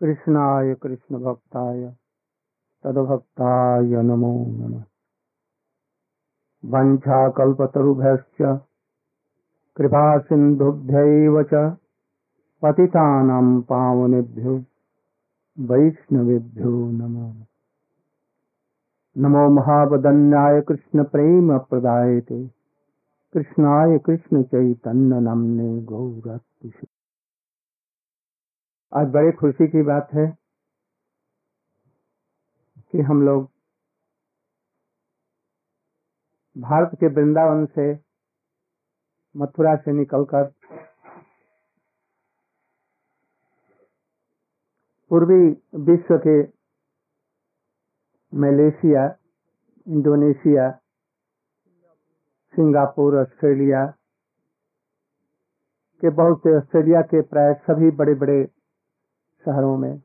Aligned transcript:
कृष्णाय 0.00 0.74
कृष्णभक्ताय 0.74 1.96
तद्भक्ताय 2.84 4.02
नमो 4.02 4.46
नमः। 4.46 4.84
वञ्छाकल्पतरुभ्यश्च 6.64 8.60
कृपा 9.76 10.18
सिन्धुभ्यैव 10.18 11.42
च, 11.42 11.76
पतितानां 12.62 13.60
पावनेभ्यो, 13.62 14.64
वैष्णवेभ्यो 15.58 16.70
नमः। 16.70 17.46
नमो 19.18 19.48
महावदन्याय 19.48 20.60
कृष्ण 20.60 21.04
प्रेम 21.04 21.58
प्रदायते 21.58 22.50
कृष्णाय 23.32 23.98
कृष्ण 23.98 24.42
चैतन्य 24.42 25.20
नमने 25.20 25.82
गौरत्ष 25.82 26.84
आज 28.92 29.06
बड़े 29.06 29.30
खुशी 29.32 29.66
की 29.68 29.82
बात 29.82 30.08
है 30.14 30.26
कि 32.92 33.02
हम 33.02 33.22
लोग 33.22 33.48
भारत 36.56 36.90
के 37.00 37.06
वृंदावन 37.14 37.64
से 37.74 37.92
मथुरा 39.34 39.74
से 39.76 39.92
निकलकर 39.92 40.44
पूर्वी 45.10 45.42
विश्व 45.90 46.16
के 46.26 46.40
मलेशिया, 48.32 49.06
इंडोनेशिया, 49.86 50.70
सिंगापुर, 52.54 53.20
ऑस्ट्रेलिया 53.22 53.86
के 56.02 56.10
बहुत 56.16 56.38
से 56.38 56.56
ऑस्ट्रेलिया 56.58 57.00
के 57.02 57.22
प्राय 57.22 57.54
सभी 57.66 57.90
बड़े 57.96 58.14
बड़े 58.14 58.44
शहरों 59.46 59.76
में, 59.78 60.02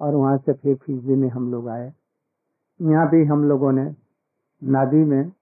और 0.00 0.14
वहाँ 0.14 0.36
से 0.38 0.52
फिर 0.52 0.76
फिजी 0.76 1.14
में 1.14 1.28
हम 1.28 1.50
लोग 1.52 1.68
आए। 1.68 1.92
यहाँ 2.80 3.08
भी 3.10 3.24
हम 3.24 3.44
लोगों 3.44 3.72
ने 3.72 3.84
नादी 4.62 5.04
में 5.04 5.32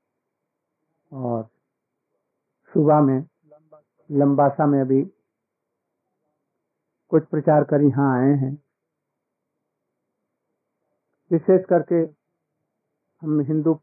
और 1.13 1.43
सुबह 2.75 3.01
में, 3.01 3.25
लंबासा 4.11 4.67
में 4.67 4.81
अभी 4.81 5.03
कुछ 7.13 7.25
प्रचार 7.25 7.65
कर 7.65 7.83
यहाँ 7.83 8.13
आए 8.19 8.35
हैं। 8.35 8.53
विशेष 11.31 11.65
करके 11.65 11.95
हम 13.23 13.41
हिंदू, 13.41 13.75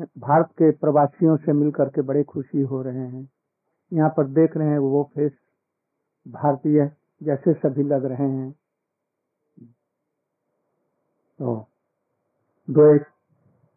भारत 0.00 0.48
के 0.52 0.70
प्रवासियों 0.70 1.36
से 1.36 1.52
मिलकर 1.52 1.88
के 1.88 2.02
बड़े 2.02 2.22
खुशी 2.24 2.60
हो 2.60 2.82
रहे 2.82 3.06
हैं। 3.06 3.28
यहाँ 3.92 4.10
पर 4.10 4.26
देख 4.26 4.56
रहे 4.56 4.68
हैं 4.68 4.78
वो 4.78 5.02
फेस 5.14 5.32
भारतीय 6.26 6.90
जैसे 7.20 7.52
सभी 7.54 7.82
लग 7.82 8.04
रहे 8.04 8.28
हैं। 8.28 8.50
तो 11.38 11.54
दो 12.68 12.94
एक 12.94 13.02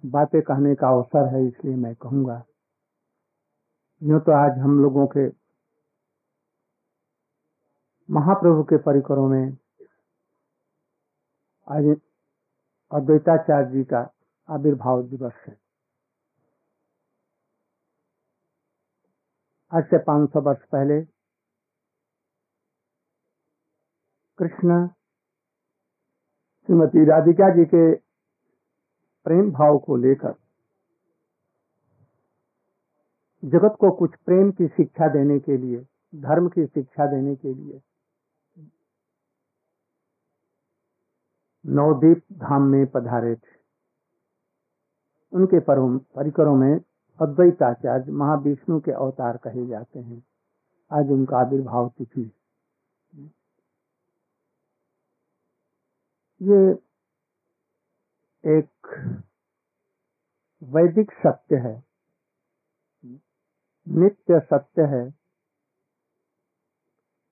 बातें 0.03 0.41
कहने 0.41 0.75
का 0.75 0.89
अवसर 0.89 1.33
है, 1.35 1.45
इसलिए 1.47 1.75
मैं 1.75 1.93
कहूँगा। 1.95 2.43
यूँ 4.01 4.19
तो 4.19 4.31
आज 4.31 4.57
हम 4.59 4.79
लोगों 4.81 5.05
के 5.07 5.27
महाप्रभु 8.09 8.63
के 8.63 8.77
परिकरों 8.77 9.27
में 9.29 9.57
आज 11.67 11.85
अद्वैताचार्य 12.91 13.69
जी 13.71 13.83
का 13.83 13.99
आविर्भाव 14.49 15.01
दिवस 15.03 15.33
है। 15.47 15.57
आज 19.71 19.83
से 19.83 19.97
500 19.97 20.41
वर्ष 20.41 20.63
पहले 20.65 20.99
कृष्ण। 24.39 24.87
श्रीमती 26.67 27.05
राधिका 27.05 27.49
जी 27.49 27.65
के 27.65 27.95
प्रेम 29.25 29.51
भाव 29.51 29.77
को 29.77 29.95
लेकर, 29.95 30.33
जगत 33.43 33.75
को 33.79 33.91
कुछ 33.91 34.15
प्रेम 34.15 34.51
की 34.51 34.67
शिक्षा 34.67 35.07
देने 35.07 35.39
के 35.39 35.57
लिए, 35.57 35.85
धर्म 36.15 36.49
की 36.49 36.65
शिक्षा 36.65 37.07
देने 37.07 37.35
के 37.35 37.53
लिए, 37.53 37.81
नवदीप 41.65 42.23
धाम 42.33 42.61
में 42.61 42.85
पधारे 42.87 43.35
थे। 43.35 43.57
उनके 45.33 45.59
परिकरों 45.59 46.55
में 46.55 46.79
अद्वैताचार्य 47.19 48.11
महाविष्णु 48.11 48.79
के 48.79 48.91
अवतार 48.91 49.37
कहे 49.37 49.67
जाते 49.67 49.99
हैं। 49.99 50.23
आज 50.91 51.11
उनका 51.11 51.37
आविर्भाव 51.37 51.89
तिथि 51.97 52.31
ये 56.41 56.71
एक 58.43 58.87
वैदिक 60.63 61.11
सत्य 61.13 61.55
है, 61.55 61.73
नित्य 63.87 64.39
सत्य 64.39 64.81
है। 64.85 65.03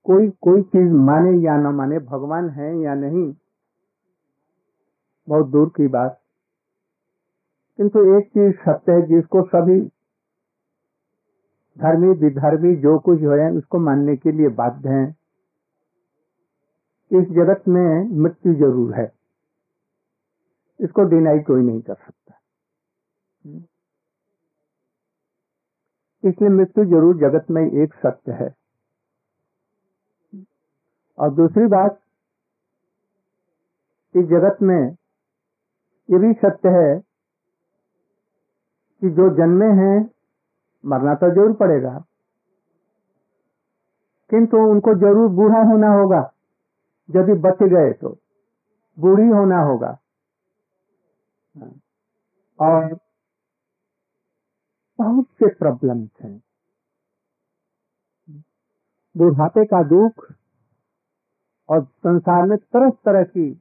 कोई 0.05 0.29
कोई 0.41 0.61
चीज़ 0.63 0.91
माने 1.01 1.31
या 1.37 1.57
न 1.57 1.73
माने, 1.75 1.99
भगवान 1.99 2.49
है 2.49 2.75
या 2.77 2.93
नहीं, 2.95 3.33
बहुत 5.27 5.47
दूर 5.47 5.69
की 5.69 5.87
बात। 5.87 6.21
किंतु 7.79 8.03
एक 8.17 8.27
चीज़ 8.27 8.55
सत्य 8.59 8.91
है 8.91 9.01
जिसको 9.07 9.43
सभी 9.47 9.79
धर्मी, 11.77 12.09
विधर्मी, 12.15 12.75
जो 12.75 12.97
कुछ 12.99 13.21
है, 13.21 13.51
उसको 13.51 13.79
मानने 13.79 14.15
के 14.17 14.31
लिए 14.31 14.49
बाध्य 14.55 14.89
हैं। 14.89 15.15
इस 17.11 17.27
जगत 17.27 17.63
में 17.67 18.09
मृत्यु 18.23 18.53
ज़रूर 18.53 18.93
है। 18.95 19.11
इसको 20.79 21.03
डिनाई 21.03 21.39
कोई 21.39 21.61
नहीं 21.61 21.81
कर 21.81 21.93
सकता। 21.93 22.39
इसलिए 26.23 26.49
मृत्यु 26.49 26.85
ज़रूर 26.85 27.17
जगत 27.17 27.51
में 27.51 27.61
एक 27.63 27.93
सत्य 27.93 28.31
है। 28.31 28.53
और 31.17 31.33
दूसरी 31.33 31.65
बात, 31.65 31.99
इस 34.15 34.25
जगत 34.25 34.57
में 34.61 34.95
ये 36.09 36.17
भी 36.17 36.33
सत्य 36.33 36.69
है 36.69 36.99
कि 39.01 39.09
जो 39.09 39.29
जन्मे 39.35 39.65
हैं, 39.65 40.09
मरना 40.83 41.13
तो 41.15 41.29
ज़रूर 41.31 41.53
पड़ेगा। 41.53 41.97
किंतु 44.29 44.57
उनको 44.57 44.93
ज़रूर 44.93 45.29
बूढ़ा 45.29 45.61
होना 45.63 45.89
होगा। 45.89 46.21
यदि 47.15 47.33
बच 47.33 47.63
गए 47.63 47.93
तो। 47.93 48.17
बूढ़ी 48.99 49.27
होना 49.27 49.57
होगा। 49.57 49.99
और 52.59 52.99
बहुत 54.99 55.25
से 55.25 55.47
प्रॉब्लम्स 55.47 56.09
हैं। 56.21 56.43
बुढ़ापे 59.17 59.65
का 59.65 59.83
दुख 59.83 60.33
और 61.69 61.83
संसार 61.83 62.45
में 62.45 62.57
तरह 62.57 62.89
तरह 62.89 63.23
की 63.23 63.53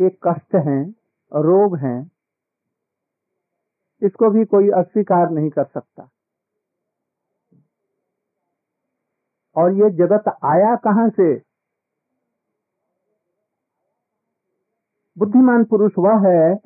के 0.00 0.10
कष्ट 0.10 0.54
हैं 0.54 0.90
रोग 1.34 1.76
हैं, 1.76 2.10
इसको 4.02 4.30
भी 4.30 4.44
कोई 4.44 4.70
अस्वीकार 4.70 5.30
नहीं 5.30 5.50
कर 5.50 5.64
सकता। 5.64 6.10
और 9.56 9.72
ये 9.72 9.90
जगत 9.90 10.24
आया 10.28 10.76
कहाँ 10.76 11.08
से? 11.08 11.49
बुद्धिमान 15.20 15.64
पुरुष 15.64 15.92
वह 15.98 16.28
है 16.28 16.56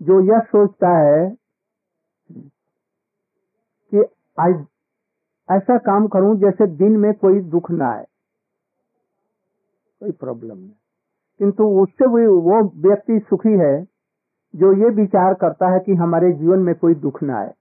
जो 0.00 0.20
यह 0.20 0.38
सोचता 0.40 0.88
है 0.98 1.36
कि 3.92 4.04
आज 4.40 4.66
ऐसा 5.50 5.78
काम 5.78 6.06
करूँ 6.08 6.36
जैसे 6.36 6.66
दिन 6.66 6.96
में 6.96 7.14
कोई 7.14 7.40
दुख 7.40 7.70
ना 7.70 7.88
आए। 7.92 8.04
कोई 10.00 10.10
प्रॉब्लम 10.10 10.58
नहीं। 10.58 10.72
किंतु 11.38 11.64
उससे 11.64 12.06
भी 12.06 12.26
वो 12.26 12.88
व्यक्ति 12.88 13.18
सुखी 13.18 13.58
है 13.58 13.82
जो 14.54 14.72
ये 14.72 14.90
विचार 14.90 15.34
करता 15.34 15.72
है 15.72 15.80
कि 15.80 15.94
हमारे 15.94 16.32
जीवन 16.32 16.58
में 16.58 16.74
कोई 16.74 16.94
दुख 16.94 17.22
ना 17.22 17.38
आए। 17.38 17.52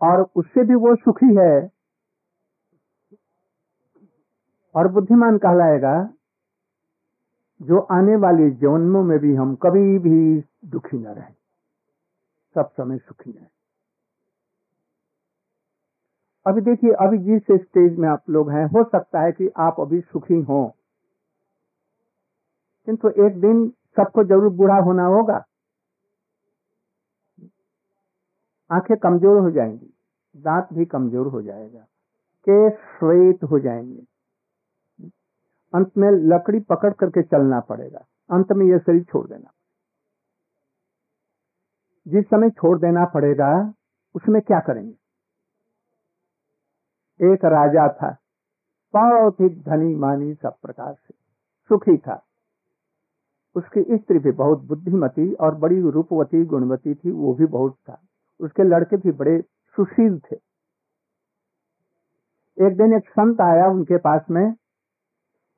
और 0.00 0.26
उससे 0.36 0.64
भी 0.64 0.74
वो 0.74 0.94
सुखी 0.96 1.36
है 1.36 1.70
और 4.74 4.88
बुद्धिमान 4.88 5.38
कहलाएगा 5.38 6.14
जो 7.60 7.78
आने 7.78 8.16
वाले 8.16 8.50
जन्मों 8.50 9.02
में 9.02 9.18
भी 9.18 9.34
हम 9.34 9.54
कभी 9.54 9.98
भी 9.98 10.44
दुखी 10.64 10.98
न 10.98 11.06
रहे। 11.06 11.32
सब 12.56 12.70
समय 12.70 12.98
सुखी 12.98 13.30
रहे। 13.30 13.46
अभी 16.46 16.60
देखिए, 16.60 16.90
अभी 16.90 17.18
जिस 17.18 17.42
स्टेज 17.62 17.98
में 17.98 18.08
आप 18.08 18.30
लोग 18.30 18.50
हैं, 18.50 18.64
हो 18.64 18.84
सकता 18.84 19.20
है 19.20 19.32
कि 19.32 19.50
आप 19.56 19.76
अभी 19.80 20.00
सुखी 20.00 20.40
हो। 20.40 20.74
किंतु 22.86 23.08
एक 23.08 23.40
दिन 23.40 23.68
सबको 23.96 24.24
ज़रूर 24.24 24.52
बूढ़ा 24.52 24.78
होना 24.78 25.04
होगा। 25.04 25.44
आँखें 28.70 28.96
कमज़ोर 28.96 29.38
हो 29.38 29.50
जाएँगी, 29.50 29.92
दांत 30.36 30.68
भी 30.72 30.84
कमज़ोर 30.84 31.26
हो 31.26 31.42
जाएगा 31.42 31.86
पक्के 32.46 32.70
श्वेत 32.70 33.44
हो 33.44 33.58
जाएँगे। 33.58 34.09
अंत 35.74 35.90
में 35.98 36.10
लकड़ी 36.10 36.60
पकड़ 36.60 36.92
करके 36.92 37.22
चलना 37.22 37.60
पड़ेगा। 37.60 38.04
अंत 38.30 38.52
में 38.52 38.66
यह 38.66 38.78
शरीर 38.78 39.04
छोड़ 39.04 39.28
देना। 39.28 39.50
जिस 42.08 42.24
समय 42.24 42.50
छोड़ 42.50 42.78
देना 42.78 43.04
पड़ेगा, 43.04 43.74
उसमें 44.14 44.42
क्या 44.42 44.60
करेंगे? 44.60 44.94
एक 47.32 47.44
राजा 47.44 47.88
था। 47.92 48.16
बहुत 48.94 49.40
ही 49.40 49.48
धनी, 49.48 49.94
मानी 49.94 50.34
सब 50.34 50.56
प्रकार 50.62 50.94
से। 50.94 51.14
सुखी 51.68 51.96
था। 51.96 52.26
उसकी 53.54 53.96
स्त्री 53.96 54.18
भी 54.18 54.30
बहुत 54.30 54.58
बुद्धिमती 54.58 55.34
और 55.34 55.54
बड़ी 55.54 55.80
रूपवती, 55.80 56.44
गुणवती 56.44 56.94
थी, 56.94 57.10
वो 57.10 57.34
भी 57.34 57.46
बहुत 57.46 57.74
था। 57.74 58.00
उसके 58.40 58.62
लड़के 58.62 58.96
भी 58.96 59.12
बड़े 59.12 59.42
सुशील 59.76 60.18
थे। 60.18 60.36
एक 62.66 62.76
दिन 62.76 62.92
एक 62.92 63.08
संत 63.08 63.40
आया 63.40 63.66
उनके 63.66 63.96
पास 63.96 64.22
में। 64.30 64.54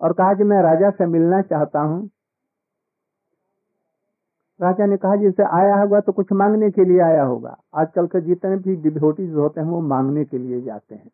और 0.02 0.12
कहा 0.12 0.34
कि 0.34 0.44
मैं 0.44 0.62
राजा 0.62 0.90
से 0.90 1.06
मिलना 1.06 1.40
चाहता 1.42 1.80
हूँ। 1.80 2.10
राजा 4.60 4.86
ने 4.86 4.96
कहा 4.96 5.16
जैसे 5.16 5.42
आया 5.42 5.76
होगा 5.76 6.00
तो 6.00 6.12
कुछ 6.12 6.32
मांगने 6.32 6.70
के 6.70 6.84
लिए 6.84 7.00
आया 7.00 7.22
होगा। 7.22 7.56
आजकल 7.74 8.06
के 8.06 8.20
जितने 8.20 8.56
भी 8.56 8.76
डिभोटीज 8.76 9.34
होते 9.34 9.60
हैं, 9.60 9.68
वो 9.68 9.80
मांगने 9.80 10.24
के 10.24 10.38
लिए 10.38 10.60
जाते 10.60 10.94
हैं। 10.94 11.10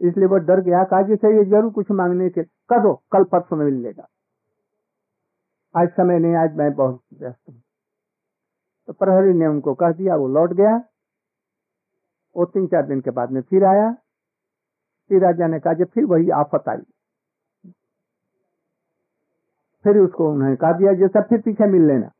इसलिए 0.00 0.26
वो 0.26 0.36
डर 0.36 0.60
गया, 0.60 0.84
कहा 0.84 1.02
जैसे 1.02 1.36
ये 1.36 1.44
ज़रूर 1.44 1.72
कुछ 1.72 1.90
मांगने 1.90 2.28
के 2.30 2.42
कर 2.42 2.80
दो, 2.80 2.94
कल 3.12 3.24
परसों 3.24 3.56
में 3.56 3.64
मिल 3.64 3.82
लेगा। 3.82 4.08
आज 5.74 5.88
समय 5.88 6.18
नहीं, 6.18 6.34
आज 6.34 6.56
मैं 6.56 6.74
बहुत 6.74 7.00
व्यस्त 7.20 7.40
हूँ। 7.48 7.62
तो 8.86 8.92
प्रहरी 8.92 9.32
ने 9.32 9.46
उनको 9.46 9.74
कह 9.74 9.92
दिया, 9.92 10.16
वो 10.16 10.28
लौट 10.28 10.52
गया। 10.52 10.76
वो 12.36 12.44
तीन 12.44 12.66
चार 12.66 12.86
दिन 12.86 13.00
के 13.00 13.10
बाद 13.10 13.30
में 13.30 13.40
फिर 13.42 13.64
आया। 13.64 13.90
फिर 15.10 15.22
राजा 15.22 15.46
ने 15.46 15.60
कहा 15.60 15.84
फिर 15.84 16.04
वही 16.04 16.30
आफत 16.30 16.68
आई। 16.68 16.82
फिर 19.84 19.98
उसको 19.98 20.30
उन्होंने 20.32 20.56
कहा 20.56 20.72
दिया 20.72 20.92
जैसा 20.92 21.20
फिर 21.20 21.40
पीछे 21.40 21.66
मिल 21.66 21.86
लेना। 21.86 22.10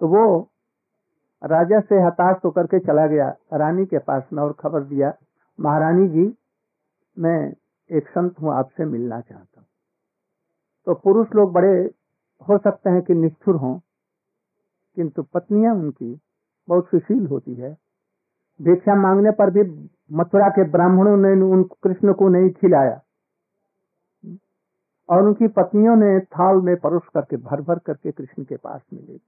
तो 0.00 0.08
वो 0.08 0.50
राजा 1.42 1.80
से 1.80 2.00
हताश 2.02 2.36
होकर 2.44 2.66
के 2.66 2.78
चला 2.78 3.06
गया, 3.06 3.28
रानी 3.54 3.84
के 3.86 3.98
पास 3.98 4.22
में 4.32 4.42
और 4.42 4.52
खबर 4.52 4.80
दिया, 4.80 5.12
महारानी 5.58 6.08
जी, 6.08 6.32
मैं 7.16 7.52
एक 7.90 8.08
संत 8.08 8.40
हूँ, 8.42 8.52
आपसे 8.54 8.84
मिलना 8.84 9.20
चाहता 9.20 9.60
हूँ। 9.60 9.66
तो 10.86 10.94
पुरुष 10.94 11.34
लोग 11.34 11.52
बड़े 11.52 11.72
हो 12.48 12.58
सकते 12.58 12.90
हैं 12.90 13.02
कि 13.02 13.14
निष्ठुर 13.14 13.56
हों, 13.56 13.78
किंतु 14.96 15.22
पत्नियाँ 15.22 15.74
उनकी 15.74 16.20
बहुत 16.68 16.88
सुशील 16.88 17.26
होती 17.26 17.54
है। 17.54 17.76
भिक्षा 18.60 18.94
मांगने 18.94 19.30
पर 19.30 19.50
भी 19.50 19.62
मथुरा 20.12 20.48
के 20.48 20.64
ब्राह्मणों 20.70 21.16
ने 21.16 21.32
उन 21.42 21.62
कृष्ण 21.82 22.12
को 22.12 22.28
नहीं 22.28 22.50
खिलाया। 22.50 23.00
और 25.10 25.26
उनकी 25.26 25.48
पत्नियों 25.48 25.96
ने 25.96 26.18
थाल 26.20 26.56
में 26.56 26.76
परोस 26.76 27.08
करके, 27.14 27.36
भर 27.36 27.60
भर 27.60 27.78
करके 27.78 28.10
कृष्ण 28.12 28.44
के 28.44 28.56
पास 28.56 28.80
में 28.92 29.00
ले 29.02 29.18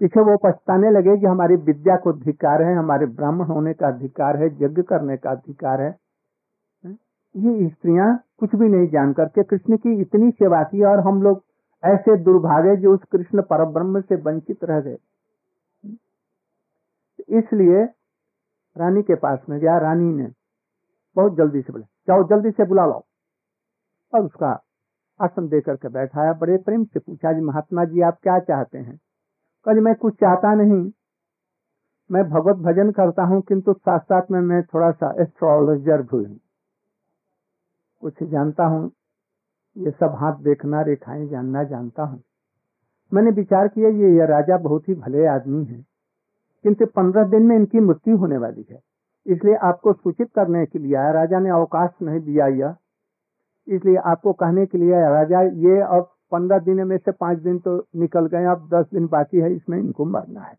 पीछे 0.00 0.20
वो 0.20 0.36
पछताने 0.36 0.90
लगे 0.90 1.16
कि 1.16 1.26
हमारी 1.26 1.56
विद्या 1.56 1.96
को 1.96 2.12
अधिकार 2.12 2.62
है, 2.62 2.74
हमारे 2.76 3.06
ब्राह्मण 3.06 3.46
होने 3.46 3.72
का 3.74 3.88
अधिकार 3.88 4.36
है, 4.36 4.46
यज्ञ 4.62 4.82
करने 4.82 5.16
का 5.16 5.30
अधिकार 5.30 5.80
है। 5.80 5.90
ये 7.34 7.68
स्त्रियाँ 7.68 8.06
कुछ 8.38 8.54
भी 8.54 8.68
नहीं 8.68 8.88
जान 8.88 9.12
करके 9.12 9.42
कृष्ण 9.42 9.76
की 9.76 10.00
इतनी 10.00 10.30
सेवा 10.30 10.62
की 10.62 10.82
और 10.84 11.00
हम 11.00 11.22
लोग 11.22 11.42
ऐसे 11.82 12.16
दुर्भागे 12.16 12.76
जो 12.76 12.94
उस 12.94 13.04
कृष्ण 13.12 13.42
पर 13.42 13.64
ब्रह्म 13.64 14.00
से 14.00 14.16
वंचित 14.22 14.64
रह 14.64 14.80
गए। 14.80 14.96
इसलिए 17.38 17.84
रानी 18.76 19.02
के 19.02 19.14
पास 19.14 19.38
में 19.48 19.58
गया, 19.60 19.78
रानी 19.78 20.12
ने 20.12 20.28
बहुत 21.16 21.36
जल्दी 21.36 21.60
से 21.62 21.72
बोले 21.72 21.89
जाओ 22.08 22.22
जल्दी 22.28 22.50
से 22.50 22.64
बुला 22.64 22.86
लाओ। 22.86 23.02
और 24.12 24.24
उसका 24.24 24.50
आसन 25.20 25.48
दे 25.48 25.60
करके 25.60 25.88
बैठाया, 25.88 26.32
बड़े 26.32 26.56
प्रेम 26.56 26.84
से 26.84 27.00
पूछा 27.00 27.32
जी 27.32 27.40
महात्मा 27.40 27.84
जी, 27.84 28.00
आप 28.00 28.18
क्या 28.22 28.38
चाहते 28.38 28.78
हैं? 28.78 28.98
कल 29.66 29.80
मैं 29.80 29.94
कुछ 29.94 30.14
चाहता 30.14 30.54
नहीं। 30.54 30.90
मैं 32.10 32.22
भगवत 32.24 32.56
भजन 32.58 32.90
करता 32.90 33.22
हूँ, 33.22 33.40
किंतु 33.42 33.72
साथ 33.72 34.00
साथ 34.00 34.30
में 34.30 34.40
मैं 34.40 34.62
थोड़ा 34.64 34.90
सा 34.92 35.14
एस्ट्रोलॉजर 35.22 36.02
भी 36.02 36.24
हूँ। 36.24 36.38
कुछ 38.02 38.22
जानता 38.22 38.64
हूँ, 38.64 38.90
ये 39.76 39.90
सब 39.90 40.14
हाथ 40.14 40.42
देखना, 40.42 40.82
रेखाएँ 40.82 41.26
जानना 41.28 41.64
जानता 41.64 42.02
हूँ। 42.02 42.22
मैंने 43.12 43.30
विचार 43.30 43.68
किया, 43.68 43.88
ये 43.88 44.16
यह 44.16 44.24
राजा 44.26 44.56
बहुत 44.58 44.88
ही 44.88 44.94
भले 44.94 45.26
आदमी 45.26 45.64
है, 45.64 45.80
किंतु 46.64 46.86
पंद्रह 46.86 47.24
दिन 47.24 47.42
में 47.42 47.56
इनकी 47.56 47.80
मृत्यु 47.80 48.16
होने 48.16 48.38
वाली 48.38 48.66
है। 48.70 48.80
इसलिए 49.26 49.54
आपको 49.62 49.92
सूचित 49.92 50.30
करने 50.34 50.64
के 50.66 50.78
लिए 50.78 50.94
आया 50.96 51.10
राजा 51.12 51.38
ने 51.38 51.50
अवकाश 51.50 51.90
नहीं 52.02 52.20
दिया 52.20 52.46
यह। 52.48 52.76
इसलिए 53.68 53.96
आपको 54.06 54.32
कहने 54.34 54.64
के 54.66 54.78
लिए, 54.78 55.00
राजा, 55.10 55.40
ये 55.42 55.80
अब 55.80 56.10
पंद्रह 56.32 56.58
दिन 56.60 56.86
में 56.86 56.96
से 56.98 57.12
पाँच 57.12 57.38
दिन 57.38 57.58
तो 57.58 57.76
निकल 57.96 58.26
गए, 58.26 58.44
अब 58.46 58.68
दस 58.74 58.86
दिन 58.92 59.06
बाकी 59.08 59.38
है, 59.38 59.54
इसमें 59.54 59.78
इनको 59.78 60.04
मरना 60.06 60.40
है। 60.40 60.56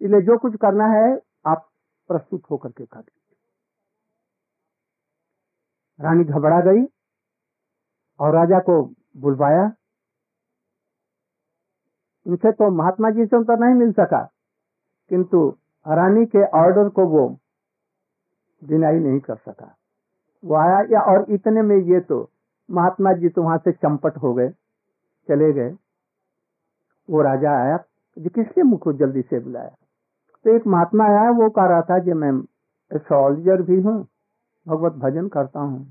इसलिए 0.00 0.20
जो 0.22 0.38
कुछ 0.38 0.56
करना 0.56 0.86
है, 0.88 1.20
आप 1.46 1.68
प्रस्तुत 2.10 2.42
होकर 2.50 2.70
के 2.70 2.84
कर 2.84 3.02
रानी 5.98 6.24
घबरा 6.24 6.60
गई 6.62 6.84
और 8.20 8.34
राजा 8.34 8.58
को 8.60 8.82
बुलवाया। 9.16 9.64
उनसे 12.26 12.52
तो 12.52 12.70
महात्मा 12.72 13.10
जी 13.10 13.24
से 13.24 13.42
तो 13.44 13.56
नहीं 13.56 13.74
मिल 13.74 13.92
सका, 13.92 14.22
किंतु 15.10 15.50
रानी 15.86 16.24
के 16.26 16.44
ऑर्डर 16.58 16.88
को 16.88 17.06
वो 17.06 17.26
डिनाई 18.62 18.98
नहीं 18.98 19.20
कर 19.20 19.36
सका। 19.36 19.74
वो 20.44 20.54
आया, 20.56 20.80
या 20.82 21.00
और 21.02 21.26
इतने 21.30 21.62
में 21.62 21.76
ये 21.76 22.00
तो 22.00 22.28
महात्मा 22.68 23.12
जी 23.12 23.28
तो 23.28 23.42
वहाँ 23.42 23.58
से 23.58 23.72
चंपट 23.72 24.16
हो 24.16 24.32
गए, 24.34 24.48
चले 25.28 25.52
गए। 25.52 25.74
वो 27.08 27.22
राजा 27.22 27.50
आया, 27.56 27.76
जी 28.16 28.28
किसके 28.30 28.62
मुख 28.62 28.82
को 28.82 28.92
जल्दी 28.94 29.22
से 29.22 29.40
बुलाया? 29.40 29.74
तो 30.44 30.54
एक 30.56 30.66
महात्मा 30.66 31.04
आया, 31.06 31.30
वो 31.32 31.48
कह 31.50 31.66
रहा 31.66 31.82
था 31.82 31.98
कि 31.98 32.12
मैं 32.14 32.32
एस्ट्रोलॉजर 32.90 33.62
भी 33.62 33.80
हूँ, 33.80 34.00
भगवत 34.66 34.92
भजन 35.00 35.28
करता 35.28 35.60
हूँ। 35.60 35.84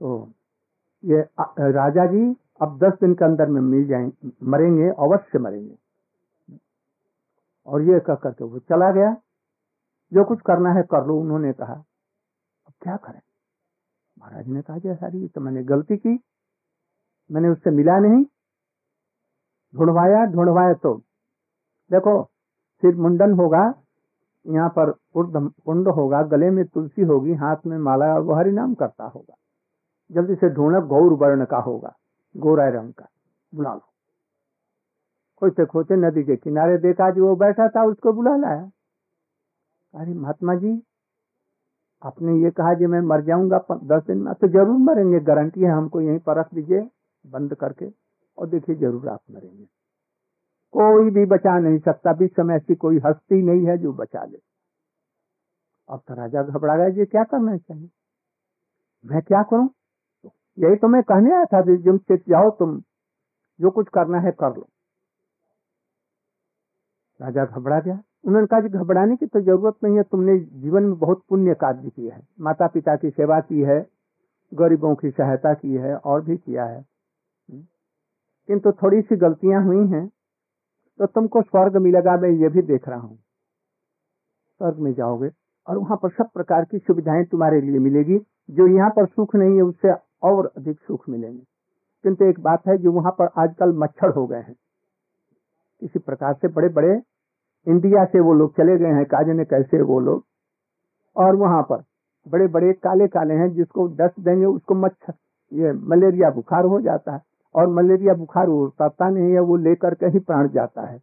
तो 0.00 0.32
ये 1.04 1.20
राजा 1.70 2.06
जी 2.06 2.24
अब 2.62 2.78
दस 2.78 2.92
दिन 3.00 3.14
के 3.14 3.24
अंदर 3.24 3.46
में 3.46 3.60
मिल 3.60 3.86
जाएँगे 3.86 4.30
मरेंगे, 4.46 4.88
अवश्य 4.88 5.38
मरेंगे। 5.38 5.74
और 7.66 7.82
ये 7.82 7.98
कह 8.00 8.14
करके 8.14 8.44
वो 8.44 8.58
चला 8.58 8.90
गया। 8.92 9.14
जो 10.12 10.24
कुछ 10.24 10.40
करना 10.46 10.72
है 10.72 10.82
कर 10.82 11.06
लो, 11.06 11.18
उन्होंने 11.20 11.52
कहा। 11.52 11.74
अब 12.66 12.72
क्या 12.82 12.96
करें? 12.96 13.20
महाराज 14.18 14.48
ने 14.48 14.62
कहा 14.62 14.94
सारी 14.94 15.28
तो 15.28 15.40
मैंने 15.40 15.62
गलती 15.64 15.96
की। 15.96 16.18
मैंने 17.30 17.48
उससे 17.48 17.70
मिला 17.70 17.98
नहीं। 17.98 18.24
ढूंढवाया 19.74 20.24
ढूंढवाया 20.24 20.74
तो। 20.74 20.96
देखो 21.90 22.22
फिर 22.82 22.94
मुंडन 22.96 23.32
होगा, 23.32 23.62
यहाँ 24.46 24.68
पर 24.68 24.90
कुंड 25.16 25.88
होगा, 25.88 26.22
गले 26.22 26.50
में 26.50 26.64
तुलसी 26.64 27.02
होगी, 27.02 27.34
हाथ 27.34 27.66
में 27.66 27.76
माला 27.78 28.14
और 28.14 28.20
वो 28.20 28.34
हरि 28.34 28.52
नाम 28.52 28.74
करता 28.74 29.04
होगा। 29.04 29.34
जल्दी 30.10 30.34
से 30.34 30.48
ढूंढना 30.48 30.80
गौर 30.86 31.12
वर्ण 31.12 31.44
का 31.44 31.58
होगा, 31.58 31.94
गोरा 32.34 32.68
रंग 32.70 32.92
का 32.92 33.06
बुला 33.52 33.74
लो 33.74 33.91
खोजते 35.42 35.64
खोजते 35.66 35.96
नदी 35.98 36.22
के 36.24 36.36
किनारे 36.36 36.76
देखा 36.78 37.10
जो 37.10 37.26
वो 37.26 37.34
बैठा 37.36 37.68
था, 37.68 37.84
उसको 37.84 38.12
बुला 38.12 38.36
लाया। 38.36 38.70
अरे 39.94 40.12
महात्मा 40.14 40.54
जी, 40.54 40.70
आपने 42.02 42.34
ये 42.42 42.50
कहा 42.50 42.74
जी 42.74 42.86
मैं 42.86 43.00
मर 43.02 43.22
जाऊँगा 43.24 43.58
दस 43.72 44.02
दिन 44.06 44.18
में 44.18 44.32
तो 44.34 44.48
ज़रूर 44.48 44.78
मरेंगे, 44.80 45.20
गारंटी 45.20 45.60
है 45.60 45.70
हमको 45.70 46.00
यहीं 46.00 46.18
पर 46.18 46.38
रख 46.38 46.54
दीजिए, 46.54 46.80
बंद 47.24 47.54
करके, 47.54 47.86
और 48.38 48.48
देखिए 48.48 48.76
ज़रूर 48.76 49.08
आप 49.08 49.20
मरेंगे। 49.30 49.64
कोई 50.74 51.10
भी 51.10 51.24
बचा 51.26 51.58
नहीं 51.58 51.78
सकता, 51.80 52.12
भी 52.12 52.26
समय 52.28 52.54
ऐसी 52.54 52.74
कोई 52.76 52.98
हस्ती 53.06 53.42
नहीं 53.42 53.66
है 53.66 53.76
जो 53.78 53.92
बचा 53.92 54.24
ले। 54.24 54.38
अब 55.88 56.02
तो 56.08 56.14
राजा 56.14 56.42
घबरा 56.42 56.76
गया 56.76 56.88
जी 56.88 57.04
क्या 57.06 57.24
करना 57.24 57.56
चाहिए? 57.56 57.88
मैं 59.04 59.22
क्या 59.22 59.42
करूँ? 59.42 59.68
यही 60.58 60.76
तो 60.76 60.88
मैं 60.88 61.02
कहने 61.02 61.34
आया 61.34 61.44
था 61.44 61.60
जिम 61.66 61.98
से 61.98 62.16
जाओ, 62.18 62.50
तुम 62.50 62.80
जो 63.60 63.70
कुछ 63.70 63.88
करना 63.88 64.20
है 64.20 64.30
कर 64.32 64.56
लो। 64.56 64.68
राजा 67.22 67.44
घबरा 67.46 67.78
गया। 67.80 67.98
उन्होंने 68.24 68.46
कहा 68.46 68.60
घबराने 68.60 69.16
की 69.16 69.26
तो 69.26 69.40
ज़रूरत 69.40 69.74
नहीं 69.84 69.96
है, 69.96 70.02
तुमने 70.02 70.38
जीवन 70.38 70.82
में 70.82 70.98
बहुत 70.98 71.22
पुण्य 71.28 71.54
कार्य 71.54 71.90
किया 71.90 72.14
है। 72.14 72.22
माता 72.40 72.66
पिता 72.68 72.94
की 72.96 73.10
सेवा 73.10 73.38
की 73.40 73.60
है, 73.62 73.86
गरीबों 74.52 74.94
की 74.94 75.10
सहायता 75.10 75.52
की 75.54 75.74
है, 75.74 75.94
और 75.96 76.24
भी 76.24 76.36
किया 76.36 76.64
है। 76.64 76.84
किंतु 77.48 78.72
थोड़ी 78.72 79.00
सी 79.02 79.16
गलतियाँ 79.16 79.64
हुई 79.64 79.86
हैं 79.88 80.08
तो 81.00 81.06
तुमको 81.06 81.42
स्वर्ग 81.42 81.76
मिलेगा, 81.76 82.16
मैं 82.16 82.30
ये 82.30 82.48
भी 82.48 82.62
देख 82.62 82.88
रहा 82.88 82.98
हूँ। 82.98 83.16
स्वर्ग 84.60 84.78
में 84.78 84.92
जाओगे, 84.94 85.30
और 85.66 85.78
वहाँ 85.78 85.96
पर 86.02 86.10
सब 86.10 86.28
प्रकार 86.30 86.64
की 86.64 86.78
सुविधाएँ 86.78 87.24
तुम्हारे 87.24 87.60
लिए 87.60 87.78
मिलेगी। 87.80 88.18
जो 88.50 88.66
यहाँ 88.68 88.90
पर 88.90 89.06
सुख 89.06 89.34
नहीं 89.36 89.56
है, 89.56 89.62
उससे 89.62 89.92
और 90.22 90.52
अधिक 90.56 90.78
सुख 90.78 91.08
मिलेंगे। 91.08 91.42
किंतु 92.04 92.24
एक 92.24 92.40
बात 92.40 92.66
है, 92.68 92.76
जो 92.78 92.92
वहाँ 92.92 93.12
पर 93.12 93.28
आजकल 93.38 93.72
मच्छर 93.74 94.10
हो 94.10 94.26
गए 94.26 94.38
हैं। 94.38 94.54
किसी 95.82 95.98
प्रकार 95.98 96.34
से 96.34 96.48
बड़े 96.50 96.68
बड़े 96.70 97.00
इंडिया 97.68 98.04
से 98.04 98.20
वो 98.20 98.34
लोग 98.34 98.56
चले 98.56 98.78
गए 98.78 98.86
हैं 98.86 99.04
काजे 99.04 99.32
ने 99.32 99.44
कैसे 99.44 99.82
वो 99.82 100.00
लोग? 100.00 100.24
और 101.16 101.36
वहाँ 101.36 101.62
पर 101.62 101.82
बड़े 102.28 102.48
बड़े 102.48 102.72
काले 102.72 103.08
काले 103.08 103.34
हैं, 103.34 103.52
जिसको 103.52 103.86
डस्ट 103.86 104.20
देंगे, 104.20 104.46
उसको 104.46 104.74
मच्छर 104.74 105.12
ये 105.52 105.72
मलेरिया 105.72 106.30
बुखार 106.30 106.64
हो 106.64 106.80
जाता 106.80 107.12
है। 107.12 107.22
और 107.54 107.68
मलेरिया 107.68 108.14
बुखार 108.14 108.46
उड़ता 108.46 109.08
नहीं 109.08 109.32
है, 109.32 109.40
वो 109.40 109.56
लेकर 109.56 109.94
के 109.94 110.06
ही 110.06 110.18
प्राण 110.18 110.48
जाता 110.48 110.82
है। 110.82 110.98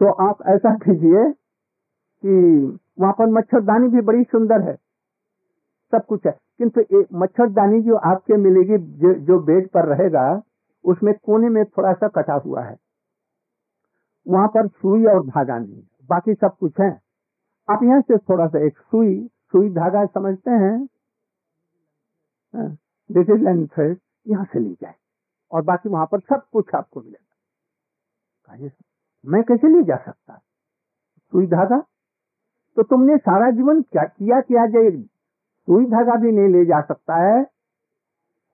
तो 0.00 0.06
आप 0.10 0.38
ऐसा 0.46 0.74
कीजिए 0.74 1.32
कि 2.22 2.66
वहाँ 3.00 3.12
पर 3.12 3.26
मच्छरदानी 3.26 3.88
भी 3.88 4.00
बड़ी 4.00 4.24
सुंदर 4.24 4.60
है। 4.60 4.74
सब 5.90 6.06
कुछ 6.06 6.26
है। 6.26 6.38
किंतु 6.58 7.04
मच्छरदानी 7.14 7.80
जो 7.80 7.96
आपके 7.96 8.34
मिलेगी 8.34 8.78
जो 9.14 9.38
बेड 9.38 9.68
पर 9.68 9.84
रहेगा, 9.84 10.42
उसमें 10.84 11.14
कोने 11.14 11.48
में 11.48 11.64
थोड़ा 11.64 11.92
सा 11.92 12.08
कटा 12.08 12.34
हुआ 12.34 12.62
है। 12.62 12.83
वहाँ 14.26 14.48
पर 14.48 14.68
सुई 14.68 15.04
और 15.04 15.26
धागा 15.26 15.58
नहीं 15.58 15.82
बाकी 16.08 16.34
सब 16.34 16.56
कुछ 16.56 16.80
है। 16.80 16.90
आप 17.68 17.82
यहाँ 17.82 18.00
से 18.00 18.18
थोड़ा 18.18 18.46
सा 18.46 18.58
एक 18.66 18.78
सुई 18.78 19.16
सुई 19.52 19.68
धागा 19.70 20.04
समझते 20.06 20.50
हैं? 20.50 20.86
दिस 23.10 23.30
इज़ 23.30 23.66
थ्रेड 23.74 23.98
यहाँ 24.26 24.44
से 24.44 24.58
ली 24.58 24.72
जाए। 24.72 24.94
और 25.52 25.62
बाकी 25.62 25.88
वहाँ 25.88 26.06
पर 26.12 26.20
सब 26.20 26.42
कुछ 26.52 26.74
आपको 26.74 27.00
मिलेगा। 27.00 28.68
मैं 29.24 29.42
कैसे 29.42 29.68
ले 29.68 29.82
जा 29.84 29.96
सकता? 29.96 30.36
सुई 31.32 31.46
धागा? 31.46 31.78
तो 32.76 32.82
तुमने 32.82 33.16
सारा 33.18 33.50
जीवन 33.50 33.82
क्या 33.82 34.04
किया 34.04 34.40
क्या 34.40 34.66
जाएगी 34.66 35.02
सुई 35.68 35.84
धागा 35.86 36.14
भी 36.14 36.32
नहीं 36.32 36.48
ले 36.48 36.64
जा 36.66 36.80
सकता 36.80 37.16
है? 37.16 37.44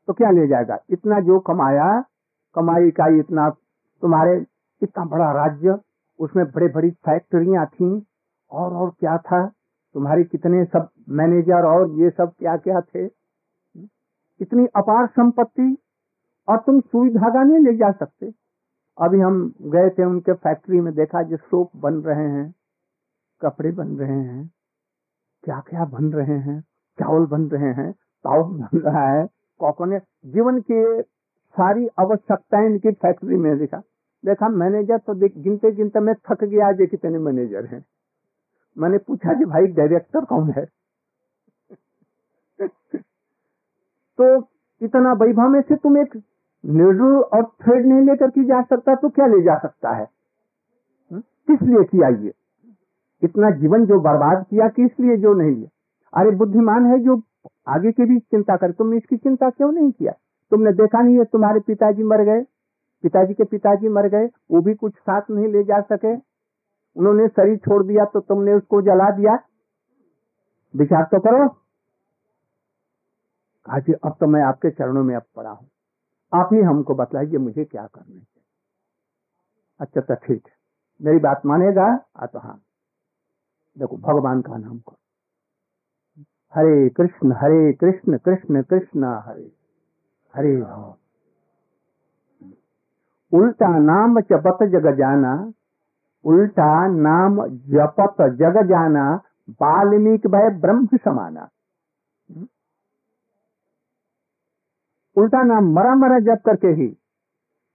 तो 0.07 0.13
क्या 0.13 0.31
ले 0.31 0.47
जाएगा? 0.47 0.79
इतना 0.91 1.21
जो 1.21 1.39
कमाया, 1.41 2.05
कमाई 2.55 2.91
का 2.91 3.07
इतना 3.19 3.49
तुम्हारे 4.03 4.41
इतना 4.83 5.05
बड़ा 5.05 5.31
राज्य, 5.33 5.79
उसमें 6.19 6.45
बड़े 6.47 6.69
बड़ी 6.69 6.91
फैक्ट्रियाँ 6.91 7.67
थी, 7.67 8.07
और 8.53 8.73
और 8.73 8.91
क्या 8.91 9.19
था? 9.19 9.47
तुम्हारे 9.95 10.25
कितने 10.25 10.65
सब 10.65 10.89
मैनेजर 11.09 11.67
और 11.67 11.91
ये 11.91 12.11
सब 12.11 12.33
क्या 12.39 12.57
क्या 12.57 12.81
थे? 12.81 13.05
इतनी 14.41 14.67
अपार 14.67 15.07
संपत्ति, 15.07 15.77
और 16.49 16.59
तुम 16.59 16.81
सुई 16.81 17.11
धागा 17.11 17.43
नहीं 17.43 17.59
ले 17.59 17.77
जा 17.77 17.91
सकते। 17.93 18.33
अभी 18.99 19.21
हम 19.21 19.55
गए 19.63 19.91
थे 19.91 20.05
उनके 20.05 20.33
फैक्ट्री 20.33 20.81
में, 20.81 20.95
देखा 20.95 21.23
जो 21.23 21.37
सोप 21.37 21.71
बन 21.77 21.95
रहे 21.95 22.29
हैं, 22.29 22.55
कपड़े 23.43 23.73
बन 23.73 23.89
रहे 23.89 24.21
हैं 24.21 24.51
क्या 25.45 25.61
क्या 25.61 25.85
बन 25.85 26.13
रहे 26.13 26.39
हैं, 26.39 26.61
चावल 26.99 27.27
बन 27.27 27.43
रहे 27.43 27.73
हैं 27.73 27.93
चावल 27.93 28.59
बन 28.59 28.79
रहा 28.79 29.07
है 29.09 29.27
कोकोनट 29.61 30.03
जीवन 30.27 30.61
के 30.61 31.03
सारी 31.03 31.87
आवश्यकताएँ 31.99 32.67
इनकी 32.67 32.91
फैक्ट्री 32.93 33.37
में 33.37 33.59
देखा। 33.59 33.83
देखा, 34.27 34.49
मैनेजर 34.49 34.99
तो 34.99 35.15
गिनते 35.15 35.73
गिनते 35.73 36.01
मैं 36.01 36.15
थक 36.15 36.45
गया 36.45 36.69
आज 36.69 36.79
कितने 36.81 37.19
मैनेजर 37.19 37.65
हैं। 37.65 37.85
मैंने 38.79 38.99
पूछा 38.99 39.35
कि 39.35 39.45
भाई 39.45 39.67
डायरेक्टर 39.67 40.25
कौन 40.25 40.51
है? 40.51 40.69
तो 44.21 44.49
इतना 44.83 45.13
वैभव 45.13 45.49
में 45.49 45.61
से 45.61 45.77
तुम 45.77 45.99
एक 45.99 46.23
निर्डल 46.67 47.21
और 47.21 47.45
थ्रेड 47.45 47.87
नहीं 47.87 48.01
लेकर 48.01 48.31
के 48.31 48.45
जा 48.45 48.63
सकता 48.63 48.95
तो 48.95 49.09
क्या 49.09 49.27
ले 49.27 49.43
जा 49.43 49.59
सकता 49.59 49.91
है? 49.91 50.09
हम्म? 51.13 51.21
किस 51.21 51.63
लिए 51.63 51.85
किया 51.85 52.09
ये? 52.09 52.33
इतना 53.23 53.51
जीवन 53.51 53.87
जो 53.87 54.01
बर्बाद 54.01 54.47
किया, 54.51 54.69
किस 54.69 55.01
लिए 55.01 55.17
जो 55.17 55.35
नहीं 55.35 55.51
लिया? 55.51 55.69
अरे, 56.21 56.31
बुद्धिमान 56.31 56.87
है 56.87 56.99
जो 56.99 57.23
आगे 57.69 57.93
की 57.93 58.05
भी 58.05 58.19
चिंता 58.19 58.57
करे, 58.57 58.73
तुमने 58.73 58.97
इसकी 58.97 59.17
चिंता 59.17 59.51
क्यों 59.51 59.73
नहीं 59.73 59.93
किया? 59.93 60.13
तुमने 60.51 60.73
देखा 60.73 61.03
नहीं 61.03 61.19
है, 61.19 61.25
तुम्हारे 61.25 61.61
पिताजी 61.61 62.03
मर 62.03 62.23
गए। 62.23 62.45
पिताजी 63.03 63.35
के 63.35 63.45
पिताजी 63.45 63.89
मर 63.89 64.09
गए, 64.09 64.27
वो 64.27 64.61
भी 64.61 64.75
कुछ 64.75 64.95
साथ 64.95 65.23
नहीं 65.31 65.49
ले 65.49 65.63
जा 65.65 65.81
सके। 65.81 66.15
उन्होंने 66.97 67.29
शरीर 67.29 67.57
छोड़ 67.57 67.87
दिया 67.87 68.05
तो 68.05 68.21
तुमने 68.21 68.53
उसको 68.53 68.83
जला 68.83 69.11
दिया। 69.11 69.39
विचार 70.77 71.05
तो 71.05 71.21
करो। 71.21 71.49
कहा 73.67 73.79
जी 73.79 73.93
अब 73.93 74.17
तो 74.21 74.27
मैं 74.27 74.43
आपके 74.43 74.71
चरणों 74.71 75.05
में 75.05 75.15
अब 75.17 75.23
पड़ा 75.37 75.51
हूँ। 75.51 75.69
आप 76.33 76.49
ही 76.53 76.61
हमको 76.61 76.95
बताइए 76.95 77.39
मुझे 77.39 77.65
क्या 77.65 77.87
करना 77.87 78.05
चाहिए 78.05 78.25
अच्छा 79.81 80.01
तो 80.01 80.15
ठीक 80.15 80.43
है। 80.47 80.55
मेरी 81.01 81.19
बात 81.19 81.43
मानेगा? 81.47 82.05
आ 82.17 82.27
तो 82.27 82.39
हाँ। 82.39 82.61
देखो, 83.79 83.97
भगवान 83.97 84.41
का 84.43 84.57
नाम 84.57 84.79
करो। 84.79 84.97
हरे 86.55 86.89
कृष्ण 86.89 87.33
हरे 87.33 87.73
कृष्ण 87.73 88.19
कृष्ण 88.19 88.63
कृष्ण, 88.63 89.05
हरे। 89.05 89.53
हरे 90.35 90.57
राम। 90.61 90.95
उल्टा 93.33 93.79
नाम 93.79 94.21
जपत 94.21 94.59
जग 94.63 94.95
जाना 94.97 95.53
उल्टा 96.25 96.87
नाम 96.87 97.47
जपत 97.47 98.17
जग 98.21 98.63
जाना 98.67 99.21
वाल्मीकि 99.63 100.29
भय 100.29 100.51
ब्रह्म 100.51 100.87
समाना। 100.87 101.49
उल्टा 105.17 105.43
नाम 105.43 105.73
मरा 105.73 105.95
मरा 105.95 106.19
जप 106.19 106.43
करके 106.47 106.69
ही 106.69 106.97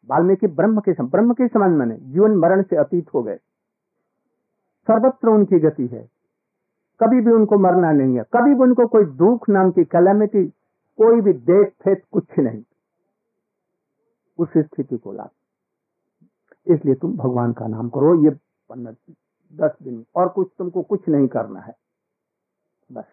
वाल्मीकि 0.07 0.47
ब्रह्म 0.47 0.79
के 0.79 0.93
सम, 0.93 1.07
ब्रह्म 1.07 1.33
के 1.33 1.47
समान 1.47 1.71
मैंने 1.71 1.97
जीवन 1.97 2.35
मरण 2.35 2.61
से 2.61 2.75
अतीत 2.75 3.13
हो 3.13 3.23
गए। 3.23 3.35
सर्वत्र 4.87 5.27
उनकी 5.27 5.59
गति 5.59 5.87
है। 5.87 6.09
कभी 6.99 7.21
भी 7.21 7.31
उनको 7.31 7.57
मरना 7.57 7.91
नहीं 7.91 8.17
है। 8.17 8.23
कभी 8.33 8.55
भी 8.55 8.61
उनको 8.61 8.87
कोई 8.87 9.05
दुख 9.05 9.49
नाम 9.49 9.71
की 9.71 9.83
कैलेमिटी 9.83 10.45
कोई 10.97 11.21
भी 11.21 11.33
देख 11.33 11.73
फेत 11.83 12.03
कुछ 12.11 12.39
नहीं। 12.39 12.63
उस 14.39 14.49
स्थिति 14.57 14.97
को 14.97 15.11
ला 15.11 15.29
इसलिए 16.67 16.95
तुम 16.95 17.17
भगवान 17.17 17.53
का 17.53 17.67
नाम 17.67 17.89
करो, 17.89 18.23
ये 18.23 18.29
दस 19.53 19.77
दिन 19.83 20.05
और 20.15 20.29
कुछ 20.29 20.47
तुमको 20.57 20.81
कुछ 20.81 21.09
नहीं 21.09 21.27
करना 21.27 21.59
है। 21.59 21.73
बस, 22.91 23.05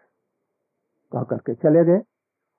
कह 1.12 1.22
करके 1.22 1.54
चले 1.54 1.84
गए। 1.84 2.02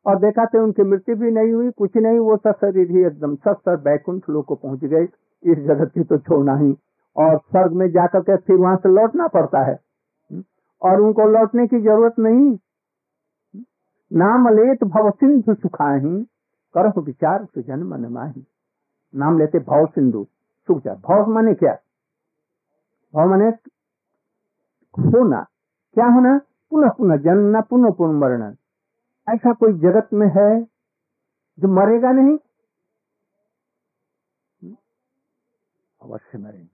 और 0.06 0.20
देखा 0.20 0.46
तो 0.46 0.64
उनकी 0.64 0.84
मृत्यु 0.84 1.16
भी 1.16 1.32
नहीं 1.32 1.54
हुई, 1.54 1.72
कुछ 1.72 1.96
नहीं, 1.96 2.20
वो 2.20 2.38
सब 2.38 2.52
शरीर 2.52 2.92
ही 2.92 3.04
एकदम 3.04 3.36
सब 3.36 3.58
सर 3.60 3.78
बैकुंठ 3.78 4.30
लोग 4.30 4.46
को 4.46 4.56
पहुँच 4.56 4.86
गए। 4.86 5.08
इस 5.44 5.58
जगत 5.58 5.92
की 5.94 6.04
तो 6.04 6.18
छोड़ना 6.18 6.56
ही। 6.56 6.76
और 7.18 7.38
स्वर्ग 7.38 7.72
में 7.72 7.92
जाकर 7.92 8.20
के 8.20 8.38
फिर 8.38 8.56
वहाँ 8.56 8.76
से 8.76 8.90
लौटना 8.90 9.28
पड़ता 9.28 9.64
है। 9.64 9.80
और 10.82 11.02
उनको 11.02 11.28
लौटने 11.30 11.68
की 11.68 11.80
ज़रूरत 11.82 12.20
नहीं। 12.20 12.58
नाम 14.14 14.48
लेत 14.50 14.84
भव 14.84 15.12
सिंधु 15.12 15.54
सुखाही 15.54 16.24
करो 16.74 17.02
विचार 17.02 17.46
सुजन 17.46 17.84
मन 17.84 18.06
माही 18.06 18.46
नाम 19.16 19.38
लेते 19.40 19.60
भव 19.60 19.86
सिंधु। 19.86 20.28
सुख 20.68 20.84
जा 20.84 20.94
भव 20.94 21.26
माने 21.26 21.54
क्या? 21.54 21.74
भव 23.14 23.30
माने 23.30 23.46
होना। 25.00 25.48
क्या 25.94 26.06
होना? 26.06 26.42
पुनः 26.70 26.90
पुनः 26.90 27.18
जन्म 27.18 27.62
पुनः 27.62 27.92
पुनः 27.92 28.20
मरण 28.20 28.56
ऐसा 29.30 29.54
कोई 29.54 29.74
जगत 29.74 30.10
में 30.14 30.28
है 30.28 30.64
जो 31.60 31.68
मरेगा 31.68 32.12
नहीं? 32.12 32.38
अवश्य 36.02 36.38
मरेंगे। 36.38 36.74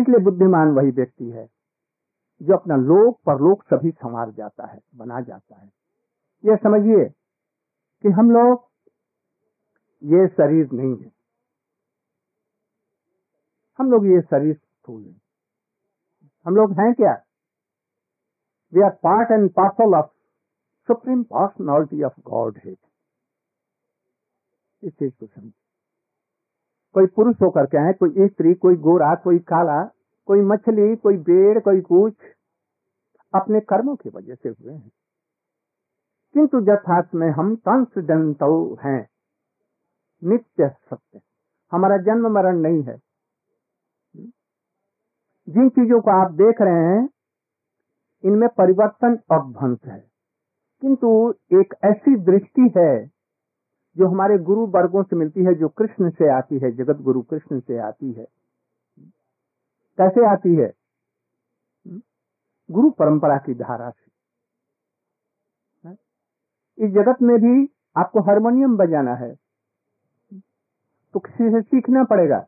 इसलिए 0.00 0.18
बुद्धिमान 0.18 0.68
वही 0.68 0.90
व्यक्ति 0.90 1.30
है 1.30 1.50
जो 2.42 2.54
अपना 2.54 2.76
लोक, 2.76 3.20
परलोक 3.26 3.62
सभी 3.62 3.90
संवार 3.90 4.30
जाता 4.30 4.66
है, 4.66 4.80
बना 4.94 5.20
जाता 5.20 5.56
है। 5.56 5.72
यह 6.44 6.56
समझिए 6.56 7.04
कि 8.02 8.08
हम 8.08 8.30
लोग, 8.30 8.70
ये 10.02 10.28
शरीर 10.28 10.72
नहीं 10.72 10.96
है। 10.96 11.19
हम 13.80 13.90
लोग 13.90 14.06
ये 14.06 14.20
शरीर 14.20 14.54
स्थूल 14.54 15.02
है 15.02 15.20
हम 16.46 16.56
लोग 16.56 16.72
हैं 16.72 16.94
क्या? 16.94 17.22
We 18.74 18.80
are 18.80 18.90
part 18.90 19.30
and 19.30 19.50
parcel 19.50 19.94
of 19.94 20.06
supreme 20.86 21.22
personality 21.22 22.02
of 22.02 22.20
God 22.20 22.58
है 22.64 22.72
इस 24.82 24.92
चीज़ 24.92 25.14
को 25.20 25.26
समझ। 25.26 25.52
कोई 26.94 27.06
पुरुष 27.06 27.36
होकर 27.42 27.66
के 27.66 27.78
है 27.78 27.92
कोई 27.92 28.28
स्त्री, 28.28 28.54
कोई 28.54 28.76
गोरा, 28.76 29.14
कोई 29.14 29.38
काला, 29.38 29.84
कोई 30.26 30.40
मछली, 30.40 30.96
कोई 30.96 31.16
बेड़, 31.16 31.60
कोई 31.60 31.80
कुछ 31.80 32.14
अपने 33.34 33.60
कर्मों 33.60 33.96
की 33.96 34.10
वजह 34.10 34.34
से 34.34 34.48
हुए 34.48 34.74
हैं। 34.74 34.92
किंतु 36.32 36.60
यथार्थ 36.60 37.14
में 37.14 37.30
हम 37.30 37.56
ट्रांसडेंट 37.56 38.42
हैं। 38.84 39.08
नित्य 40.24 40.68
सत्य। 40.68 41.20
हमारा 41.72 41.96
जन्म 41.96 42.28
मरण 42.28 42.58
नहीं 42.58 42.82
है। 42.82 43.09
जिन 45.50 45.68
चीज़ों 45.68 46.00
को 46.00 46.10
आप 46.10 46.32
देख 46.32 46.62
रहे 46.62 46.74
हैं, 46.74 47.08
इनमें 48.24 48.48
परिवर्तन 48.48 49.18
और 49.30 49.52
ध्वंस 49.52 49.78
है। 49.84 50.10
किंतु 50.80 51.34
एक 51.52 51.74
ऐसी 51.84 52.16
दृष्टि 52.16 52.72
है 52.76 53.10
जो 53.96 54.08
हमारे 54.08 54.38
गुरु 54.38 54.66
वर्गों 54.66 55.02
से 55.02 55.16
मिलती 55.16 55.44
है, 55.44 55.54
जो 55.54 55.68
कृष्ण 55.68 56.10
से 56.10 56.28
आती 56.28 56.58
है 56.58 56.72
जगत 56.72 56.96
गुरु 56.96 57.22
कृष्ण 57.22 57.60
से 57.60 57.78
आती 57.78 58.12
है। 58.12 58.24
कैसे 59.98 60.26
आती 60.26 60.54
है? 60.54 60.72
गुरु 62.70 62.90
परंपरा 62.90 63.38
की 63.38 63.54
धारा 63.54 63.90
से। 63.90 64.10
इस 66.86 66.90
जगत 66.90 67.22
में 67.22 67.36
भी 67.36 67.74
आपको 67.96 68.20
हारमोनियम 68.20 68.76
बजाना 68.76 69.14
है। 69.14 69.34
तो 71.12 71.18
किसी 71.18 71.50
से 71.50 71.62
सीखना 71.62 72.04
पड़ेगा। 72.04 72.46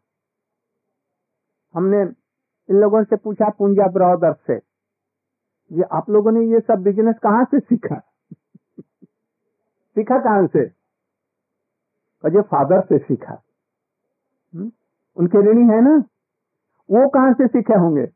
हमने 1.74 2.21
इन 2.68 2.76
लोगों 2.76 3.02
से 3.04 3.16
पूछा, 3.16 3.48
पूंजा 3.48 3.86
ब्रदर 3.88 4.32
से। 4.46 4.60
ये 5.70 5.82
आप 5.92 6.10
लोगों 6.10 6.32
ने 6.32 6.44
ये 6.46 6.60
सब 6.60 6.82
बिज़नेस 6.82 7.18
कहाँ 7.22 7.44
से 7.44 7.60
सीखा? 7.60 7.98
सीखा 9.96 10.18
कहाँ 10.18 10.46
से? 10.46 10.64
अजय 12.24 12.42
फादर 12.42 12.80
से 12.80 12.98
सीखा। 12.98 13.42
हुँ? 14.54 14.70
उनके 15.16 15.40
ऋणी 15.50 15.68
है 15.72 15.80
ना? 15.82 15.96
वो 16.90 17.08
कहाँ 17.08 17.32
से 17.32 17.46
सीखे 17.46 17.74
होंगे? 17.74 18.06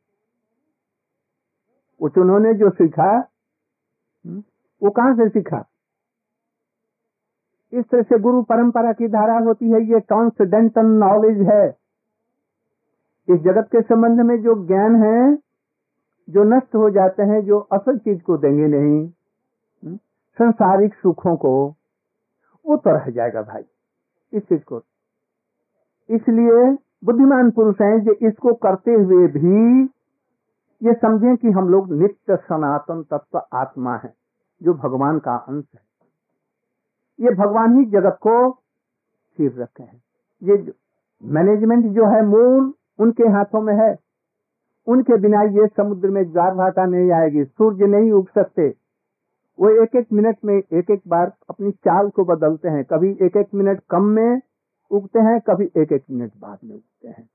कुछ 2.00 2.18
उन्होंने 2.18 2.54
जो 2.54 2.70
सीखा 2.70 3.16
वो 4.82 4.90
कहाँ 4.90 5.14
से 5.14 5.28
सीखा? 5.28 5.64
इस 7.72 7.84
तरह 7.84 8.02
से 8.02 8.18
गुरु 8.18 8.42
परंपरा 8.42 8.92
की 8.92 9.08
धारा 9.08 9.38
होती 9.38 9.70
है, 9.70 9.80
ये 9.82 10.00
ट्रांसडेंटल 10.00 10.86
नॉलेज 10.86 11.40
है। 11.48 11.85
इस 13.28 13.40
जगत 13.40 13.68
के 13.72 13.80
संबंध 13.82 14.20
में 14.20 14.36
जो 14.42 14.54
ज्ञान 14.66 14.96
है, 14.96 15.36
जो 16.28 16.42
नष्ट 16.44 16.74
हो 16.74 16.90
जाते 16.90 17.22
हैं, 17.22 17.40
जो 17.44 17.58
असल 17.58 17.98
चीज़ 17.98 18.20
को 18.22 18.36
देंगे 18.36 18.66
नहीं 18.68 19.96
संसारिक 20.38 20.94
सुखों 20.94 21.36
को, 21.36 21.52
वो 22.64 22.76
तो 22.76 22.90
रह 22.90 23.10
जाएगा 23.10 23.42
भाई, 23.42 23.62
इस 24.32 24.42
चीज़ 24.42 24.62
को। 24.62 24.82
इसलिए 26.08 26.76
बुद्धिमान 27.04 27.50
पुरुष 27.50 27.80
हैं 27.80 27.98
जो 28.04 28.12
इसको 28.22 28.52
करते 28.54 28.92
हुए 28.92 29.26
भी 29.28 29.82
ये 30.80 30.92
समझें 30.92 31.36
कि 31.36 31.50
हम 31.50 31.68
लोग 31.68 31.92
नित्य 31.92 32.36
सनातन 32.36 33.02
तत्व 33.10 33.40
आत्मा 33.54 33.96
है, 33.96 34.12
जो 34.60 34.74
भगवान 34.74 35.18
का 35.18 35.36
अंश 35.38 35.64
है। 35.74 35.80
ये 37.18 37.34
भगवान 37.34 37.78
ही 37.78 37.84
जगत 37.90 38.18
को 38.22 38.50
स्थिर 38.52 39.52
रखे 39.58 39.82
हैं। 39.82 40.02
ये 40.42 40.72
मैनेजमेंट 41.22 41.86
जो 41.86 42.06
है 42.06 42.24
मूल 42.26 42.72
उनके 42.98 43.28
हाथों 43.28 43.60
में 43.62 43.74
है। 43.74 43.96
उनके 44.86 45.16
बिना 45.16 45.42
ये 45.42 45.66
समुद्र 45.66 46.08
में 46.08 46.22
ज्वार 46.32 46.54
भाटा 46.54 46.84
नहीं 46.86 47.10
आएगी, 47.10 47.44
सूर्य 47.44 47.86
नहीं 47.86 48.10
उग 48.12 48.28
सकते। 48.28 48.68
वो 49.58 49.70
एक 49.82 49.96
एक 49.96 50.06
मिनट 50.12 50.36
में 50.44 50.54
एक 50.54 50.90
एक 50.90 51.02
बार 51.08 51.32
अपनी 51.50 51.70
चाल 51.70 52.08
को 52.08 52.24
बदलते 52.24 52.68
हैं। 52.68 52.84
कभी 52.84 53.10
एक 53.26 53.36
एक 53.36 53.54
मिनट 53.54 53.80
कम 53.90 54.02
में 54.02 54.40
उगते 54.90 55.18
हैं, 55.18 55.40
कभी 55.40 55.64
एक 55.76 55.92
एक 55.92 56.04
मिनट 56.10 56.32
बाद 56.38 56.58
में 56.64 56.74
उगते 56.74 57.08
हैं। 57.08 57.28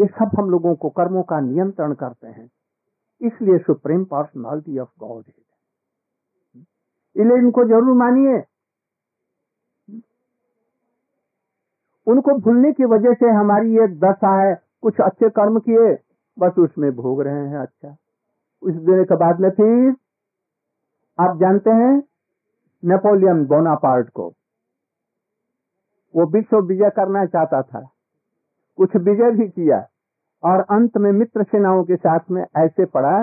ये 0.00 0.06
सब 0.06 0.30
हम 0.38 0.50
लोगों 0.50 0.74
को 0.74 0.88
कर्मों 0.88 1.22
का 1.22 1.40
नियंत्रण 1.40 1.94
करते 1.94 2.26
हैं। 2.26 2.50
इसलिए 3.20 3.58
सुप्रीम 3.58 4.04
पर्सनालिटी 4.04 4.78
ऑफ़ 4.78 4.88
गॉड 5.00 5.24
इसलिए 7.16 7.36
इनको 7.36 7.64
ज़रूर 7.64 7.96
मानिए। 7.96 8.38
उनको 12.10 12.34
भूलने 12.40 12.72
की 12.72 12.84
वजह 12.84 13.14
से 13.14 13.30
हमारी 13.30 13.76
ये 13.76 13.86
दशा 13.98 14.34
है 14.40 14.54
कुछ 14.82 15.00
अच्छे 15.00 15.28
कर्म 15.30 15.58
किए, 15.60 15.92
बस 16.38 16.58
उसमें 16.58 16.90
भोग 16.96 17.22
रहे 17.22 17.46
हैं 17.48 17.58
अच्छा। 17.58 17.96
उस 18.62 18.74
देने 18.74 19.04
के 19.04 19.16
बाद 19.16 19.40
में 19.40 19.50
फिर 19.50 19.94
आप 21.18 21.38
जानते 21.38 21.70
हैं 21.70 21.92
नेपोलियन 22.82 23.44
बोनापार्ट 23.46 24.08
को, 24.08 24.26
वो 26.14 26.26
विश्व 26.26 26.58
विजय 26.58 26.90
करना 26.90 27.24
चाहता 27.26 27.62
था, 27.62 27.80
कुछ 28.78 28.96
विजय 28.98 29.30
भी 29.30 29.48
किया, 29.48 29.86
और 30.42 30.60
अंत 30.70 30.96
में 30.96 31.10
मित्र 31.12 31.42
सेनाओं 31.42 31.84
के 31.84 31.96
साथ 31.96 32.30
में 32.30 32.42
ऐसे 32.56 32.84
पड़ा, 32.86 33.16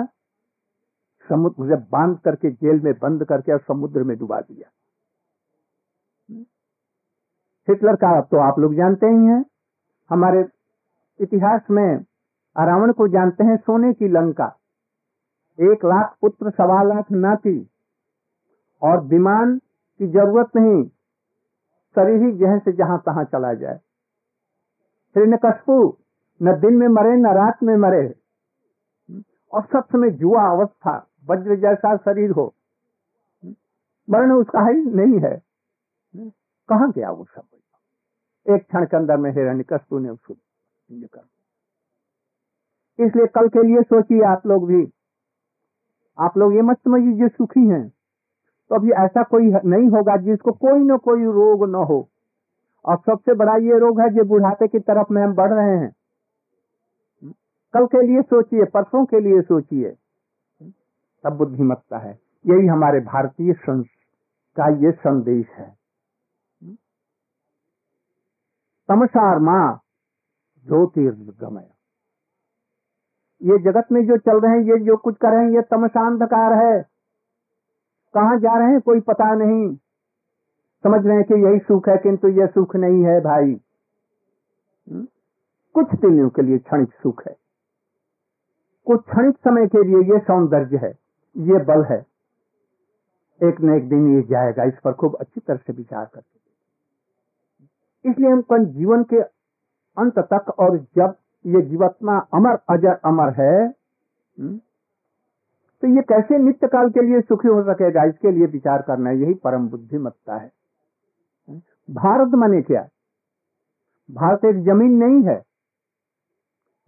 समुद्र 1.28 1.76
बाँध 1.92 2.18
करके 2.18 2.50
जेल 2.50 2.80
में 2.80 2.92
बंद 3.02 3.24
करके 3.24 3.52
और 3.52 3.58
समुद्र 3.58 4.02
में 4.02 4.16
डुबा 4.18 4.40
दिया। 4.40 4.70
हिटलर 7.68 7.96
का 7.96 8.20
तो 8.20 8.36
आप 8.36 8.58
लोग 8.58 8.74
जानते 8.74 9.06
ही 9.06 9.24
हैं। 9.26 9.44
हमारे 10.10 10.44
इतिहास 11.20 11.60
में 11.70 11.96
रावण 12.58 12.92
को 12.92 13.08
जानते 13.08 13.44
हैं 13.44 13.56
सोने 13.56 13.92
की 13.92 14.08
लंका। 14.08 14.56
एक 15.60 15.84
लाख 15.84 16.16
पुत्र, 16.20 16.50
सवा 16.50 16.82
लाख 16.82 17.12
नाती। 17.12 17.70
और 18.82 19.00
विमान 19.00 19.58
की 19.98 20.06
ज़रूरत 20.06 20.56
नहीं 20.56 20.84
शरीर 21.94 22.22
ही 22.22 22.32
जहाँ 22.32 22.58
से 22.58 22.72
जहाँ 22.72 23.02
तहां 23.06 23.24
चला 23.24 23.54
जाए। 23.54 23.80
हिरण्यकशपु 25.16 25.96
न 26.42 26.60
दिन 26.60 26.76
में 26.76 26.88
मरे, 26.88 27.16
न 27.16 27.26
रात 27.26 27.62
में 27.62 27.76
मरे। 27.76 28.14
और 29.52 29.62
सब 29.62 29.84
समय 29.84 30.10
जुआ 30.10 30.50
अवस्था, 30.50 31.06
वज्र 31.30 31.56
जैसा 31.56 31.96
शरीर 31.96 32.30
हो। 32.30 32.54
मरण 34.10 34.32
उसका 34.32 34.60
ही 34.60 34.84
नहीं 34.84 35.20
है। 35.20 35.42
कहा 36.68 36.86
गया 36.86 37.10
वो 37.10 37.24
सब? 37.24 37.57
एक 38.50 38.62
क्षण 38.62 38.84
के 38.84 38.96
अंदर 38.96 39.16
में 39.16 39.30
हिरण्यकशपु 39.30 39.98
ने 39.98 40.08
उसको 40.08 40.34
इसलिए 43.06 43.26
कल 43.26 43.48
के 43.48 43.62
लिए 43.62 43.82
सोचिए 43.82 44.22
आप 44.22 44.46
लोग 44.46 44.66
भी। 44.66 44.92
आप 46.18 46.38
लोग 46.38 46.54
ये 46.54 46.62
मत 46.62 46.76
समझिए 46.76 47.12
जो 47.12 47.28
सुखी 47.28 47.68
हैं। 47.68 47.88
तो 48.68 48.74
अभी 48.74 48.90
ऐसा 48.90 49.22
कोई 49.22 49.42
नहीं 49.42 49.88
होगा 49.88 50.16
जिसको 50.16 50.52
कोई 50.52 50.78
न 50.78 50.96
कोई 50.96 51.24
रोग 51.24 51.68
न 51.68 51.74
हो। 51.74 52.08
और 52.84 52.96
सबसे 52.96 53.34
बड़ा 53.34 53.56
ये 53.56 53.78
रोग 53.78 54.00
है 54.00 54.10
जो 54.10 54.24
बुढ़ापे 54.24 54.68
की 54.68 54.78
तरफ़ 54.78 55.12
में 55.12 55.22
हम 55.22 55.34
बढ़ 55.34 55.52
रहे 55.52 55.78
हैं। 55.78 55.94
कल 57.74 57.86
के 57.86 58.06
लिए 58.06 58.22
सोचिए, 58.22 58.64
परसों 58.64 59.04
के 59.04 59.20
लिए 59.20 59.40
सोचिए। 59.40 59.96
तब 61.24 61.32
बुद्धिमत्ता 61.32 61.98
है। 61.98 62.18
यही 62.46 62.66
हमारे 62.66 63.00
भारतीय 63.00 63.52
संस 63.52 63.86
का 64.56 64.68
ये 64.68 64.92
संदेश 64.92 65.46
है। 65.48 65.77
तमसार 68.88 69.38
माँ 69.38 69.80
ज्योतिर्गमय। 70.66 71.68
ये 73.42 73.58
जगत 73.58 73.92
में 73.92 74.06
जो 74.06 74.16
चल 74.16 74.40
रहे 74.40 74.52
हैं, 74.52 74.60
ये 74.60 74.78
जो 74.84 74.96
कुछ 74.96 75.16
कर 75.16 75.30
रहे 75.30 75.44
हैं, 75.44 75.50
ये 75.50 75.62
तमसांधकार 75.62 76.52
है। 76.52 76.82
कहा 78.14 78.36
जा 78.36 78.58
रहे 78.58 78.70
हैं, 78.72 78.80
कोई 78.80 79.00
पता 79.00 79.34
नहीं। 79.34 79.76
समझ 80.84 81.06
रहे 81.06 81.16
हैं 81.16 81.24
कि 81.24 81.34
यही 81.34 81.58
सुख 81.58 81.88
है, 81.88 81.96
किंतु 81.96 82.28
यह 82.28 82.46
सुख 82.46 82.76
नहीं 82.76 83.02
है 83.04 83.20
भाई। 83.20 83.54
कुछ 85.74 85.94
दिनों 85.94 86.28
के 86.28 86.42
लिए 86.42 86.58
क्षणिक 86.58 86.92
सुख 86.92 87.22
है। 87.28 87.36
कुछ 88.86 89.00
क्षणिक 89.00 89.36
समय 89.36 89.66
के 89.66 89.82
लिए 89.84 90.12
ये 90.12 90.18
सौंदर्य 90.18 90.76
है, 90.76 90.90
ये 91.36 91.58
बल 91.64 91.84
है। 91.84 91.98
एक 93.40 93.60
न 93.60 93.74
एक 93.74 93.88
दिन 93.88 94.14
ये 94.16 94.22
जाएगा, 94.22 94.64
इस 94.64 94.78
पर 94.84 94.92
खूब 94.92 95.16
अच्छी 95.16 95.40
तरह 95.40 95.56
से 95.56 95.72
विचार 95.72 96.04
करके। 96.04 96.47
इसलिए 98.04 98.30
हम 98.30 98.64
जीवन 98.66 99.02
के 99.04 99.20
अंत 99.96 100.18
तक 100.32 100.50
और 100.58 100.76
जब 100.96 101.14
ये 101.44 101.62
जीवात्मा 101.62 102.18
अमर, 102.34 102.58
अजर 102.70 102.94
अमर 103.04 103.32
है 103.40 103.68
तो 105.82 105.86
ये 105.86 106.02
कैसे 106.02 106.38
नित्य 106.38 106.68
काल 106.68 106.88
के 106.90 107.02
लिए 107.02 107.20
सुखी 107.20 107.48
हो 107.48 107.62
सकेगा, 107.62 108.04
इसके 108.04 108.30
लिए 108.30 108.46
विचार 108.48 108.82
करना 108.82 109.10
है। 109.10 109.18
यही 109.18 109.34
परम 109.34 109.68
बुद्धिमत्ता 109.68 110.36
है। 110.36 110.50
भारत 111.88 112.34
माने 112.34 112.60
क्या? 112.62 112.80
भारत 114.08 114.44
एक 114.44 114.56
ज़मीन 114.64 114.96
नहीं 115.04 115.22
है। 115.24 115.36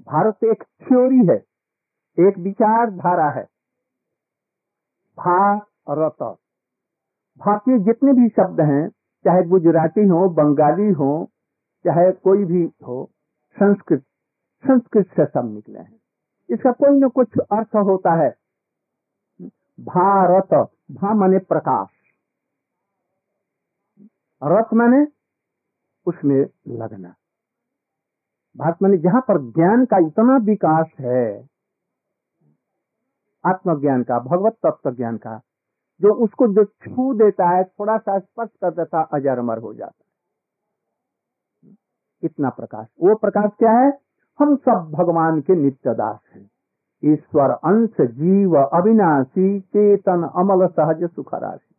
भारत 0.09 0.45
एक 0.45 0.63
थ्योरी 0.83 1.27
है। 1.27 1.37
एक 2.19 2.39
विचारधारा 2.39 3.29
है। 3.31 3.45
भारत। 5.19 6.23
भारतीय 7.41 7.79
जितने 7.81 8.13
भी 8.13 8.29
शब्द 8.31 8.61
हैं 8.63 8.89
चाहे 9.25 9.43
गुजराती 9.43 10.07
हो, 10.07 10.29
बंगाली 10.29 10.93
हो, 10.93 11.31
चाहे 11.85 12.13
कोई 12.13 12.45
भी 12.45 12.73
हो, 12.87 13.11
संस्कृत 13.53 14.01
संस्कृत 14.67 15.07
से 15.07 15.25
सब 15.25 15.55
निकले 15.55 15.79
हैं। 15.79 16.01
इसका 16.51 16.73
कोई 16.73 17.01
न 17.01 17.09
कुछ 17.09 17.39
अर्थ 17.39 17.69
होता 17.69 18.15
है। 18.15 18.37
भारत, 19.81 20.69
भा 20.91 21.15
माने 21.15 21.39
प्रकाश। 21.39 21.89
रथ 24.45 24.75
माने 24.75 25.07
उसमें 26.07 26.47
लगना। 26.69 27.15
भारत 28.57 28.77
माने 28.83 28.99
जहाँ 28.99 29.21
पर 29.21 29.39
ज्ञान 29.39 29.85
का 29.85 29.99
इतना 29.99 30.37
विकास 30.37 30.87
है, 31.01 31.49
आत्मज्ञान 33.45 34.03
का, 34.03 34.19
भगवत 34.19 34.53
तत्व 34.67 34.95
ज्ञान 34.95 35.17
का 35.17 35.41
जो 36.01 36.15
उसको 36.15 36.49
जो 36.49 36.65
छू 36.65 37.15
देता 37.15 37.49
है 37.49 37.65
थोड़ा 37.65 37.99
सा 37.99 38.19
स्पर्श 38.19 38.51
कर 38.61 38.71
देता 38.71 39.03
अजर 39.03 39.39
अमर 39.39 39.59
हो 39.59 39.75
जाता 39.75 40.05
है। 40.05 40.11
इतना 42.23 42.51
प्रकाश। 42.51 42.87
वो 43.03 43.15
प्रकाश 43.15 43.51
क्या 43.59 43.73
है? 43.73 43.99
हम 44.39 44.57
सब 44.57 44.93
भगवान 44.95 45.41
के 45.41 45.55
नित्य 45.55 45.95
दास 45.95 46.19
हैं। 46.35 46.51
ईश्वर, 47.05 47.51
अंश, 47.51 47.95
जीव, 48.01 48.57
अविनाशी, 48.57 49.61
चेतन, 49.61 50.31
अमल, 50.37 50.67
सहज 50.67 51.11
सुख 51.11 51.35
राशि 51.35 51.75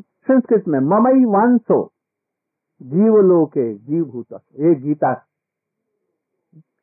संस्कृत 0.00 0.68
में 0.68 0.80
ममई 0.80 1.24
वंशो 1.24 1.30
वांसो, 1.30 1.92
जीवलोके 2.82 3.74
जीवभूत 3.74 4.32
ये 4.32 4.74
गीता 4.74 5.26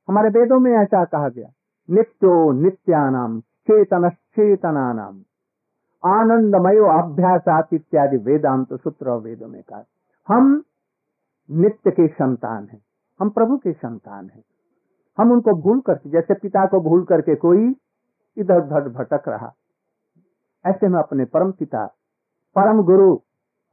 हमारे 0.08 0.30
वेदों 0.30 0.60
में 0.60 0.72
ऐसा 0.72 1.06
कहा 1.06 1.30
गया। 1.30 1.50
नित्यो 1.90 2.52
नित्यानाम 2.52 3.40
चेतन 3.40 4.10
चेतना 4.10 4.94
नाम 4.94 5.22
आनंदमयो 6.08 6.86
अभ्यासात 6.94 7.74
इत्यादि 7.74 8.18
वेदांत 8.18 8.74
सूत्र 8.74 9.12
वेदों 9.18 9.48
में 9.48 9.62
कहा 9.64 9.84
हम 10.28 10.64
नित्य 11.50 11.92
के 11.92 12.08
संतान 12.08 12.68
हैं। 12.68 12.82
हम 13.20 13.30
प्रभु 13.30 13.58
के 13.58 13.74
संतान 13.74 14.30
हैं। 14.30 14.44
हम 15.18 15.32
उनको 15.32 15.54
भूल 15.62 15.80
करके 15.80 16.10
जैसे 16.10 16.34
पिता 16.34 16.66
को 16.66 16.80
भूल 16.80 17.04
करके 17.04 17.36
कोई 17.36 17.76
इधर 18.38 18.58
उधर 18.58 18.90
भटक 18.90 19.28
रहा। 19.28 19.54
ऐसे 20.66 20.88
में 20.88 21.00
अपने 21.00 21.26
परम 21.26 21.52
पिता, 21.52 21.86
परम 22.56 22.82
गुरु, 22.82 23.16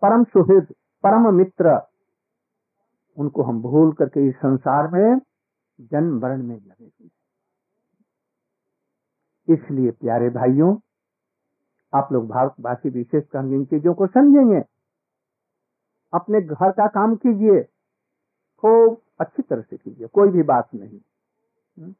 परम 0.03 0.25
सुहृद, 0.25 0.67
परम 1.05 1.35
मित्र, 1.35 1.81
उनको 3.19 3.43
हम 3.43 3.61
भूल 3.63 3.93
करके 3.93 4.27
इस 4.29 4.37
संसार 4.37 4.89
में 4.89 5.21
जन्म 5.81 6.19
वर्ण 6.19 6.43
में 6.43 6.57
लगे 6.57 6.85
हुए 6.85 7.11
इसलिए 9.49 9.91
प्यारे 9.91 10.29
भाइयों 10.31 10.75
आप 11.95 12.13
लोग 12.13 12.29
भारतवासी 12.29 12.89
विशेषकर 12.89 13.39
इन 13.39 13.65
चीज़ों 13.65 13.95
को 13.95 14.07
समझेंगे। 14.07 14.65
अपने 16.15 16.41
घर 16.41 16.71
का 16.73 16.87
काम 16.87 17.17
कीजिए। 17.17 17.63
खूब 18.61 19.01
अच्छी 19.21 19.43
तरह 19.43 19.61
से 19.61 19.77
कीजिए, 19.77 20.07
कोई 20.07 20.29
भी 20.29 20.43
बात 20.43 20.69
नहीं। 20.75 20.99
हम्म? 21.79 21.95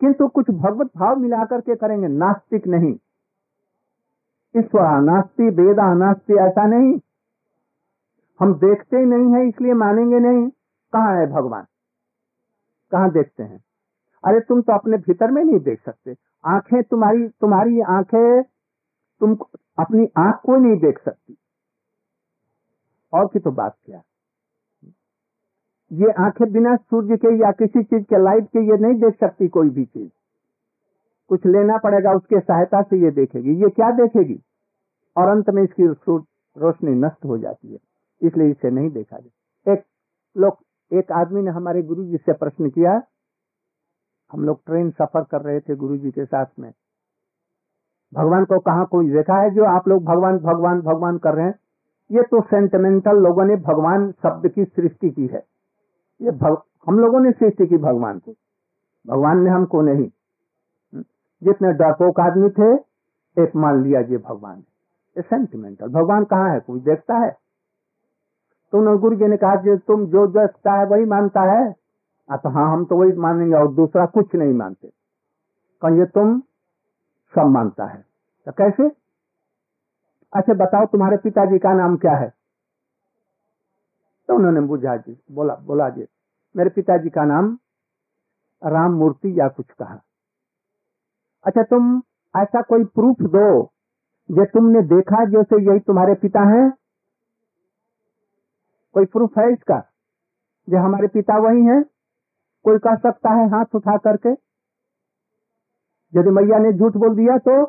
किंतु 0.00 0.28
कुछ 0.28 0.50
भगवत 0.50 0.90
भाव 0.96 1.16
मिलाकर 1.16 1.60
के 1.60 1.76
करेंगे, 1.76 2.08
नास्तिक 2.08 2.66
नहीं। 2.66 2.98
ईश्वर 4.56 5.00
नास्ती 5.00 5.50
वेदा 5.50 5.94
नास्ती 5.94 6.34
ऐसा 6.34 6.66
नहीं। 6.66 7.00
हम 8.40 8.54
देखते 8.54 8.96
ही 8.96 9.04
नहीं 9.04 9.34
है, 9.34 9.48
इसलिए 9.48 9.72
मानेंगे 9.72 10.18
नहीं। 10.18 10.50
कहाँ 10.92 11.16
है 11.16 11.26
भगवान? 11.26 11.64
कहाँ 12.92 13.10
देखते 13.10 13.42
हैं? 13.42 13.64
अरे, 14.24 14.40
तुम 14.40 14.62
तो 14.62 14.72
अपने 14.72 14.96
भीतर 14.96 15.30
में 15.30 15.44
नहीं 15.44 15.60
देख 15.60 15.84
सकते। 15.84 16.16
आँखें 16.44 16.82
तुम्हारी 16.82 17.28
तुम्हारी 17.28 17.80
आँखें 17.80 18.53
तुम 19.20 19.34
अपनी 19.78 20.06
आँख 20.18 20.40
को 20.44 20.56
नहीं 20.56 20.76
देख 20.76 20.98
सकती। 20.98 21.36
और 23.12 23.26
की 23.26 23.38
तो 23.38 23.50
बात 23.52 23.76
क्या? 23.86 24.02
ये 25.90 26.10
आँखें 26.18 26.50
बिना 26.52 26.74
सूर्य 26.76 27.16
के 27.16 27.34
या 27.36 27.50
किसी 27.52 27.82
चीज़ 27.82 28.02
के 28.04 28.22
लाइट 28.22 28.46
के 28.46 28.58
ये 28.60 28.76
नहीं 28.78 29.00
देख 29.00 29.18
सकती 29.20 29.48
कोई 29.48 29.70
भी 29.70 29.84
चीज़। 29.84 30.10
कुछ 31.30 31.46
लेना 31.46 31.76
पड़ेगा, 31.78 32.12
उसके 32.12 32.40
सहायता 32.40 32.82
से 32.82 32.96
ये 32.96 33.10
देखेगी। 33.10 33.54
ये 33.54 33.68
क्या 33.70 33.90
देखेगी? 33.96 34.40
और 35.16 35.28
अंत 35.28 35.50
में 35.50 35.62
इसकी 35.62 35.86
रोशनी 36.56 36.90
नष्ट 36.96 37.24
हो 37.24 37.38
जाती 37.38 37.72
है, 37.72 37.78
इसलिए 38.22 38.50
इसे 38.50 38.70
नहीं 38.70 38.90
देखा 38.90 39.18
जाए 39.18 39.72
एक 39.72 39.84
लोग, 40.36 40.56
एक 40.92 41.12
आदमी 41.12 41.42
ने 41.42 41.50
हमारे 41.50 41.82
गुरु 41.82 42.04
जी 42.04 42.16
से 42.16 42.32
प्रश्न 42.32 42.70
किया। 42.70 43.00
हम 44.32 44.44
लोग 44.44 44.60
ट्रेन 44.66 44.90
सफ़र 44.90 45.24
कर 45.24 45.42
रहे 45.42 45.60
थे 45.60 45.74
गुरु 45.76 45.96
जी 45.96 46.10
के 46.10 46.24
साथ 46.24 46.46
में। 46.58 46.72
भगवान 48.14 48.44
को 48.44 48.58
कहा 48.58 48.84
कोई 48.84 49.10
देखा 49.10 49.36
है 49.36 49.50
जो 49.50 49.64
आप 49.64 49.88
लोग 49.88 50.04
भगवान 50.04 50.38
भगवान 50.38 50.80
भगवान 50.80 51.18
कर 51.18 51.34
रहे 51.34 51.46
हैं? 51.46 51.54
ये 52.12 52.22
तो 52.22 52.40
सेंटिमेंटल 52.40 53.16
लोगों 53.16 53.44
ने 53.44 53.56
भगवान 53.56 54.10
शब्द 54.12 54.48
की 54.48 54.64
सृष्टि 54.64 55.10
की 55.10 55.26
है। 55.26 55.42
ये 56.22 56.30
भग, 56.30 56.56
हम 56.88 56.98
लोगों 56.98 57.20
ने 57.20 57.32
सृष्टि 57.32 57.66
की 57.66 57.76
भगवान 57.76 58.18
को। 58.18 58.34
भगवान 59.06 59.42
ने 59.42 59.50
हमको 59.50 59.80
नहीं। 59.82 60.10
जितने 61.42 61.72
डरपोक 61.72 62.20
आदमी 62.20 62.50
थे 62.50 62.72
एक 63.36 63.56
मान 63.56 63.82
लिया 63.82 64.00
ये 64.00 64.16
भगवान। 64.18 64.58
ये 65.16 65.22
सेंटिमेंटल 65.22 65.88
भगवान 65.88 66.24
कहाँ 66.24 66.50
है? 66.50 66.60
कोई 66.60 66.80
देखता 66.80 67.14
है? 67.14 67.36
तो 68.72 68.78
उन्होंने 68.78 69.00
गुरु 69.00 69.16
जी 69.16 69.26
ने 69.26 69.36
कहा 69.36 69.76
तुम 69.76 70.06
जो 70.06 70.26
देखता 70.26 70.72
है 70.72 70.86
वही 70.86 71.04
मानता 71.04 71.42
है? 71.42 71.72
तो 72.28 72.48
हाँ 72.48 72.72
हम 72.72 72.84
तो 72.84 72.96
वही 72.96 73.12
मानेंगे 73.12 73.54
और 73.54 73.72
दूसरा 73.74 74.06
कुछ 74.06 74.34
नहीं 74.34 74.52
मानते। 74.54 74.88
कहिए 75.82 76.04
तुम 76.04 76.42
सब 77.34 77.46
मानता 77.46 77.84
है। 77.84 78.04
तो 78.46 78.52
कैसे? 78.52 78.88
अच्छा 80.32 80.54
बताओ 80.54 80.86
तुम्हारे 80.86 81.16
पिताजी 81.16 81.58
का 81.58 81.72
नाम 81.74 81.96
क्या 81.96 82.16
है? 82.16 82.32
तो 84.28 84.34
उन्होंने 84.34 84.60
बुझा 84.60 84.96
जी 84.96 85.16
बोला 85.32 85.54
बोला 85.54 85.88
जी, 85.88 86.06
मेरे 86.56 86.70
पिताजी 86.70 87.10
का 87.10 87.24
नाम 87.24 87.58
राम 88.62 88.92
मूर्ति 88.92 89.40
या 89.40 89.48
कुछ 89.48 89.66
कहा। 89.70 90.00
अच्छा 91.46 91.62
तुम 91.62 92.02
ऐसा 92.36 92.62
कोई 92.62 92.84
प्रूफ 92.84 93.16
दो 93.20 93.72
जो 94.30 94.44
तुमने 94.44 94.82
देखा 94.82 95.24
जैसे 95.24 95.70
यही 95.70 95.78
तुम्हारे 95.78 96.14
पिता 96.14 96.40
हैं? 96.40 96.70
कोई 98.94 99.04
प्रूफ 99.04 99.38
है 99.38 99.52
इसका? 99.52 99.92
जो 100.70 100.78
हमारे 100.78 101.08
पिता 101.08 101.38
वही 101.38 101.64
हैं? 101.64 101.82
कोई 102.64 102.78
कह 102.78 102.94
सकता 102.94 103.30
है 103.30 103.48
हाथ 103.48 103.74
उठा 103.74 103.96
करके? 103.96 104.34
यदि 106.14 106.30
मैया 106.30 106.58
ने 106.58 106.72
झूठ 106.72 106.96
बोल 106.96 107.14
दिया 107.16 107.38
तो? 107.38 107.62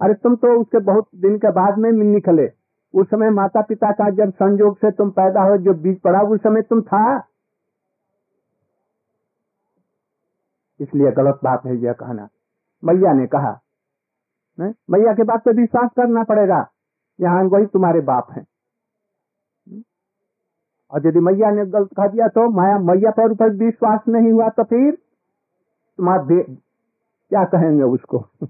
अरे 0.00 0.14
तुम 0.14 0.34
तो 0.36 0.60
उसके 0.60 0.78
बहुत 0.78 1.08
दिन 1.16 1.36
के 1.38 1.50
बाद 1.52 1.78
में 1.78 1.90
निकले। 1.92 2.46
उस 2.94 3.06
समय 3.06 3.30
माता 3.30 3.62
पिता 3.62 3.90
का 3.92 4.08
जब 4.10 4.32
संयोग 4.32 4.76
से 4.76 4.90
तुम 4.90 5.10
पैदा 5.10 5.42
हो, 5.42 5.56
जो 5.56 5.74
बीज 5.74 6.00
पड़ा, 6.00 6.20
उस 6.20 6.40
समय 6.40 6.62
तुम 6.62 6.80
था? 6.82 7.18
इसलिए 10.80 11.10
गलत 11.12 11.40
बात 11.44 11.64
है 11.66 11.76
यह 11.76 11.92
कहना। 11.92 12.28
मैया 12.82 13.12
ने 13.12 13.26
कहा 13.26 13.58
मैया 14.58 15.12
के 15.14 15.22
बात 15.22 15.42
पे 15.44 15.52
विश्वास 15.52 15.90
करना 15.96 16.22
पड़ेगा। 16.24 16.64
यहाँ 17.18 17.42
वही 17.44 17.66
तुम्हारे 17.66 18.00
बाप 18.00 18.30
हैं। 18.32 18.46
और 20.92 21.06
यदि 21.06 21.20
मैया 21.20 21.50
ने 21.50 21.64
गलत 21.66 21.88
कह 21.96 22.06
दिया 22.06 22.28
तो 22.28 22.48
माया, 22.50 22.78
मैया 22.78 23.10
पर 23.10 23.50
विश्वास 23.54 24.00
नहीं 24.08 24.32
हुआ 24.32 24.48
तो 24.48 24.64
फिर 24.64 24.90
तुम्हारा 25.98 26.42
क्या 27.30 27.44
कहेंगे 27.44 27.82
उसको? 27.82 28.18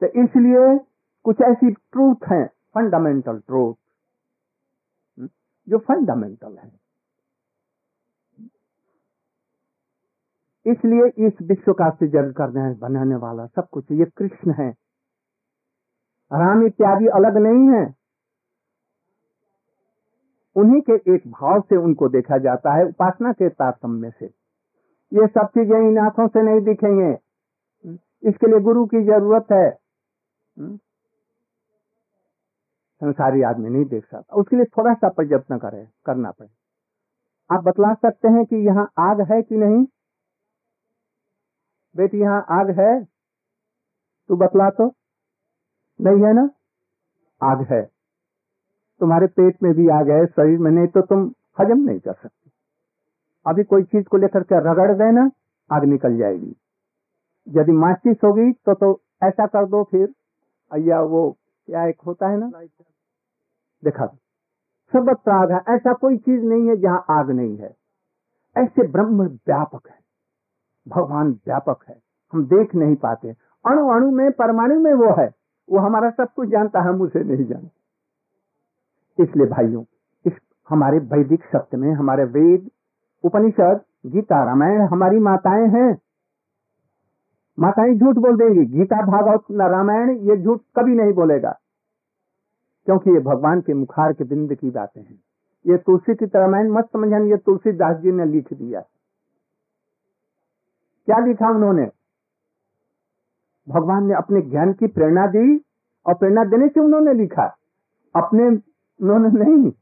तो 0.00 0.06
इसलिए 0.06 0.78
कुछ 1.24 1.40
ऐसी 1.40 1.70
ट्रूथ 1.70 2.28
है 2.32 2.46
फंडामेंटल 2.46 3.38
ट्रूथ 3.38 3.74
जो 5.68 5.78
फंडामेंटल 5.78 6.58
है। 6.58 6.84
इसलिए 10.66 11.26
इस 11.26 11.32
विश्व 11.42 11.72
का 11.72 11.90
सृजन 11.90 12.32
करने, 12.32 12.74
बनाने 12.74 13.16
वाला 13.16 13.46
सब 13.46 13.68
कुछ, 13.68 13.84
ये 13.92 14.04
कृष्ण 14.04 14.52
है। 14.52 14.70
राम 16.32 16.66
इत्यादि 16.66 17.06
अलग 17.06 17.36
नहीं 17.36 17.68
है। 17.68 17.94
उन्हीं 20.56 20.80
के 20.80 21.14
एक 21.14 21.28
भाव 21.28 21.60
से 21.60 21.76
उनको 21.76 22.08
देखा 22.08 22.38
जाता 22.38 22.74
है, 22.74 22.84
उपासना 22.84 23.32
के 23.32 23.48
तारतम्य 23.48 24.10
से। 24.10 24.43
ये 25.14 25.26
सब 25.26 25.46
चीज़ें 25.46 25.78
इन 25.78 25.98
आँखों 25.98 26.28
से 26.28 26.42
नहीं 26.42 26.60
दिखेंगे। 26.60 27.18
इसके 28.28 28.46
लिए 28.46 28.60
गुरु 28.60 28.86
की 28.86 29.02
ज़रूरत 29.04 29.46
है? 29.52 29.70
संसारी 33.00 33.42
आदमी 33.42 33.70
नहीं 33.70 33.84
देख 33.84 34.04
सकता। 34.04 34.36
उसके 34.36 34.56
लिए 34.56 34.64
थोड़ा 34.64 34.94
सा 34.94 35.08
प्रयत्न 35.08 35.58
करे, 35.58 35.88
करना 36.06 36.30
पड़े। 36.30 36.48
आप 37.50 37.64
बतला 37.64 37.94
सकते 37.94 38.28
हैं 38.28 38.44
कि 38.44 38.56
यहाँ 38.56 38.92
आग 38.98 39.20
है 39.32 39.42
कि 39.42 39.56
नहीं? 39.56 39.84
बेटी, 41.96 42.18
यहाँ 42.18 42.46
आग 42.50 42.80
है? 42.80 43.04
तू 44.28 44.36
बतला 44.36 44.70
तो। 44.70 44.94
नहीं 46.00 46.24
है 46.24 46.32
ना? 46.32 46.50
आग 47.42 47.66
है। 47.72 47.82
तुम्हारे 49.00 49.26
पेट 49.26 49.62
में 49.62 49.72
भी 49.74 49.88
आग 49.88 50.10
है, 50.10 50.26
शरीर 50.26 50.58
में, 50.58 50.70
नहीं 50.70 50.86
तो 50.86 51.00
तुम 51.00 51.34
हजम 51.60 51.78
नहीं 51.78 52.00
कर 52.00 52.12
सकते। 52.12 52.43
अभी 53.46 53.64
कोई 53.64 53.82
चीज़ 53.82 54.04
को 54.04 54.16
लेकर 54.16 54.42
के 54.42 54.72
रगड़ 54.72 54.92
देना 54.92 55.30
आग 55.72 55.84
निकल 55.84 56.16
जाएगी। 56.16 56.56
यदि 57.48 57.72
माचिस 57.72 58.16
होगी 58.24 58.52
तो 58.52 58.74
तो 58.74 59.00
ऐसा 59.22 59.46
कर 59.46 59.66
दो 59.66 59.84
फिर। 59.84 60.14
अया 60.72 61.00
वो 61.00 61.36
क्या 61.66 61.86
एक 61.86 62.00
होता 62.06 62.28
है 62.28 62.36
ना? 62.36 62.50
देखा। 63.84 64.06
सर्वत्र 64.92 65.30
आग 65.30 65.52
है 65.52 65.60
ऐसा 65.68 65.92
कोई 65.92 66.16
चीज़ 66.16 66.42
नहीं 66.42 66.68
है 66.68 66.76
जहाँ 66.76 67.04
आग 67.10 67.30
नहीं 67.30 67.56
है। 67.56 67.76
ऐसे 68.56 68.88
ब्रह्म 68.88 69.22
व्यापक 69.22 69.88
है। 69.88 69.98
भगवान 70.88 71.32
व्यापक 71.32 71.78
है। 71.88 72.00
हम 72.32 72.44
देख 72.46 72.74
नहीं 72.74 72.96
पाते। 72.96 73.36
अणु 73.66 73.88
अणु 73.88 74.10
में, 74.10 74.32
परमाणु 74.32 74.80
में 74.80 74.94
वो 74.94 75.14
है। 75.18 75.34
वो 75.70 75.78
हमारा 75.78 76.10
सब 76.10 76.28
कुछ 76.36 76.48
जानता 76.48 76.80
है, 76.80 76.88
हम 76.88 77.02
उसे 77.02 77.24
नहीं 77.24 77.44
जानते। 77.44 77.84
इसलिए 79.22 79.46
भाइयों, 79.46 79.84
इस 80.26 80.32
हमारे 80.68 80.98
वैदिक 80.98 81.44
सत्य 81.44 81.76
में, 81.76 81.92
हमारे 81.92 82.24
वेद 82.24 82.70
उपनिषद, 83.24 83.80
गीता, 84.06 84.44
रामायण, 84.44 84.80
हमारी 84.80 85.18
माताएँ 85.18 85.68
हैं। 85.68 85.98
माताएँ 87.58 87.94
झूठ 87.94 88.14
बोल 88.14 88.36
देंगी। 88.36 88.64
गीता, 88.64 88.96
भागवत 88.96 89.40
रामायण, 89.50 90.10
ये 90.10 90.36
झूठ 90.36 90.60
कभी 90.76 90.94
नहीं 90.94 91.12
बोलेगा। 91.12 91.58
क्योंकि 92.86 93.10
ये 93.10 93.20
भगवान 93.20 93.60
के 93.60 93.74
मुखार 93.74 94.12
के 94.12 94.24
बिंद 94.24 94.54
की 94.54 94.70
बातें 94.70 95.02
हैं। 95.02 95.20
ये 95.66 95.76
तुलसी 95.76 96.14
की 96.14 96.24
रामायण 96.24 96.70
मत 96.70 96.84
समझा 96.92 97.18
ये 97.18 97.36
तुलसीदास 97.36 97.96
जी 97.96 98.12
ने 98.12 98.24
लिख 98.24 98.52
दिया। 98.52 98.80
क्या 101.06 101.18
लिखा 101.18 101.50
उन्होंने? 101.50 101.90
भगवान 103.68 104.06
ने 104.06 104.14
अपने 104.14 104.40
ज्ञान 104.40 104.72
की 104.72 104.86
प्रेरणा 104.86 105.26
दी 105.26 105.64
और 106.06 106.14
प्रेरणा 106.14 106.44
देने 106.44 106.68
से 106.68 106.80
उन्होंने 106.80 107.14
लिखा। 107.14 107.56
अपने, 108.16 108.48
उन्होंने 109.04 109.44
नहीं 109.44 109.72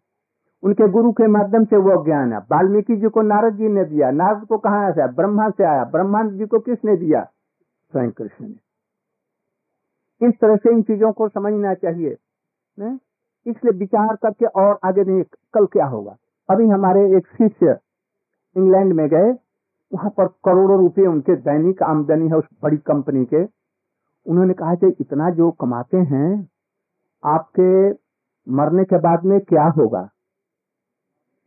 उनके 0.63 0.89
गुरु 0.89 1.13
के 1.13 1.27
माध्यम 1.27 1.65
से 1.65 1.77
वो 1.77 2.05
ज्ञान 2.05 2.33
है। 2.33 2.39
वाल्मीकि 2.39 2.97
जी 2.97 3.09
को 3.09 3.23
नारद 3.23 3.57
जी 3.57 3.69
ने 3.69 3.85
दिया। 3.85 4.11
नारद 4.11 4.47
को 4.47 4.59
कहा 4.59 4.91
से 4.91 5.07
ब्रह्मा 5.07 5.49
से 5.51 5.65
आया। 5.65 5.85
ब्रह्मा 5.85 6.23
जी 6.23 6.47
को 6.47 6.59
किसने 6.59 6.97
दिया? 6.97 7.25
स्वयं 7.93 8.11
कृष्ण 8.11 8.49
ने। 8.49 8.55
इस 10.29 10.35
तरह 10.41 10.57
से 10.57 10.71
इन 10.71 10.83
चीज़ों 10.83 11.13
को 11.13 11.29
समझना 11.29 11.75
चाहिए 11.75 12.17
इसलिए 13.47 13.79
विचार 13.79 14.17
करके 14.17 14.47
और 14.47 14.79
आगे 14.85 15.05
नहीं, 15.05 15.23
कल 15.55 15.67
क्या 15.67 15.87
होगा? 15.87 16.17
अभी 16.51 16.69
हमारे 16.69 17.17
एक 17.17 17.27
शिष्य 17.27 17.79
इंग्लैंड 18.57 18.93
में 18.93 19.09
गए। 19.09 19.31
वहाँ 19.95 20.11
पर 20.11 20.27
करोड़ों 20.27 20.79
रुपए 20.79 21.07
उनके 21.07 21.37
दैनिक 21.37 21.83
आमदनी 21.83 22.29
है 22.29 22.35
उस 22.35 22.45
बड़ी 22.63 22.77
कंपनी 22.77 23.25
के। 23.25 23.43
उन्होंने 24.27 24.55
कहा 24.55 24.75
कि 24.75 24.97
इतना 25.01 25.31
जो 25.31 25.51
कमाते 25.51 25.97
हैं, 25.97 26.49
आपके 27.25 27.91
मरने 28.53 28.85
के 28.85 28.99
बाद 28.99 29.25
में 29.25 29.41
क्या 29.41 29.67
होगा? 29.69 30.09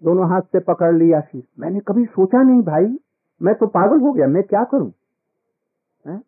दोनों 0.03 0.29
हाथ 0.29 0.41
से 0.41 0.59
पकड़ 0.59 0.95
लिया 0.95 1.21
शीश 1.21 1.43
मैंने 1.59 1.79
कभी 1.79 2.05
सोचा 2.05 2.41
नहीं, 2.41 2.61
भाई, 2.61 2.99
मैं 3.41 3.55
तो 3.55 3.67
पागल 3.67 3.99
हो 3.99 4.13
गया, 4.13 4.27
मैं 4.27 4.43
क्या 4.43 4.63
करूँ? 4.63 4.93
है? 6.07 6.21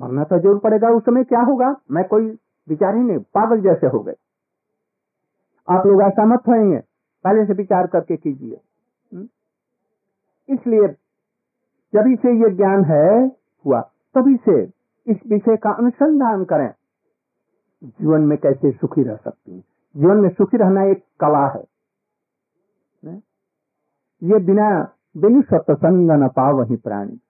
मरना 0.00 0.24
तो 0.24 0.38
ज़रूर 0.38 0.58
पड़ेगा, 0.58 0.88
उस 0.88 1.02
समय 1.02 1.24
क्या 1.24 1.40
होगा? 1.40 1.76
मैं 1.90 2.04
कोई 2.04 2.38
विचार 2.68 2.96
ही 2.96 3.02
नहीं, 3.02 3.18
पागल 3.18 3.60
जैसे 3.60 3.86
हो 3.86 4.00
गए। 4.00 4.14
आप 5.68 5.86
लोग 5.86 6.02
ऐसा 6.02 6.24
मत 6.24 6.40
होंगे 6.48 6.78
पहले 7.24 7.46
से 7.46 7.52
विचार 7.52 7.86
करके 7.86 8.16
कीजिए। 8.16 8.60
हम्म? 9.14 9.28
इसलिए 10.54 10.88
जभी 11.94 12.16
से 12.16 12.44
ये 12.44 12.50
ज्ञान 12.50 12.84
है, 12.84 13.26
हुआ 13.66 13.80
तभी 14.14 14.36
से 14.36 14.62
इस 15.06 15.16
विषय 15.26 15.56
का 15.56 15.70
अनुसंधान 15.70 16.44
करें। 16.44 16.74
जीवन 17.84 18.20
में 18.20 18.38
कैसे 18.38 18.70
सुखी 18.70 19.02
रह 19.02 19.16
सकती 19.16 19.52
है? 19.52 19.60
जीवन 19.96 20.16
में 20.16 20.28
सुखी 20.28 20.56
रहना 20.56 20.82
एक 20.82 21.04
कला 21.20 21.46
है। 21.46 21.73
ये 24.22 24.38
बिना, 24.38 24.94
बिनु 25.16 25.42
सत्संग 25.42 26.10
न 26.10 26.28
पा 26.28 26.50
वही 26.50 26.76
प्राणी, 26.76 27.20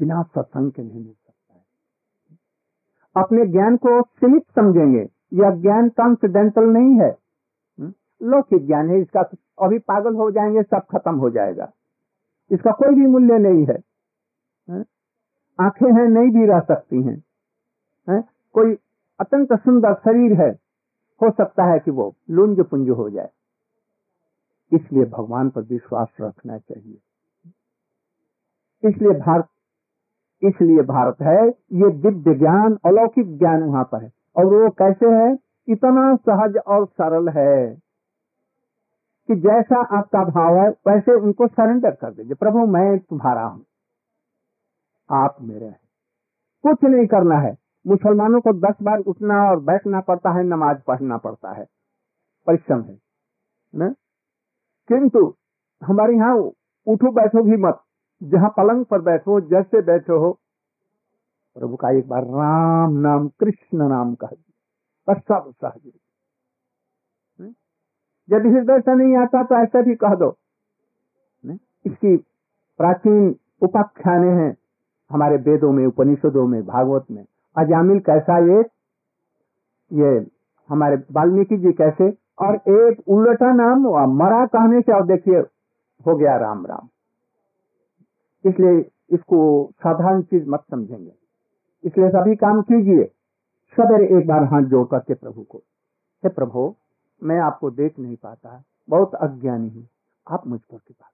बिना 0.00 0.22
सत्संग 0.22 0.72
के 0.72 0.82
नहीं 0.82 0.94
मिल 0.94 1.12
सकता 1.12 1.54
है। 1.54 1.62
अपने 3.16 3.46
ज्ञान 3.46 3.76
को 3.76 4.02
सीमित 4.02 4.42
समझेंगे, 4.54 5.08
यह 5.34 5.50
ज्ञान 5.50 5.88
ट्रांसडेंटल 5.88 6.64
नहीं 6.64 7.00
है। 7.00 7.18
हम्म? 7.80 7.92
लौकिक 8.22 8.66
ज्ञान 8.66 8.90
है, 8.90 9.00
इसका 9.00 9.20
अभी 9.62 9.78
पागल 9.78 10.14
हो 10.14 10.30
जाएँगे, 10.30 10.62
सब 10.62 10.80
खत्म 10.90 11.14
हो 11.14 11.30
जाएगा। 11.30 11.72
इसका 12.50 12.70
कोई 12.70 12.94
भी 12.94 13.06
मूल्य 13.06 13.38
नहीं 13.38 13.66
है। 13.66 13.76
आँखें 15.60 15.92
हैं, 15.92 16.08
नहीं 16.08 16.30
भी 16.30 16.46
रह 16.46 16.60
सकती 16.60 17.02
हैं। 17.02 17.24
है? 18.10 18.24
कोई 18.52 18.78
अत्यंत 19.20 19.52
सुंदर 19.52 19.94
शरीर 19.94 20.40
है, 20.40 20.50
हो 21.22 21.30
सकता 21.30 21.64
है 21.64 21.78
कि 21.78 21.90
वो 21.90 22.14
लुंज 22.30 22.60
पुंज 22.60 22.90
हो 22.90 23.10
जाए। 23.10 23.28
इसलिए 24.72 25.04
भगवान 25.04 25.50
पर 25.50 25.60
विश्वास 25.60 26.08
रखना 26.20 26.58
चाहिए। 26.58 26.98
इसलिए 28.88 29.10
भारत 29.10 29.48
इसलिए 30.44 30.82
भारत 30.82 31.16
है, 31.22 31.48
ये 31.48 31.90
दिव्य 31.90 32.34
ज्ञान, 32.34 32.78
अलौकिक 32.86 33.38
ज्ञान 33.38 33.62
वहाँ 33.62 33.84
पर 33.84 34.02
है। 34.02 34.12
और 34.36 34.44
वो 34.44 34.70
कैसे 34.70 35.06
है? 35.06 35.38
इतना 35.68 36.16
सहज 36.16 36.56
और 36.56 36.86
सरल 36.86 37.28
है 37.28 37.74
कि 39.26 39.36
जैसा 39.36 39.80
आपका 39.80 40.24
भाव 40.24 40.56
है, 40.56 40.68
वैसे 40.68 41.12
उनको 41.12 41.46
सरेंडर 41.46 41.90
कर 41.90 42.14
दीजिए। 42.14 42.34
प्रभु, 42.34 42.58
मैं 42.58 42.98
तुम्हारा 42.98 43.44
हूँ। 43.44 43.64
आप 45.10 45.36
मेरे 45.40 45.66
हैं। 45.66 45.80
कुछ 46.62 46.84
नहीं 46.84 47.06
करना 47.06 47.36
है। 47.36 47.58
मुसलमानों 47.86 48.40
को 48.40 48.52
दस 48.52 48.74
बार 48.82 48.98
उठना 48.98 49.50
और 49.50 49.60
बैठना 49.60 50.00
पड़ता 50.00 50.30
है, 50.30 50.42
नमाज़ 50.42 50.78
पढ़ना 50.86 51.16
पड़ता 51.16 51.52
है। 51.52 51.66
परिश्रम 52.46 52.82
है, 52.82 52.98
ना? 53.74 53.94
किंतु 54.92 55.34
हमारे 55.82 56.14
यहाँ 56.14 56.36
उठो 56.86 57.10
बैठो 57.12 57.42
भी 57.42 57.56
मत। 57.56 57.80
जहाँ 58.20 58.48
पलंग 58.56 58.84
पर 58.84 59.00
बैठो, 59.00 59.40
जैसे 59.40 59.82
बैठो 59.82 60.18
हो। 60.18 60.30
प्रभु 61.56 61.76
का 61.76 61.90
एक 61.90 62.08
बार 62.08 62.24
राम 62.24 62.92
नाम, 62.98 63.28
कृष्ण 63.40 63.88
नाम 63.88 64.14
कह 64.14 64.28
बस 65.08 65.16
सब 65.28 65.50
सहज 65.54 65.92
यदि 68.28 68.48
हृदय 68.48 68.80
से 68.80 68.94
नहीं 68.94 69.16
आता 69.16 69.42
तो 69.42 69.54
ऐसे 69.54 69.82
भी 69.82 69.94
कह 69.94 70.14
दो। 70.14 70.28
इसकी 71.84 72.16
प्राचीन 72.80 73.34
उपाख्याने 73.62 74.30
हैं 74.32 74.56
हमारे 75.10 75.36
वेदों 75.36 75.72
में, 75.72 75.86
उपनिषदों 75.86 76.46
में, 76.46 76.62
भागवत 76.66 77.06
में। 77.10 77.24
अजामिल 77.56 77.98
कैसा 78.00 78.38
ये? 78.46 78.60
ये 79.90 80.26
हमारे 80.70 80.96
वाल्मीकि 81.12 81.56
जी 81.56 81.72
कैसे 81.72 82.10
और 82.38 82.54
एक 82.54 83.02
उल्टा 83.08 83.52
नाम 83.52 83.82
हुआ। 83.82 84.06
मरा 84.06 84.46
कहने 84.46 84.80
से 84.80 84.92
और 84.92 85.06
देखिए, 85.06 85.38
हो 86.06 86.16
गया 86.16 86.36
राम 86.36 86.66
राम। 86.66 86.88
इसलिए 88.44 88.90
इसको 89.10 89.70
साधारण 89.76 90.22
चीज़ 90.22 90.48
मत 90.48 90.62
समझेंगे। 90.70 91.12
इसलिए 91.84 92.08
सभी 92.08 92.36
काम 92.36 92.62
कीजिए। 92.62 93.04
सवेरे 93.76 94.18
एक 94.18 94.26
बार 94.26 94.44
हाथ 94.44 94.62
जोड़ 94.62 94.86
करके 94.88 95.14
प्रभु 95.14 95.42
को, 95.42 95.58
हे 96.24 96.28
प्रभु, 96.28 96.74
मैं 97.22 97.38
आपको 97.38 97.70
देख 97.70 97.98
नहीं 97.98 98.16
पाता। 98.16 98.62
बहुत 98.88 99.14
अज्ञानी 99.14 99.68
हूँ। 99.68 99.88
आप 100.30 100.46
मुझ 100.46 100.60
पर 100.60 100.76
कृपा 100.76 101.08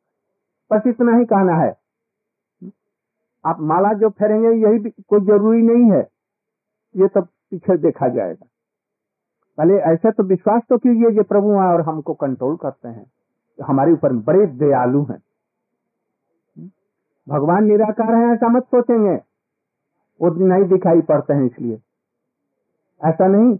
बस 0.71 0.83
इतना 0.87 1.17
ही 1.17 1.25
कहना 1.25 1.55
है। 1.55 1.77
आप 3.45 3.61
माला 3.61 3.93
जो 3.93 4.09
फेरेंगे, 4.09 4.49
यही 4.49 4.91
कोई 5.09 5.21
ज़रूरी 5.21 5.63
नहीं 5.63 5.93
है। 5.93 6.09
ये 6.97 7.09
सब 7.09 7.27
पीछे 7.51 7.77
देखा 7.77 8.09
जाएगा। 8.09 8.47
पहले 9.59 9.75
ऐसा 9.75 10.11
तो 10.11 10.23
विश्वास 10.23 10.63
तो 10.69 10.77
कीजिए 10.79 11.11
कि 11.11 11.23
प्रभु 11.23 11.53
और 11.53 11.81
हमको 11.81 12.15
कंट्रोल 12.15 12.57
करते 12.57 12.89
हैं। 12.89 13.11
हमारे 13.59 13.93
ऊपर 13.93 14.13
बड़े 14.13 14.47
दयालु 14.47 15.03
हैं। 15.05 15.19
भगवान 17.29 17.65
निराकार 17.65 18.15
है, 18.15 18.33
ऐसा 18.33 18.49
मत 18.49 18.65
सोचेंगे। 18.65 19.15
वो 20.21 20.31
नहीं 20.47 20.65
दिखाई 20.65 21.01
पड़ते 21.01 21.35
हैं 21.35 21.45
इसलिए। 21.45 21.79
ऐसा 23.05 23.27
नहीं। 23.27 23.59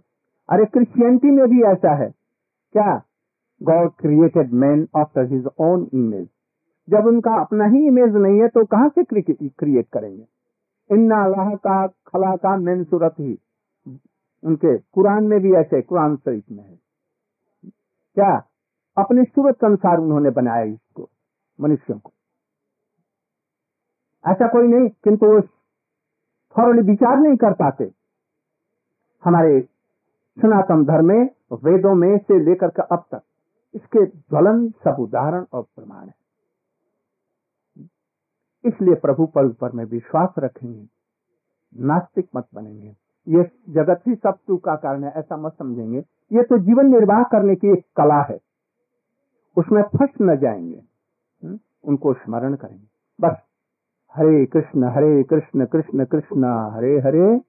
अरे 0.51 0.65
क्रिश्चियनिटी 0.65 1.31
में 1.31 1.47
भी 1.49 1.63
ऐसा 1.63 1.95
है। 1.95 2.11
क्या? 2.75 3.03
God 3.63 3.91
created 3.91 4.53
man 4.53 4.89
after 4.97 5.25
his 5.25 5.49
own 5.61 5.89
image 5.95 6.29
जब 6.89 7.07
उनका 7.07 7.35
अपना 7.35 7.65
ही 7.65 7.87
इमेज 7.87 8.15
नहीं 8.15 8.41
है 8.41 8.49
तो 8.49 8.65
कहाँ 8.65 8.89
से 8.89 9.03
क्रिएट 9.05 9.87
करेंगे? 9.93 10.27
इन्ना 10.91 11.25
अल्लाह 11.25 11.55
का 11.55 11.87
खला 11.87 12.35
का 12.37 12.57
मैन 12.57 12.85
सूरत। 12.85 13.15
ही 13.21 13.39
उनके 14.45 14.79
कुरान 14.79 15.25
में 15.25 15.41
भी 15.41 15.53
ऐसे, 15.53 15.83
कुरान 15.83 16.17
शरीफ 16.17 16.45
में 16.51 16.65
है। 16.65 16.77
क्या? 18.15 18.49
अपने 18.99 19.25
सूरत 19.25 19.55
के 19.55 19.67
अनुसार 19.67 19.99
उन्होंने 19.99 20.31
बनाया 20.31 20.63
इसको, 20.63 21.09
मनुष्यों 21.61 21.99
को। 21.99 22.13
ऐसा 24.27 24.49
कोई 24.49 24.69
नहीं, 24.69 24.89
किंतु 24.89 25.27
वो 25.27 26.83
विचार 26.83 27.17
नहीं 27.17 27.37
कर 27.37 27.53
पाते। 27.53 27.93
हमारे 29.25 29.61
सनातन 30.43 30.85
धर्म 30.85 31.07
में, 31.07 31.31
वेदों 31.53 31.95
में 31.95 32.19
से 32.19 32.45
लेकर 32.45 32.69
के 32.69 32.83
अब 32.83 33.05
तक, 33.13 33.23
इसके 33.75 34.07
ज्वलन, 34.07 34.71
सब 34.71 34.97
उदाहरण 34.99 35.45
और 35.53 35.63
प्रमाण 35.63 36.07
है। 36.07 36.15
इसलिए 38.65 38.95
प्रभु 38.95 39.27
पर 39.27 39.47
ऊपर 39.47 39.73
में 39.73 39.85
विश्वास 39.85 40.35
रखेंगे, 40.39 40.89
नास्तिक 41.77 42.29
मत 42.37 42.47
बनेंगे। 42.55 43.08
ये 43.29 43.51
जगत 43.69 44.03
ही 44.07 44.15
सब 44.15 44.35
सुख 44.35 44.65
का 44.65 44.77
कारण 44.77 45.05
है, 45.05 45.13
ऐसा 45.17 45.37
मत 45.37 45.53
समझेंगे। 45.59 45.99
ये 46.33 46.43
तो 46.43 46.59
जीवन 46.59 46.87
निर्वाह 46.87 47.23
करने 47.23 47.57
की 47.57 47.73
एक 47.73 47.87
कला 47.97 48.23
है। 48.23 48.39
उसमें 49.57 49.83
फंस 49.83 50.11
न 50.23 50.37
जाएँगे। 50.37 50.83
हुँ? 51.45 51.59
उनको 51.85 52.15
स्मरण 52.15 52.55
करेंगे। 52.55 52.87
बस। 53.21 53.37
हरे 54.15 54.47
कृष्ण 54.47 54.85
हरे 54.85 55.23
कृष्ण 55.23 55.67
कृष्ण 55.67 56.05
कृष्ण, 56.05 56.45
हरे 56.45 57.01
हरे। 57.01 57.41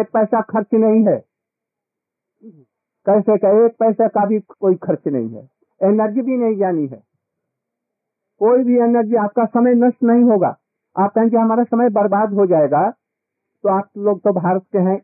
एक 0.00 0.10
पैसा 0.12 0.40
खर्च 0.40 0.66
नहीं 0.74 1.06
है। 1.06 1.24
कैसे 3.06 3.38
का 3.38 3.66
एक 3.66 3.72
पैसा 3.78 4.08
का 4.08 4.26
भी 4.26 4.40
कोई 4.40 4.74
खर्च 4.74 5.06
नहीं 5.06 5.28
है। 5.28 5.50
एनर्जी 5.82 6.22
भी 6.22 6.36
नहीं 6.36 6.56
जानी 6.56 6.86
है। 6.86 7.02
कोई 8.38 8.64
भी 8.64 8.78
एनर्जी 8.78 9.14
आपका 9.14 9.44
समय 9.44 9.74
नष्ट 9.74 10.02
नहीं 10.02 10.24
होगा। 10.24 10.59
आप 10.98 11.12
कहेंगे 11.14 11.36
हमारा 11.36 11.64
समय 11.64 11.88
बर्बाद 11.88 12.32
हो 12.32 12.46
जाएगा। 12.46 12.90
तो 13.62 13.68
आप 13.68 13.88
लोग 13.98 14.18
तो 14.18 14.32
भारत 14.32 14.62
के 14.72 14.78
हैं। 14.78 14.98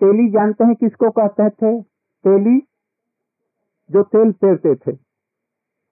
तेली 0.00 0.30
जानते 0.30 0.64
हैं 0.64 0.74
किसको 0.74 1.10
कहते 1.10 1.50
थे? 1.50 1.82
तेली, 2.24 2.60
जो 3.90 4.02
तेल 4.02 4.32
पेरते 4.32 4.74
थे। 4.74 4.92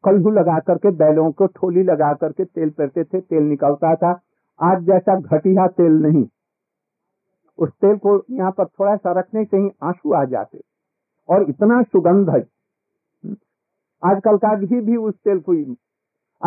कल्हू 0.04 0.30
लगा 0.30 0.58
करके, 0.58 0.90
बैलों 0.90 1.32
को 1.32 1.46
ठोली 1.46 1.82
लगा 1.82 2.14
करके 2.14 2.44
तेल 2.44 2.70
पेरते 2.70 3.04
थे, 3.04 3.20
तेल 3.20 3.42
निकलता 3.42 3.94
था। 3.94 4.20
आज 4.62 4.82
जैसा 4.82 5.20
घटिया 5.20 5.66
तेल 5.66 5.92
नहीं। 5.92 6.26
उस 7.58 7.70
तेल 7.70 7.96
को 7.96 8.24
यहाँ 8.30 8.50
पर 8.50 8.64
थोड़ा 8.64 8.96
सा 8.96 9.12
रखने 9.12 9.44
से 9.44 9.56
ही 9.56 9.70
आँसू 9.82 10.12
आ 10.12 10.24
जाते। 10.24 10.60
और 11.28 11.42
इतना 11.42 11.82
सुगंध 11.82 12.30
है। 12.30 12.46
आजकल 14.04 14.36
का 14.36 14.58
घी 14.58 14.80
भी 14.80 14.96
उस 14.96 15.14
तेल 15.14 15.40
को 15.40 15.52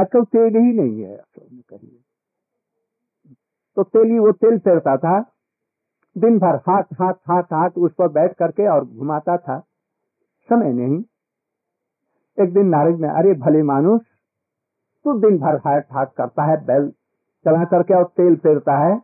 आजकल 0.02 0.24
तेल 0.24 0.56
ही 0.56 0.74
नहीं 0.74 1.02
है 1.02 1.24
कहिए। 1.38 2.00
तो 3.78 3.84
तेली 3.86 4.20
वो 4.20 4.32
तेल 4.34 4.58
फेरता 4.60 4.96
था। 4.98 5.20
दिन 6.16 6.38
भर 6.40 6.56
हाथ 6.68 6.84
हाथ 7.00 7.14
हाथ 7.30 7.44
हाथ 7.54 7.78
उस 7.78 7.92
पर 7.94 8.08
बैठ 8.08 8.34
करके 8.34 8.68
और 8.68 8.86
घुमाता 8.86 9.36
था। 9.38 9.60
समय 10.50 10.72
नहीं। 10.74 10.98
एक 12.38 12.54
दिन 12.54 12.68
नारद 12.68 13.00
में 13.00 13.10
अरे 13.10 13.34
भले 13.36 13.62
मानुष, 13.64 14.02
तू 15.06 15.14
दिन 15.20 15.38
भर 15.38 15.56
हाथ 15.58 15.82
हाथ 15.92 16.06
करता 16.18 16.44
है, 16.44 16.56
बैल 16.66 16.90
चला 17.46 17.64
करके 17.64 17.94
और 17.94 18.04
तेल 18.18 18.36
फेरता 18.36 18.78
है। 18.78 18.96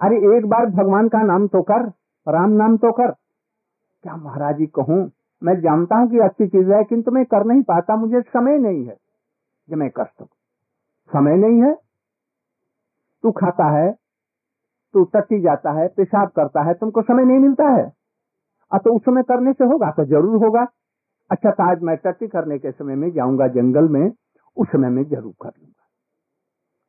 अरे 0.00 0.16
एक 0.36 0.46
बार 0.46 0.66
भगवान 0.66 1.08
का 1.08 1.22
नाम 1.22 1.46
तो 1.46 1.62
कर, 1.62 1.86
राम 2.26 2.50
नाम 2.52 2.76
तो 2.76 2.92
कर। 2.92 3.10
क्या 4.04 4.16
महाराज 4.16 4.56
जी 4.56 4.66
कहूँ, 4.66 5.10
मैं 5.42 5.54
जानता 5.60 5.96
हूँ 5.96 6.08
कि 6.10 6.18
अच्छी 6.18 6.46
चीज़ 6.46 6.72
है, 6.72 6.82
किंतु 6.84 7.10
मैं 7.10 7.24
कर 7.24 7.44
नहीं 7.44 7.62
पाता, 7.62 7.96
मुझे 7.96 8.20
समय 8.20 8.58
नहीं 8.58 8.84
है 8.86 8.96
कि 9.68 9.74
मैं 9.74 9.90
कर 9.90 10.04
सकू। 10.04 10.26
समय 11.10 11.36
नहीं 11.36 11.62
है 11.62 11.74
तू 13.26 13.30
खाता 13.32 13.64
है, 13.70 13.90
तू 14.94 15.02
टट्टी 15.04 15.40
जाता 15.40 15.70
है, 15.72 15.86
पेशाब 15.88 16.28
करता 16.28 16.62
है, 16.62 16.74
तुमको 16.74 17.02
समय 17.02 17.24
नहीं 17.24 17.38
मिलता 17.38 17.68
है। 17.70 17.84
अब 18.72 18.80
तो 18.80 18.94
उस 18.94 19.02
समय 19.02 19.22
करने 19.22 19.52
से 19.52 19.64
होगा 19.64 19.90
तो 19.90 20.04
ज़रूर 20.04 20.44
होगा। 20.44 20.66
अच्छा 21.30 21.50
तो 21.50 21.62
आज 21.62 21.82
मैं 21.82 21.96
टट्टी 21.96 22.26
करने 22.26 22.58
के 22.58 22.70
समय 22.70 22.94
में 22.94 23.10
जाऊँगा 23.10 23.48
जंगल 23.48 23.88
में, 23.88 24.12
उस 24.56 24.68
समय 24.68 24.88
में 24.88 25.02
ज़रूर 25.04 25.32
कर 25.42 25.48
लूँगा। 25.48 25.84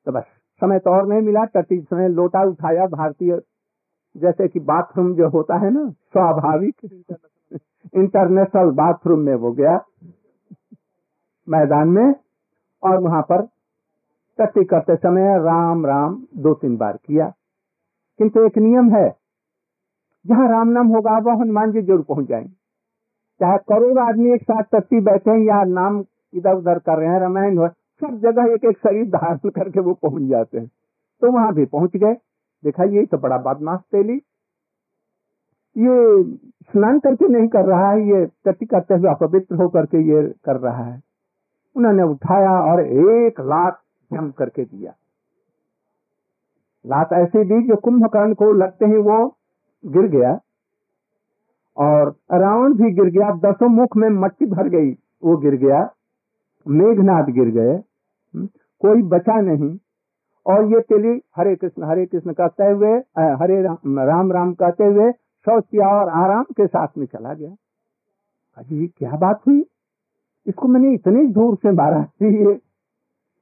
तो 0.08 0.12
बस, 0.12 0.24
समय 0.62 0.80
तो 0.80 0.92
और 0.92 1.08
नहीं 1.08 1.22
मिला, 1.22 1.44
टट्टी 1.46 1.80
समय 1.82 2.10
लोटा 2.10 2.44
उठाया 2.44 2.86
भारतीय, 2.86 3.40
जैसे 4.16 4.48
कि 4.48 4.60
बाथरूम 4.60 5.14
जो 5.16 5.30
होता 5.30 5.58
है 5.58 5.72
ना, 5.72 5.90
स्वाभाविक, 5.90 6.76
इंटरनेशनल 7.96 8.72
बाथरूम 8.76 9.20
में 9.20 9.36
वो 9.36 9.52
गया, 9.52 9.78
मैदान 11.48 11.88
में, 11.88 12.16
और 12.84 13.00
वहाँ 13.00 13.22
पर 13.22 13.48
टट्टी 14.40 14.64
करते 14.64 14.96
समय 14.96 15.38
राम 15.40 15.86
राम 15.86 16.22
दो 16.38 16.54
तीन 16.54 16.78
बार 16.78 16.98
किया। 17.06 17.28
किंतु 18.20 18.46
एक 18.46 18.58
नियम 18.58 18.90
है, 18.96 19.10
जहाँ 20.26 20.48
राम 20.50 20.68
नाम 20.68 20.88
होगा, 20.88 21.18
वह 21.18 21.42
हनुमान 21.42 21.72
जी 21.72 21.82
ज़रूर 21.82 22.02
पहुँच 22.02 22.28
जाएँगे। 22.28 22.50
चाहे 23.40 23.58
करोड़ 23.58 24.00
आदमी 24.00 24.34
एक 24.34 24.44
साथ 24.44 24.64
टट्टी 24.72 25.00
बैठे 25.00 25.38
या 25.46 25.64
नाम 25.64 26.04
इधर 26.34 26.54
उधर 26.54 26.80
कर 26.80 26.98
रहे 26.98 27.10
हैं, 27.10 27.20
रामायण 27.20 27.58
हो, 27.58 27.68
सब 27.68 28.20
जगह 28.20 28.54
एक 28.54 28.66
एक 28.66 28.78
शरीर 28.78 29.06
धारण 29.06 29.50
करके 29.50 29.80
वो 29.80 29.94
पहुँच 29.94 30.24
जाते 30.24 30.58
हैं। 30.58 30.68
तो 31.22 31.32
वहाँ 31.32 31.54
भी 31.54 31.66
पहुँच 31.66 31.96
गए। 31.96 32.14
देखा 32.64 32.84
ये 32.84 33.06
तो 33.06 33.18
बड़ा 33.18 33.38
बदमाश 33.38 33.80
तेली। 33.92 34.14
ये 35.76 36.24
स्नान 36.72 37.00
करके 37.00 37.28
नहीं 37.28 37.48
कर 37.48 37.66
रहा 37.66 37.92
है, 37.92 38.02
ये 38.10 38.26
टट्टी 38.46 38.66
करते 38.66 38.94
हुए 38.94 39.10
अपवित्र 39.10 39.56
होकर 39.56 39.86
के 39.86 39.98
ये 39.98 40.22
कर 40.46 40.58
रहा 40.58 40.84
है। 40.84 41.02
उन्होंने 41.76 42.04
उठाया 42.04 42.52
और 42.62 42.82
एक 42.82 43.40
लात 43.42 43.80
जम 44.12 44.30
करके 44.32 44.64
दिया। 44.66 44.94
लात 46.86 47.14
ऐसी 47.14 47.44
दी 47.46 47.62
जो 47.68 47.76
कुंभकर्ण 47.78 48.34
को 48.34 48.52
लगते 48.56 48.86
ही 48.86 48.98
वो 49.04 49.18
गिर 49.84 50.08
गया 50.10 50.38
और 51.78 52.10
रावण 52.34 52.74
भी 52.74 52.92
गिर 52.94 53.10
गया 53.12 53.32
दसों 53.42 53.68
मुख 53.72 53.98
में 53.98 54.10
मट्टी 54.12 54.46
भर 54.48 54.70
गई 54.70 54.92
वो 55.24 55.36
गिर 55.38 55.56
गया 55.58 55.82
मेघनाथ 56.66 57.32
गिर 57.34 57.50
गए 57.52 57.74
हम्म, 57.74 58.48
कोई 58.82 59.02
बचा 59.10 59.40
नहीं। 59.42 59.78
और 60.46 60.66
ये 60.72 60.80
तेली 60.82 61.22
हरे 61.38 61.56
कृष्ण 61.56 61.84
हरे 61.84 62.06
कृष्ण 62.06 62.34
कहते 62.34 62.66
हुए 62.66 62.92
हरे 63.40 63.62
राम 63.62 64.00
राम 64.02 64.32
राम 64.32 64.54
कहते 64.56 64.84
हुए 64.86 65.12
शौच 65.12 65.64
किया 65.66 65.88
और 65.90 66.10
आराम 66.20 66.44
के 66.58 66.68
साथ 66.68 66.98
में 66.98 67.06
चला 67.06 67.34
गया। 67.34 67.50
अजी 68.58 68.88
क्या 68.90 69.18
बात 69.18 69.42
हुई? 69.48 69.60
इसको 70.46 70.68
मैंने 70.68 70.94
इतने 70.94 71.26
ज़ोर 71.28 71.56
से 71.56 71.72
मारा 71.74 72.00
ये 72.24 72.54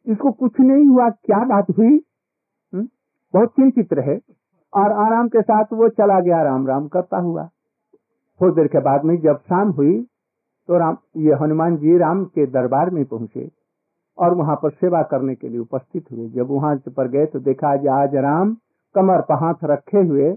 इसको 0.07 0.31
कुछ 0.31 0.59
नहीं 0.59 0.85
हुआ, 0.85 1.09
क्या 1.09 1.43
बात 1.45 1.69
हुई? 1.77 1.97
हुँ? 2.73 2.83
बहुत 3.33 3.49
चिंतित 3.49 3.93
रहे 3.93 4.17
और 4.73 4.91
आराम 5.05 5.27
के 5.27 5.41
साथ 5.41 5.73
वो 5.73 5.87
चला 5.89 6.19
गया 6.19 6.41
राम 6.43 6.67
राम 6.67 6.87
करता 6.87 7.17
हुआ। 7.17 7.47
थोड़ी 8.41 8.53
देर 8.55 8.67
के 8.67 8.79
बाद 8.79 9.03
में 9.05 9.15
जब 9.21 9.37
शाम 9.39 9.69
हुई 9.69 10.01
तो 10.69 10.77
राम, 10.77 10.97
ये 11.17 11.33
हनुमान 11.33 11.77
जी 11.77 11.97
राम 11.97 12.23
के 12.25 12.45
दरबार 12.45 12.89
में 12.89 13.03
पहुँचे 13.05 13.49
और 14.17 14.33
वहाँ 14.33 14.55
पर 14.55 14.69
सेवा 14.71 15.01
करने 15.03 15.35
के 15.35 15.49
लिए 15.49 15.59
उपस्थित 15.59 16.11
हुए। 16.11 16.29
जब 16.29 16.47
वहाँ 16.49 16.75
पर 16.89 17.07
गए 17.07 17.25
तो 17.25 17.39
देखा 17.39 17.67
आज 17.67 17.87
आज 17.87 18.15
राम 18.15 18.55
कमर 18.95 19.21
पर 19.21 19.35
हाथ 19.35 19.63
रखे 19.63 19.97
हुए, 19.97 20.31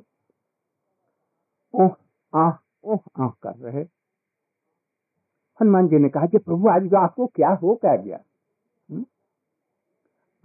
ओह, 1.75 1.91
आह 2.35 2.53
ओह, 2.85 2.99
आह 3.19 3.29
कर 3.29 3.57
रहे। 3.59 3.83
हनुमान 5.61 5.89
जी 5.89 5.99
ने 5.99 6.09
कहा 6.09 6.27
कि 6.27 6.39
प्रभु, 6.39 6.69
आज 6.69 6.95
आपको 6.95 7.27
क्या 7.27 7.51
हो 7.53 7.75
क्या 7.75 7.97
गया? 7.97 8.19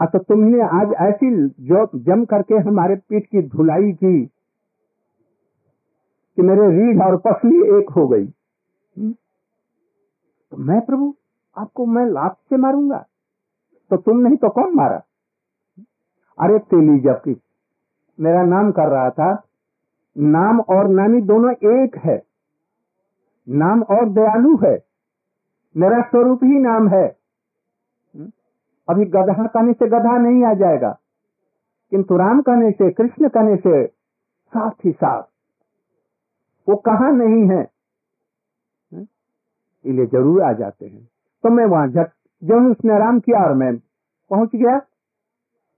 अच्छा 0.01 0.19
तुमने 0.19 0.61
आज 0.61 0.93
ऐसी 0.93 1.47
जो 1.47 1.87
जम 1.95 2.25
करके 2.25 2.55
हमारे 2.55 2.95
पीठ 2.95 3.23
की 3.25 3.41
धुलाई 3.41 3.91
की 3.91 4.25
कि 6.35 6.41
मेरे 6.41 6.67
रीढ़ 6.67 7.03
और 7.03 7.17
पसली 7.17 7.79
एक 7.79 7.89
हो 7.89 8.07
गई। 8.07 8.25
तो 10.51 10.57
मैं 10.57 10.85
प्रभु, 10.85 11.15
आपको 11.57 11.85
मैं 11.85 12.05
लाभ 12.05 12.31
से 12.31 12.57
मारूँगा? 12.57 13.05
तो 13.89 13.97
तुम 13.97 14.17
नहीं 14.17 14.35
तो 14.35 14.49
कौन 14.49 14.75
मारा? 14.75 15.03
अरे 16.39 16.59
तेली 16.59 16.99
जबकि, 16.99 17.41
मेरा 18.19 18.43
नाम 18.43 18.71
कर 18.71 18.87
रहा 18.87 19.09
था। 19.09 19.43
नाम 20.17 20.59
और 20.59 20.87
नानी 20.87 21.21
दोनों 21.21 21.51
एक 21.51 21.97
है। 21.97 22.23
नाम 23.49 23.83
और 23.83 24.09
दयालु 24.09 24.57
है। 24.65 24.83
मेरा 25.77 26.01
स्वरूप 26.01 26.43
ही 26.43 26.59
नाम 26.59 26.87
है। 26.87 27.22
अभी 28.89 29.05
गधा 29.05 29.47
कहने 29.47 29.73
से 29.73 29.87
गधा 29.87 30.17
नहीं 30.17 30.45
आ 30.45 30.53
जाएगा। 30.53 30.99
किंतु 31.91 32.17
राम 32.17 32.41
कहने 32.41 32.71
से, 32.71 32.91
कृष्ण 32.91 33.29
कहने 33.29 33.55
से, 33.55 33.87
साथ 34.53 34.85
ही 34.85 34.91
साथ। 34.91 35.23
वो 36.69 36.75
कहा 36.75 37.11
नहीं 37.11 37.49
है? 37.49 37.67
इसलिए 39.85 40.05
ज़रूर 40.05 40.41
आ 40.41 40.53
जाते 40.53 40.85
हैं। 40.85 41.09
तो 41.43 41.49
मैं 41.49 41.65
वहाँ 41.65 41.87
झट 41.87 42.11
जब 42.43 42.69
उसने 42.71 42.93
आराम 42.93 43.19
किया 43.19 43.43
और 43.43 43.53
मैं 43.53 43.77
पहुँच 44.31 44.49
गया। 44.55 44.81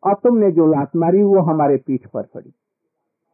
और 0.04 0.14
तुमने 0.14 0.52
जो 0.52 0.68
लात 0.68 0.96
मारी, 0.96 1.24
वो 1.24 1.40
हमारे 1.40 1.78
पीठ 1.78 2.08
पर 2.08 2.24
पड़ी। 2.24 2.54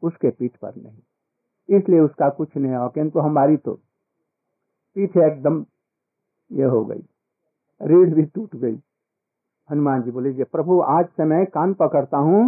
उसके 0.04 0.30
पीठ 0.30 0.56
पर 0.56 0.74
नहीं। 0.76 1.78
इसलिए 1.78 2.00
उसका 2.00 2.30
कुछ 2.30 2.58
नहीं 2.58 2.74
हुआ 2.74 2.88
किंतु 2.88 3.20
हमारी 3.20 3.58
तो 3.58 3.74
पीठ 4.96 5.18
एकदम 5.18 5.66
ये 6.52 6.64
हो 6.64 6.86
गई। 6.86 7.04
रीढ़ 7.82 8.14
भी 8.14 8.24
टूट 8.24 8.56
गई। 8.56 8.80
हनुमान 9.72 10.02
जी 10.02 10.12
बोले 10.12 10.44
प्रभु, 10.46 10.80
आज 10.82 11.06
से 11.08 11.26
मैं 11.26 11.46
कान 11.48 11.74
पकड़ता 11.74 12.18
हूँ, 12.20 12.40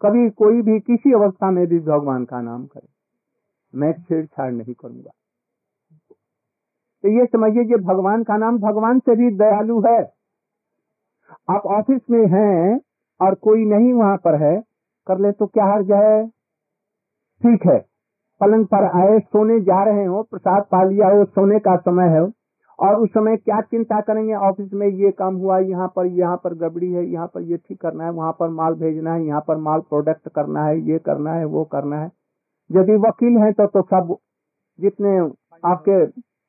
कभी 0.00 0.28
कोई 0.32 0.62
भी 0.62 0.78
किसी 0.80 1.12
अवस्था 1.14 1.50
में 1.50 1.66
भी 1.66 1.78
भगवान 1.80 2.24
का 2.24 2.40
नाम 2.40 2.64
करे। 2.66 2.86
मैं 3.74 3.92
छेड़छाड़ 3.94 4.50
नहीं 4.52 4.74
करूँगा। 4.74 5.10
तो 7.04 7.08
ये 7.10 7.26
समझिए 7.26 7.64
कि 7.64 7.76
भगवान 7.84 8.22
का 8.24 8.36
नाम 8.36 8.58
भगवान 8.58 8.98
से 8.98 9.16
भी 9.16 9.30
दयालु 9.36 9.80
है। 9.80 9.98
आप 11.50 11.66
ऑफ़िस 11.78 12.00
में 12.10 12.26
हैं 12.28 12.80
और 13.20 13.34
कोई 13.40 13.64
नहीं 13.66 13.92
वहाँ 13.92 14.16
पर 14.16 14.42
है, 14.42 14.60
कर 15.06 15.18
ले 15.18 15.32
तो 15.32 15.46
क्या 15.46 15.64
हर्ज 15.64 15.92
है 15.92 16.26
ठीक 17.40 17.66
है, 17.66 17.78
पलंग 18.40 18.66
पर 18.66 18.84
आए, 18.84 19.18
सोने 19.18 19.60
जा 19.60 19.82
रहे 19.84 20.04
हो, 20.04 20.22
प्रसाद 20.22 20.62
पा 20.72 20.82
लिया 20.84 21.08
हो, 21.08 21.24
सोने 21.26 21.58
का 21.58 21.76
समय 21.78 22.08
है। 22.10 22.26
और 22.78 22.94
उस 22.96 23.08
समय 23.10 23.36
क्या 23.36 23.60
चिंता 23.62 24.00
करेंगे? 24.00 24.34
ऑफ़िस 24.34 24.72
में 24.72 24.86
ये 24.88 25.10
काम 25.12 25.34
हुआ, 25.36 25.58
यहाँ 25.60 25.86
पर 25.96 26.06
यहाँ 26.08 26.36
पर 26.36 26.54
गड़बड़ी 26.56 26.92
है, 26.92 27.04
यहाँ 27.06 27.26
पर 27.26 27.42
ये 27.42 27.56
ठीक 27.58 27.80
करना 27.80 28.04
है, 28.04 28.10
वहाँ 28.12 28.32
पर 28.32 28.48
माल 28.50 28.74
भेजना 28.76 29.14
है, 29.14 29.24
यहाँ 29.26 29.40
पर 29.48 29.56
माल 29.58 29.80
प्रोडक्ट 29.82 30.28
करना 30.30 30.64
है, 30.64 30.78
ये 30.82 30.98
करना 31.00 31.32
है, 31.32 31.44
वो 31.46 31.64
करना 31.72 32.00
है। 32.00 32.10
यदि 32.70 32.96
वकील 33.00 33.36
है 33.38 33.50
तो 33.52 33.66
तो 33.68 33.82
सब 33.84 34.16
जितने 34.78 35.18
आपके 35.64 36.04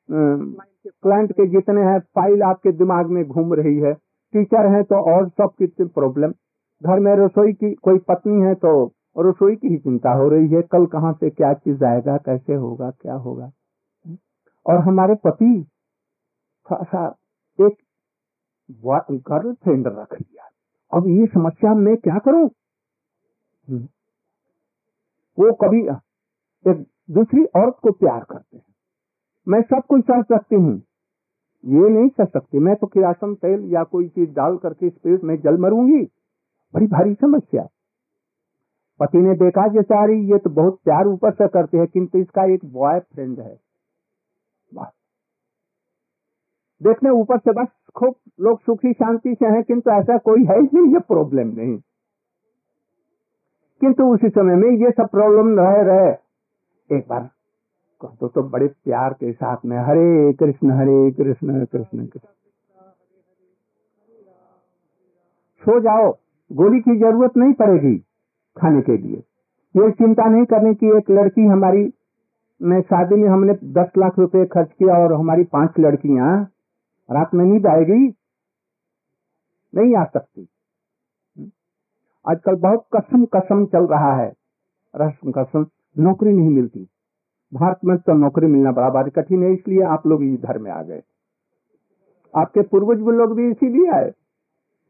क्लाइंट 0.08 1.32
के 1.32 1.46
जितने 1.50 1.82
हैं 1.82 1.98
फ़ाइल 2.16 2.42
आपके 2.42 2.72
दिमाग 2.74 3.10
में 3.10 3.24
घूम 3.24 3.54
रही 3.54 3.76
है। 3.76 3.92
टीचर 4.34 4.66
है 4.74 4.82
तो 4.84 5.00
और 5.12 5.28
सब 5.30 5.50
कितने 5.58 5.86
प्रॉब्लम 5.88 6.32
घर 6.82 7.00
में 7.00 7.14
रसोई 7.16 7.52
की 7.54 7.72
कोई 7.82 7.98
पत्नी 8.08 8.40
है 8.42 8.54
तो 8.56 8.72
रसोई 9.18 9.54
की 9.56 9.68
ही 9.68 9.76
चिंता 9.78 10.12
हो 10.12 10.28
रही 10.28 10.48
है। 10.48 10.62
कल 10.64 10.86
कहाँ 10.86 11.12
से 11.12 11.30
क्या 11.30 11.52
चीज़ 11.54 11.84
आएगा, 11.84 12.16
कैसे 12.18 12.54
होगा, 12.54 12.90
क्या 12.92 13.14
होगा? 13.14 13.50
और 14.66 14.80
हमारे 14.82 15.14
पति 15.24 15.64
थोड़ा 16.70 16.82
सा 16.82 17.16
एक 17.60 17.74
गर्ल 19.28 19.52
फ्रेंड 19.54 19.86
रख 19.86 20.20
लिया 20.20 20.44
अब 20.92 21.06
ये 21.08 21.26
समस्या 21.26 21.74
मैं 21.74 21.96
क्या 21.96 22.18
करूँ? 22.18 22.50
हम्म। 23.68 23.88
वो 25.38 25.52
कभी 25.52 25.80
एक 26.70 26.86
दूसरी 27.10 27.44
औरत 27.44 27.76
को 27.82 27.92
प्यार 27.92 28.24
करते 28.30 28.56
हैं। 28.56 28.74
मैं 29.48 29.62
सब 29.62 29.82
कुछ 29.88 30.04
सह 30.04 30.22
सकती 30.22 30.56
हूँ। 30.56 30.82
ये 31.64 31.88
नहीं 31.88 32.08
सह 32.08 32.24
सकती। 32.24 32.58
मैं 32.58 32.76
तो 32.76 32.86
किरासन 32.86 33.34
तेल 33.34 33.72
या 33.72 33.84
कोई 33.84 34.08
चीज़ 34.08 34.30
डाल 34.30 34.56
करके 34.56 34.90
स्पीड 34.90 35.22
में 35.22 35.40
जल 35.40 35.58
मरूँगी। 35.58 36.04
बड़ी 36.74 36.86
भारी 36.86 37.14
समस्या। 37.14 37.68
पति 39.00 39.18
ने 39.18 39.34
देखा 39.34 39.82
सारी, 39.82 40.32
ये 40.32 40.38
तो 40.38 40.50
बहुत 40.50 40.80
प्यार 40.84 41.06
ऊपर 41.06 41.32
से 41.32 41.48
करते 41.48 41.78
हैं, 41.78 41.86
किंतु 41.86 42.18
इसका 42.18 42.44
एक 42.44 42.64
बॉय 42.64 43.00
फ्रेंड 43.00 43.40
है। 43.40 43.65
देखने 46.80 47.10
ऊपर 47.10 47.38
से 47.38 47.52
बस 47.52 47.66
खूब 47.96 48.14
लोग 48.40 48.60
सुखी 48.60 48.92
शांति 48.92 49.34
से 49.34 49.46
हैं 49.46 49.62
किंतु 49.62 49.90
ऐसा 49.90 50.16
कोई 50.18 50.44
है 50.44 50.60
ही 50.60 50.68
नहीं 50.74 50.92
ये 50.92 50.98
प्रॉब्लम 50.98 51.48
नहीं। 51.48 51.78
किंतु 53.80 54.04
उसी 54.04 54.28
समय 54.28 54.54
में 54.54 54.70
ये 54.70 54.90
सब 54.90 55.08
प्रॉब्लम 55.08 55.58
रहे 55.60 55.82
रहे। 55.82 56.10
एक 56.90 57.04
बार 57.08 57.28
कह 58.00 58.08
तो, 58.20 58.28
तो 58.28 58.42
बड़े 58.42 58.66
प्यार 58.66 59.12
के 59.12 59.32
साथ 59.32 59.56
में 59.64 59.78
हरे 59.78 60.32
कृष्ण 60.32 60.70
हरे 60.70 61.10
कृष्ण 61.10 61.64
कृष्ण 61.64 62.06
कृष्ण। 62.06 62.28
सो 65.62 65.80
जाओ 65.80 66.10
गोली 66.50 66.80
की 66.80 66.98
ज़रूरत 66.98 67.36
नहीं 67.36 67.52
पड़ेगी 67.52 67.96
खाने 68.56 68.80
के 68.80 68.96
लिए। 68.96 69.22
ये 69.74 69.90
चिंता 69.90 70.24
नहीं 70.24 70.44
करने 70.44 70.74
की 70.74 70.96
एक 70.96 71.10
लड़की 71.10 71.46
हमारी 71.46 71.92
मैं 72.62 72.80
शादी 72.80 73.14
में 73.14 73.28
हमने 73.28 73.54
दस 73.64 73.90
लाख 73.98 74.18
रुपए 74.18 74.44
खर्च 74.46 74.68
किया 74.72 74.94
और 74.94 75.12
हमारी 75.12 75.44
पाँच 75.44 75.70
लड़कियाँ 75.78 76.50
रात 77.08 77.34
में 77.34 77.44
नींद 77.44 77.66
आएगी, 77.66 78.06
नहीं 79.72 79.94
आ 79.96 80.04
सकती। 80.06 80.48
आजकल 82.24 82.54
बहुत 82.58 82.86
कसम 82.96 83.24
कसम 83.34 83.64
चल 83.66 83.86
रहा 83.86 84.12
है। 84.16 84.32
रस्म 84.94 85.32
कसम 85.32 85.66
नौकरी 85.96 86.32
नहीं 86.32 86.50
मिलती। 86.50 86.86
भारत 87.52 87.78
में 87.84 87.96
तो 87.98 88.12
नौकरी 88.14 88.46
मिलना 88.46 88.72
बड़ा 88.72 88.88
बात 88.90 89.08
कठिन 89.16 89.42
है, 89.42 89.52
इसलिए 89.52 89.82
आप 89.86 90.06
लोग 90.06 90.22
इधर 90.24 90.58
में 90.58 90.70
आ 90.70 90.82
गए। 90.82 91.02
आपके 92.34 92.62
पूर्वज 92.64 93.00
लोग 93.14 93.34
भी 93.36 93.50
इसीलिए 93.50 93.90
आए। 93.92 94.12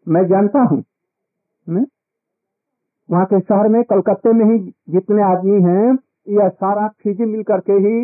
मैं 0.07 0.27
जानता 0.29 0.61
हूँ 0.62 0.85
वहाँ 3.09 3.25
के 3.27 3.39
शहर 3.41 3.69
में 3.69 3.83
कलकत्ते 3.85 4.33
में 4.33 4.45
ही 4.47 4.59
जितने 4.91 5.23
आदमी 5.25 5.61
हैं 5.62 5.91
यह 6.29 6.49
सारा 6.51 6.87
फिजी 7.03 7.25
मिल 7.25 7.43
करके 7.43 7.73
ही 7.75 7.95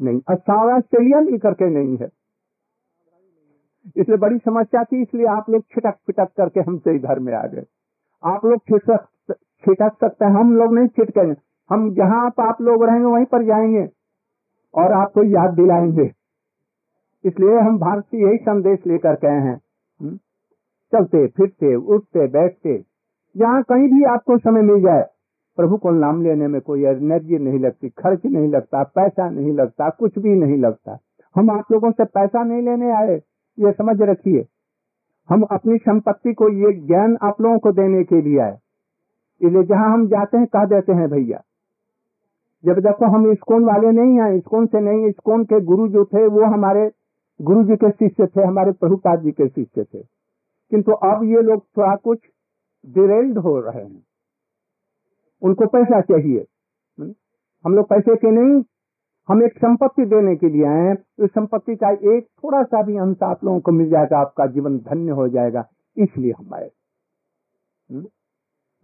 नहीं, 0.00 0.18
सारा 0.20 0.76
ऑस्ट्रेलिया 0.76 1.20
मिल 1.20 1.38
करके 1.38 1.68
नहीं 1.70 1.96
है। 1.98 2.08
इसलिए 3.96 4.18
बड़ी 4.18 4.38
समस्या 4.38 4.84
थी 4.84 5.02
इसलिए 5.02 5.26
आप 5.26 5.50
लोग 5.50 5.62
छिटक 5.62 5.94
पिटक 6.06 6.28
करके 6.36 6.60
हमसे 6.60 6.94
इधर 6.96 7.18
में 7.18 7.32
आ 7.34 7.46
गए। 7.46 7.62
आप 8.24 8.44
लोग 8.44 8.58
छिटक 8.58 9.06
छिटक 9.34 9.92
सकते 10.00 10.24
हैं 10.24 10.32
हम 10.32 10.56
लोग 10.56 10.74
नहीं 10.74 10.88
छिटकेंगे 10.88 11.34
हम 11.70 11.94
जहाँ 11.94 12.26
आप, 12.26 12.40
आप 12.40 12.62
लोग 12.62 12.84
रहेंगे 12.84 13.06
वहीं 13.06 13.24
पर 13.24 13.42
जाएँगे 13.42 13.88
और 14.74 14.92
आपको 14.92 15.22
याद 15.22 15.54
दिलाएँगे। 15.54 16.10
इसलिए 17.24 17.58
हम 17.58 17.78
भारत 17.78 18.04
से 18.04 18.28
यही 18.28 18.36
संदेश 18.36 18.78
लेकर 18.86 19.14
गए 19.14 19.28
हैं। 19.28 19.60
हम्म? 20.00 20.16
चलते 20.92 21.26
फिरते 21.26 21.74
उठते 21.74 22.26
बैठते। 22.26 22.84
जहाँ 23.36 23.62
कहीं 23.62 23.88
भी 23.88 24.04
आपको 24.04 24.38
समय 24.38 24.62
मिल 24.62 24.82
जाए 24.82 25.06
प्रभु 25.56 25.76
को 25.76 25.90
नाम 25.90 26.22
लेने 26.22 26.46
में 26.46 26.60
कोई 26.60 26.84
एनर्जी 26.84 27.38
नहीं 27.38 27.58
लगती 27.58 27.88
खर्च 27.88 28.26
नहीं 28.26 28.48
लगता 28.48 28.82
पैसा 28.82 29.30
नहीं 29.30 29.52
लगता 29.52 29.90
कुछ 29.90 30.18
भी 30.18 30.34
नहीं 30.34 30.58
लगता। 30.58 30.98
हम 31.36 31.50
आप 31.50 31.72
लोगों 31.72 31.90
से 31.90 32.04
पैसा 32.04 32.44
नहीं 32.44 32.62
लेने 32.62 32.92
आए। 32.92 33.20
ये 33.60 33.72
समझ 33.72 34.02
रखिए। 34.02 34.46
हम 35.28 35.42
अपनी 35.42 35.78
संपत्ति 35.78 36.34
को 36.34 36.48
ये 36.48 36.72
ज्ञान 36.72 37.18
आप 37.22 37.40
लोगों 37.40 37.58
को 37.58 37.72
देने 37.72 38.04
के 38.04 38.22
लिए 38.22 38.38
आए। 38.38 38.58
इसलिए 39.40 39.62
जहाँ 39.62 39.92
हम 39.92 40.06
जाते 40.06 40.38
हैं, 40.38 40.46
कह 40.46 40.64
देते 40.64 40.92
हैं, 40.92 41.08
भैया, 41.08 41.42
जब 42.64 42.78
देखो 42.78 43.06
हम 43.06 43.32
इस्कोन 43.32 43.64
वाले 43.64 43.92
नहीं 43.92 44.20
हैं 44.20 44.34
इस्कोन 44.34 44.66
से 44.66 44.80
नहीं 44.80 45.06
इस्कोन 45.06 45.44
के 45.44 45.60
गुरु 45.60 45.88
जो 45.88 46.04
थे, 46.04 46.26
वो 46.26 46.42
हमारे 46.42 46.90
गुरु 47.42 47.64
जी 47.64 47.76
के 47.76 47.90
शिष्य 47.90 48.26
थे, 48.26 48.42
हमारे 48.42 48.72
प्रभुपाद 48.72 49.20
जी 49.20 49.30
के 49.30 49.48
शिष्य 49.48 49.84
थे। 49.84 49.98
किंतु 50.70 50.92
अब 50.92 51.24
ये 51.24 51.42
लोग 51.42 51.64
थोड़ा 51.64 51.96
कुछ 51.96 52.18
डिरेल्ड 52.86 53.38
हो 53.38 53.60
रहे 53.60 53.84
हैं। 53.84 54.02
उनको 55.42 55.66
पैसा 55.66 56.00
चाहिए? 56.00 56.46
हम 57.64 57.74
लोग 57.74 57.88
पैसे 57.88 58.16
के 58.16 58.30
नहीं 58.30 58.62
हम 59.30 59.42
एक 59.42 59.56
संपत्ति 59.58 60.04
देने 60.04 60.36
के 60.36 60.48
लिए 60.48 60.64
आए 60.64 60.80
हैं। 60.80 61.24
उस 61.24 61.30
संपत्ति 61.30 61.76
का 61.76 61.90
एक 61.90 62.26
थोड़ा 62.44 62.62
सा 62.62 62.82
भी 62.82 62.96
अंश 62.96 63.16
आप 63.22 63.44
लोगों 63.44 63.60
को 63.60 63.72
मिल 63.72 63.90
जाएगा, 63.90 64.18
आपका 64.18 64.46
जीवन 64.46 64.78
धन्य 64.78 65.10
हो 65.10 65.28
जाएगा। 65.28 65.68
इसलिए 65.96 66.32
हम 66.32 66.54
आए। 66.54 66.70
हम्म? 67.90 68.06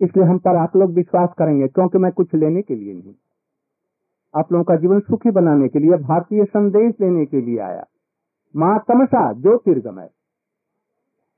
इसलिए 0.01 0.27
हम 0.27 0.39
पर 0.39 0.57
आप 0.57 0.77
लोग 0.77 0.91
विश्वास 0.93 1.29
करेंगे, 1.39 1.69
क्योंकि 1.69 1.99
मैं 1.99 2.13
कुछ 2.13 2.35
लेने 2.35 2.63
के 2.63 2.75
लिए 2.75 2.95
नहीं। 2.95 3.15
आप 4.37 4.53
लोगों 4.53 4.65
का 4.65 4.77
जीवन 4.77 5.01
सुखी 5.01 5.31
बनाने 5.31 5.69
के 5.69 5.79
लिए, 5.79 5.91
भारतीय 5.91 6.45
संदेश 6.45 6.95
देने 6.95 7.27
के 7.27 7.41
लिए 7.41 7.59
आया। 7.59 7.87
माँ 8.57 8.85
तमसा 8.89 9.33
ज्योतिर्गमय 9.33 10.11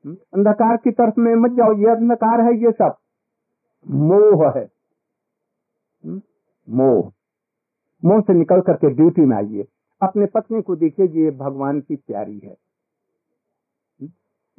हम्म? 0.04 0.16
अंधकार 0.34 0.76
की 0.76 0.90
तरफ़ 0.90 1.20
में 1.20 1.34
मत 1.34 1.50
जाओ, 1.50 1.72
ये 1.72 1.86
अंधकार 1.86 2.40
है, 2.40 2.59
ये 2.59 2.72
सब। 2.72 2.96
मोह 3.90 4.52
है। 4.56 4.68
हम्म? 6.04 6.20
मोह। 6.68 7.12
मोह 8.03 8.20
से 8.20 8.34
निकल 8.34 8.61
करके 8.61 8.90
ड्यूटी 8.94 9.22
में 9.22 9.36
आइए 9.36 9.66
अपने 10.03 10.26
पत्नी 10.26 10.62
को 10.62 10.76
देखिए 10.76 11.07
ये 11.14 11.30
भगवान 11.30 11.80
की 11.80 11.96
प्यारी 11.96 12.38
है? 12.38 12.55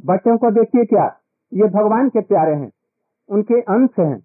बच्चों 0.05 0.37
को 0.37 0.51
देखिए 0.51 0.85
क्या, 0.85 1.05
ये 1.51 1.67
भगवान 1.69 2.09
के 2.09 2.21
प्यारे 2.21 2.53
हैं, 2.55 2.71
उनके 3.29 3.61
अंश 3.61 3.99
हैं, 3.99 4.23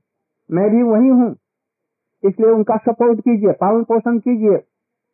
मैं 0.50 0.70
भी 0.70 0.82
वही 0.82 1.08
हूँ 1.08 1.34
इसलिए 2.24 2.50
उनका 2.50 2.76
सपोर्ट 2.76 3.20
कीजिए 3.20 3.52
पालन 3.52 3.82
पोषण 3.84 4.18
कीजिए, 4.18 4.62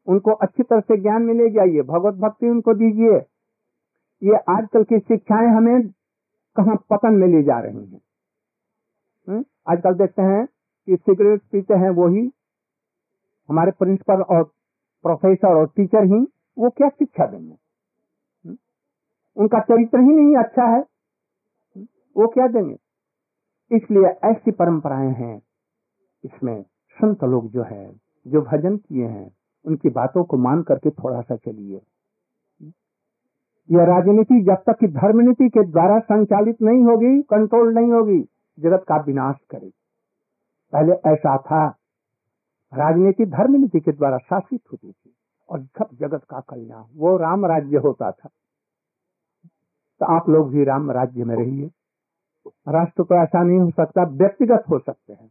उनको 0.07 0.33
अच्छी 0.33 0.63
तरह 0.63 0.81
से 0.81 0.97
ज्ञान 0.97 1.23
मिले 1.23 1.49
जाइए, 1.51 1.83
भगवत 1.83 2.15
भक्ति 2.15 2.49
उनको 2.49 2.75
दीजिए 2.75 3.21
ये 4.23 4.37
आजकल 4.49 4.85
की 4.85 4.99
शिक्षाएँ 4.99 5.49
हमें 5.49 5.89
कहा 6.57 6.75
पतन 6.91 7.15
में 7.15 7.27
ले 7.29 7.43
जा 7.43 7.59
रही 7.59 7.77
हैं 7.77 8.01
हम्म? 9.29 9.45
आजकल 9.69 9.95
देखते 9.95 10.23
हैं 10.23 10.45
कि 10.89 10.97
सिगरेट 10.97 11.41
पीते 11.53 11.75
हैं 11.75 11.91
वो 11.91 12.09
ही 12.09 12.31
हमारे 13.51 13.71
प्रिंसिपल 13.71 14.23
और 14.23 14.43
प्रोफेसर 15.05 15.57
और 15.57 15.67
टीचर 15.77 16.05
ही, 16.05 16.21
वो 16.57 16.71
क्या 16.71 16.89
शिक्षा 16.89 17.27
देंगे? 17.27 17.55
उनका 19.37 19.61
चरित्र 19.61 20.01
ही 20.01 20.17
नहीं 20.17 20.37
अच्छा 20.37 20.67
है? 20.67 20.81
वो 22.17 22.27
क्या 22.27 22.47
देंगे 22.49 22.77
इसलिए 23.71 24.09
ऐसी 24.25 24.51
परंपराएँ 24.51 25.13
हैं, 25.15 25.37
इसमें 26.25 26.63
संत 26.97 27.25
लोग 27.25 27.51
जो 27.51 27.63
है, 27.63 27.91
जो 28.27 28.41
भजन 28.43 28.77
किए 28.77 29.07
हैं, 29.07 29.31
उनकी 29.65 29.89
बातों 29.91 30.25
को 30.25 30.37
मान 30.37 30.63
करके 30.63 30.91
थोड़ा 30.91 31.21
सा 31.21 31.37
चलिए 31.37 31.81
यह 33.69 33.85
राजनीति 33.85 34.41
जब 34.43 34.63
तक 34.67 34.79
कि 34.81 34.87
धर्म 34.89 35.21
नीति 35.21 35.49
के 35.49 35.65
द्वारा 35.65 35.99
संचालित 36.01 36.63
नहीं 36.63 36.85
होगी 36.85 37.21
कंट्रोल 37.23 37.75
नहीं 37.75 37.93
होगी, 37.93 38.21
जगत 38.59 38.85
का 38.89 38.97
विनाश 38.97 39.37
करेगी 39.51 39.73
पहले 40.73 40.93
ऐसा 41.13 41.37
था 41.39 41.69
राजनीति 42.75 43.27
धर्म 43.27 43.53
नीति 43.53 43.81
के 43.81 43.93
द्वारा 43.93 44.19
शासित 44.19 44.61
होती 44.73 44.93
थी 44.93 45.15
और 45.49 45.63
सब 45.63 45.89
जगत 45.93 46.25
का 46.31 46.41
कल्याण, 46.41 46.85
वो 46.97 47.17
राम 47.17 47.47
राज्य 47.47 47.77
होता 47.77 48.11
था। 48.11 48.29
तो 50.01 50.07
आप 50.07 50.29
लोग 50.29 50.51
भी 50.51 50.65
राम 50.65 50.91
राज्य 50.91 51.25
में 51.25 51.37
रहिए। 51.37 51.71
राष्ट्र 52.69 53.03
तो 53.03 53.23
ऐसा 53.23 53.43
नहीं 53.43 53.59
हो 53.59 53.71
सकता, 53.71 54.03
व्यक्तिगत 54.05 54.65
हो 54.71 54.79
सकते 54.79 55.13
हैं। 55.13 55.31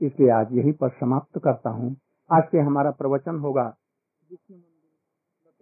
इसलिए 0.00 0.30
आज 0.30 0.52
यही 0.52 0.72
पर 0.72 0.88
समाप्त 0.88 1.38
करता 1.38 1.70
हूँ। 1.70 1.96
आज 2.32 2.42
से 2.44 2.60
हमारा 2.60 2.90
प्रवचन 2.90 3.38
होगा। 3.38 3.76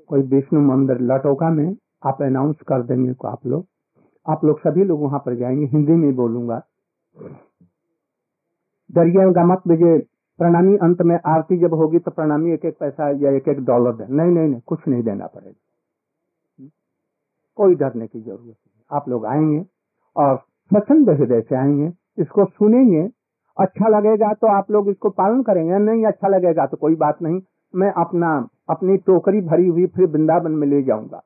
कोई 0.09 0.22
विष्णु 0.22 0.61
मंदिर 0.61 1.01
लटोका 1.01 1.51
में 1.51 1.76
आप 2.07 2.22
अनाउंस 2.22 2.57
कर 2.68 2.82
देंगे 2.82 3.12
को 3.14 3.28
आप 3.28 3.47
लोग। 3.47 3.66
आप 4.28 4.44
लोग 4.44 4.61
सभी 4.61 4.84
लोग 4.84 5.03
वहाँ 5.03 5.18
पर 5.26 5.34
जाएँगे, 5.34 5.66
हिंदी 5.66 5.92
में 5.92 6.14
बोलूँगा। 6.14 6.62
दरिया 8.92 9.44
मत 9.47 9.62
मुझे 9.66 10.07
प्रणामी 10.39 10.76
अंत 10.76 11.03
में 11.03 11.18
आरती 11.26 11.57
जब 11.57 11.74
होगी 11.74 11.99
तो 11.99 12.11
प्रणामी 12.11 12.53
एक 12.53 12.64
एक 12.64 12.76
पैसा 12.78 13.09
या 13.11 13.30
एक 13.30 13.49
एक 13.49 13.61
डॉलर 13.64 13.93
दे। 13.93 14.07
नहीं 14.09 14.30
नहीं 14.30 14.49
नहीं, 14.49 14.61
कुछ 14.61 14.89
नहीं 14.89 15.03
देना 15.03 15.26
पड़ेगा। 15.26 16.68
कोई 17.59 17.74
डरने 17.74 18.07
की 18.07 18.20
ज़रूरत 18.20 18.43
नहीं। 18.43 18.82
आप 18.91 19.09
लोग 19.09 19.26
आएँगे 19.26 19.64
और 20.16 20.37
स्वच्छंद 20.70 21.11
हृदय 21.11 21.41
से 21.41 21.57
आएँगे, 21.57 21.93
इसको 22.18 22.45
सुनेंगे। 22.45 23.09
अच्छा 23.57 23.89
लगेगा 23.89 24.32
तो 24.32 24.47
आप 24.47 24.70
लोग 24.70 24.89
इसको 24.89 25.11
पालन 25.11 25.43
करेंगे 25.43 25.78
नहीं 25.78 26.05
अच्छा 26.05 26.28
लगेगा 26.28 26.66
तो 26.66 26.76
कोई 26.76 26.95
बात 26.95 27.22
नहीं। 27.22 27.41
मैं 27.74 27.91
अपना, 27.93 28.49
अपनी 28.70 28.97
टोकरी 28.97 29.41
भरी 29.41 29.66
हुई 29.66 29.87
फिर 29.87 30.07
वृंदावन 30.07 30.53
में 30.53 30.66
ले 30.66 30.82
जाऊँगा। 30.82 31.22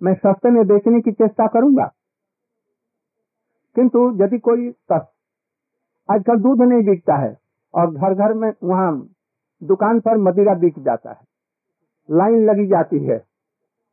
मैं 0.00 0.14
सस्ते 0.14 0.50
में 0.50 0.66
बेचने 0.66 1.00
की 1.00 1.12
चेष्टा 1.12 1.46
करूँगा। 1.46 1.92
किंतु 3.76 4.24
यदि 4.24 4.38
कोई 4.38 4.70
आजकल 6.08 6.36
दूध 6.36 6.62
नहीं 6.62 6.82
बिकता 6.82 7.16
है 7.16 7.36
और 7.74 7.90
घर 7.90 8.14
घर 8.14 8.32
में 8.34 8.52
वहाँ 8.64 8.90
दुकान 9.62 10.00
पर 10.00 10.16
मदिरा 10.18 10.54
बिक 10.54 10.78
जाता 10.78 11.10
है। 11.10 11.24
लाइन 12.08 12.44
लगी 12.44 12.66
जाती 12.66 12.98
है 12.98 13.16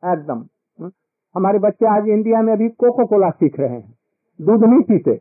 एकदम। 0.02 0.44
हमारे 1.34 1.58
बच्चे 1.58 1.86
आज 1.86 2.08
इंडिया 2.08 2.42
में 2.42 2.52
अभी 2.52 2.68
कोको 2.68 3.06
कोला 3.06 3.30
सीख 3.30 3.58
रहे 3.60 3.68
हैं। 3.68 3.94
दूध 4.40 4.64
नहीं 4.64 4.80
पीते। 4.80 5.14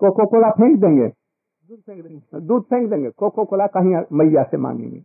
कोको 0.00 0.26
कोला 0.26 0.50
फेंक 0.50 0.78
देंगे। 0.80 1.08
दूध 1.08 1.78
फेंक 1.78 2.02
देंगे। 2.02 2.40
दूध 2.40 2.62
फेंक 2.62 2.88
देंगे। 2.90 3.10
कोको 3.10 3.44
कोला 3.44 3.66
कहीं 3.66 3.94
मैया 4.12 4.42
से 4.42 4.56
मांगेंगे। 4.56 5.00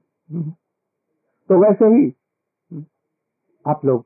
तो 1.49 1.57
वैसे 1.59 1.85
ही 1.85 2.13
आप 3.65 3.85
लोग 3.85 4.05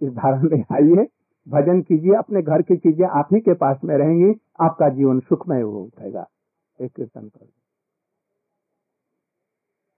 इस 0.00 0.10
धारा 0.10 0.40
में 0.42 0.64
आइए। 0.72 1.06
भजन 1.46 1.80
कीजिए 1.82 2.14
अपने 2.14 2.42
घर 2.42 2.62
की 2.62 2.76
चीज़ें 2.76 3.06
आप 3.08 3.28
ही 3.32 3.40
के 3.40 3.54
पास 3.54 3.80
में 3.84 3.96
रहेंगी। 3.96 4.32
आपका 4.60 4.88
जीवन 4.88 5.20
सुखमय 5.20 5.60
हो 5.60 5.82
उठेगा। 5.82 6.26
एक 6.80 6.92
कीर्तन 6.92 7.28
कर। 7.28 7.46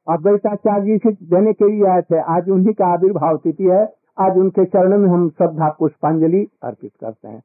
अद्वैताचार्य 0.06 0.84
जी 0.84 0.98
से 0.98 1.12
देने 1.26 1.52
के 1.52 1.70
लिए 1.70 1.86
आए 1.86 2.02
थे 2.02 2.20
आज 2.34 2.48
उन्हीं 2.50 2.74
का 2.74 2.86
आविर्भाव 2.86 3.36
तिथि 3.36 3.64
है। 3.64 3.82
आज 4.20 4.38
उनके 4.38 4.64
चरणों 4.64 4.98
में 4.98 5.08
हम 5.08 5.28
श्रद्धा 5.30 5.68
पुष्पांजलि 5.78 6.46
अर्पित 6.62 6.92
करते 7.00 7.28
हैं। 7.28 7.42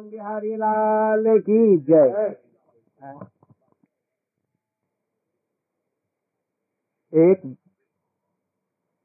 बिहारी 0.00 0.56
लाल 0.56 1.24
की 1.38 1.76
जय। 1.78 2.36
एक 7.12 7.56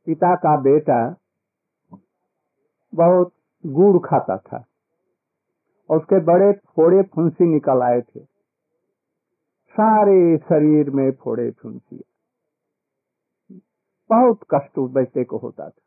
पिता 0.07 0.35
का 0.35 0.55
बेटा 0.61 0.99
बहुत 2.93 3.33
गुड़ 3.65 3.97
खाता 3.97 4.37
था। 4.37 4.63
और 5.93 5.99
उसके 5.99 6.19
बड़े 6.23 6.51
फोड़े 6.75 7.01
फुंसी 7.03 7.45
निकल 7.45 7.81
आए 7.81 8.01
थे। 8.01 8.19
सारे 9.75 10.37
शरीर 10.37 10.89
में 10.89 11.11
फोड़े 11.11 11.51
फुंसिया 11.51 12.01
बहुत 14.09 14.39
कष्ट 14.51 14.77
उस 14.77 14.91
बेटे 14.91 15.23
को 15.23 15.37
होता 15.37 15.69
था। 15.69 15.81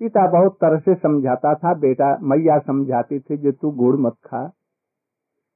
पिता 0.00 0.26
बहुत 0.30 0.56
तरह 0.60 0.78
से 0.78 0.94
समझाता 0.94 1.54
था, 1.54 1.74
बेटा 1.74 2.16
मैया 2.22 2.58
समझाती 2.58 3.20
थी 3.20 3.36
जो 3.36 3.52
तू 3.52 3.70
गुड़ 3.70 3.96
मत 3.96 4.16
खा। 4.24 4.42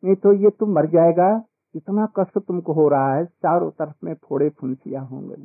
नहीं 0.05 0.15
तो 0.15 0.33
ये 0.33 0.51
तू 0.51 0.67
मर 0.67 0.87
जाएगा, 0.87 1.29
इतना 1.75 2.07
कष्ट 2.17 2.39
तुमको 2.39 2.73
हो 2.73 2.89
रहा 2.89 3.15
है, 3.15 3.25
चारों 3.25 3.71
तरफ़ 3.71 3.97
में 4.05 4.15
फोड़े 4.15 4.49
फुंसिया 4.51 5.01
होंगे 5.01 5.37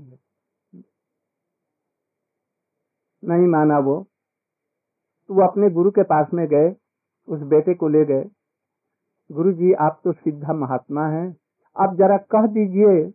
नहीं 3.23 3.47
माना 3.47 3.79
वो। 3.79 4.07
तो 5.29 5.41
अपने 5.47 5.69
गुरु 5.69 5.91
के 5.91 6.03
पास 6.03 6.27
में 6.33 6.47
गए 6.47 6.69
उस 7.31 7.41
बेटे 7.41 7.73
को 7.73 7.87
ले 7.87 8.05
गए। 8.05 8.29
गुरु 9.31 9.51
जी 9.53 9.73
आप 9.73 10.01
तो 10.03 10.11
सीधा 10.11 10.53
महात्मा 10.53 11.07
हैं। 11.07 11.37
आप 11.75 11.95
जरा 11.95 12.17
कह 12.17 12.47
दीजिए, 12.47 13.13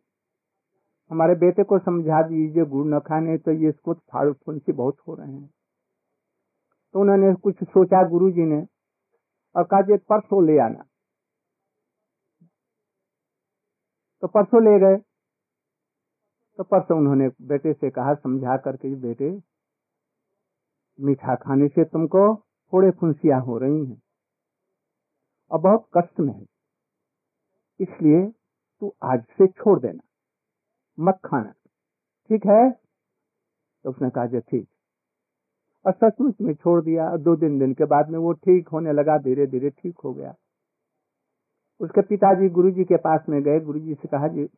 हमारे 1.10 1.34
बेटे 1.34 1.64
को 1.64 1.78
समझा 1.78 2.22
दीजिए, 2.22 2.64
गुड़ 2.64 2.86
न 2.86 2.98
खाने 2.98 3.38
तो 3.38 3.52
ये 3.52 3.68
इसको 3.68 3.94
फाड़ 3.94 4.32
फुंसी 4.32 4.72
बहुत 4.72 4.96
हो 5.08 5.14
रहे 5.14 5.32
हैं। 5.32 5.50
तो 6.94 7.00
उन्होंने 7.00 7.34
कुछ 7.34 7.64
सोचा 7.64 8.08
गुरु 8.08 8.30
जी 8.30 8.42
ने, 8.42 8.66
और 9.56 9.64
कहा 9.64 9.80
जी 9.80 9.96
परसों 9.96 10.46
ले 10.46 10.58
आना। 10.58 10.84
तो 14.22 14.28
परसों 14.28 14.62
ले 14.62 14.78
गए। 14.78 14.96
तो 16.58 16.64
परसों 16.64 16.98
उन्होंने 16.98 17.28
बेटे 17.42 17.72
से 17.72 17.90
कहा, 17.90 18.14
समझा 18.14 18.56
करके 18.56 18.94
बेटे, 18.94 19.30
मीठा 21.00 21.34
खाने 21.34 21.68
से 21.68 21.84
तुमको 21.84 22.34
थोड़े 22.72 22.90
फुंसियाँ 22.90 23.40
हो 23.40 23.58
रही 23.58 23.86
हैं। 23.86 24.02
और 25.50 25.60
बहुत 25.60 25.88
कष्ट 25.96 26.20
में 26.20 26.34
है। 26.34 26.46
इसलिए 27.80 28.32
तू 28.80 28.94
आज 29.02 29.22
से 29.22 29.46
छोड़ 29.46 29.80
देना। 29.80 30.00
मत 31.00 31.18
खाना। 31.24 31.52
ठीक 32.28 32.46
है? 32.46 32.70
तो 33.84 33.90
उसने 33.90 34.10
कहा 34.10 34.26
जो 34.26 34.40
ठीक। 34.40 34.68
और 35.86 35.92
सचमुच 35.92 36.34
में 36.40 36.54
छोड़ 36.54 36.84
दिया। 36.84 37.16
दो 37.16 37.36
दिन 37.36 37.58
दिन 37.58 37.74
के 37.74 37.84
बाद 37.84 38.08
में 38.08 38.18
वो 38.18 38.32
ठीक 38.32 38.68
होने 38.68 38.92
लगा। 38.92 39.18
धीरे 39.18 39.46
धीरे 39.46 39.70
ठीक 39.70 39.98
हो 39.98 40.14
गया। 40.14 40.34
उसके 41.80 42.00
पिताजी 42.00 42.48
गुरु 42.48 42.70
जी 42.70 42.84
के 42.84 42.96
पास 42.96 43.20
में 43.28 43.42
गए। 43.42 43.60
गुरु 43.60 43.80
जी 43.80 43.94
से 43.94 44.08
कहा, 44.08 44.28
जी 44.28 44.48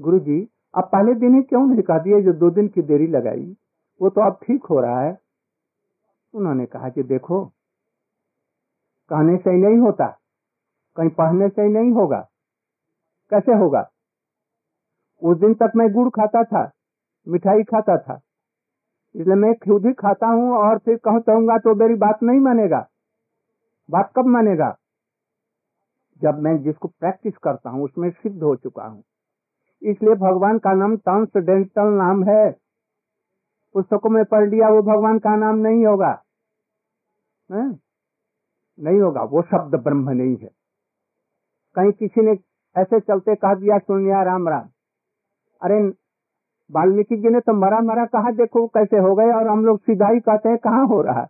गुरु 0.00 0.18
जी 0.18 0.48
आप 0.76 0.90
पहले 0.92 1.14
दिन 1.14 1.34
ही 1.34 1.42
क्यों 1.42 1.66
नहीं 1.66 1.82
कहा 1.82 1.98
दिए? 1.98 2.22
जो 2.22 2.32
दो 2.32 2.50
दिन 2.50 2.68
की 2.68 2.82
देरी 2.82 3.06
लगाई, 3.06 3.56
वो 4.02 4.10
तो 4.10 4.26
अब 4.26 4.38
ठीक 4.42 4.64
हो 4.64 4.80
रहा 4.80 5.00
है। 5.00 5.18
उन्होंने 6.34 6.66
कहा 6.66 6.88
कि 6.88 7.02
देखो, 7.02 7.44
कहने 9.08 9.36
से 9.36 9.50
ही 9.50 9.56
नहीं 9.56 9.78
होता। 9.78 10.20
कहीं 10.96 11.10
पढ़ने 11.10 11.48
से 11.48 11.62
ही 11.62 11.68
नहीं 11.68 11.92
होगा। 11.92 12.20
कैसे 13.30 13.52
होगा? 13.52 13.90
उस 15.22 15.38
दिन 15.38 15.54
तक 15.54 15.72
मैं 15.76 15.92
गुड़ 15.92 16.08
खाता 16.08 16.44
था, 16.44 16.70
मिठाई 17.28 17.62
खाता 17.62 17.96
था। 17.96 18.20
इसलिए 19.14 19.34
मैं 19.34 19.54
खुद 19.54 19.86
ही 19.86 19.92
खाता 19.92 20.26
हूँ 20.26 20.56
और 20.56 20.78
फिर 20.78 20.96
कहूँ 20.96 21.20
चाहूँगा 21.20 21.58
तो 21.58 21.74
मेरी 21.74 21.94
बात 21.94 22.22
नहीं 22.22 22.40
मानेगा। 22.40 22.88
बात 23.90 24.12
कब 24.16 24.26
मानेगा? 24.26 24.76
जब 26.22 26.38
मैं 26.38 26.62
जिसको 26.62 26.88
प्रैक्टिस 26.88 27.36
करता 27.36 27.70
हूँ, 27.70 27.84
उसमें 27.84 28.10
सिद्ध 28.10 28.42
हो 28.42 28.56
चुका 28.56 28.84
हूँ। 28.84 29.02
इसलिए 29.82 30.14
भगवान 30.14 30.58
का 30.58 30.72
नाम 30.72 30.96
ट्रांसडेंटल 30.96 31.82
नाम 31.82 32.24
है। 32.24 32.50
पुस्तकों 33.74 34.10
में 34.10 34.24
पढ़ 34.24 34.48
लिया, 34.48 34.68
वो 34.68 34.82
भगवान 34.82 35.18
का 35.18 35.36
नाम 35.36 35.56
नहीं 35.56 35.86
होगा। 35.86 36.22
है? 37.52 37.66
नहीं 38.78 39.00
होगा, 39.00 39.22
वो 39.22 39.42
शब्द 39.42 39.74
ब्रह्म 39.74 40.10
नहीं 40.10 40.36
है। 40.36 40.63
कहीं 41.74 41.92
किसी 41.92 42.20
ने 42.20 42.30
ऐसे 42.76 43.00
चलते 43.00 43.34
कह 43.34 43.54
दिया 43.54 43.78
सुन 43.78 44.24
राम 44.24 44.48
राम। 44.48 44.68
अरे, 45.62 45.92
वाल्मीकि 46.70 47.16
जी 47.16 47.28
ने 47.28 47.40
तो 47.40 47.52
मरा 47.52 47.80
मरा 47.80 48.06
कहा, 48.06 48.30
देखो 48.30 48.66
कैसे 48.66 48.98
हो 48.98 49.14
गए? 49.14 49.32
और 49.32 49.48
हम 49.48 49.64
लोग 49.64 49.80
सीधा 49.80 50.08
ही 50.08 50.20
कहते 50.20 50.48
हैं, 50.48 50.58
कहाँ 50.58 50.86
हो 50.86 51.02
रहा? 51.02 51.28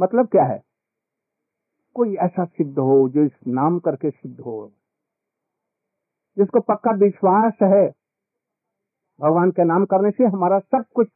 मतलब 0.00 0.28
क्या 0.28 0.44
है? 0.44 0.62
कोई 1.94 2.14
ऐसा 2.14 2.44
सिद्ध 2.44 2.78
हो 2.78 3.08
जो 3.08 3.22
इस 3.22 3.32
नाम 3.48 3.78
करके 3.78 4.10
सिद्ध 4.10 4.40
हो? 4.40 4.72
जिसको 6.38 6.60
पक्का 6.60 6.90
विश्वास 6.90 7.52
है, 7.62 7.92
भगवान 9.20 9.50
के 9.50 9.64
नाम 9.64 9.84
करने 9.84 10.10
से 10.10 10.24
हमारा 10.24 10.58
सब 10.58 10.84
कुछ 10.94 11.08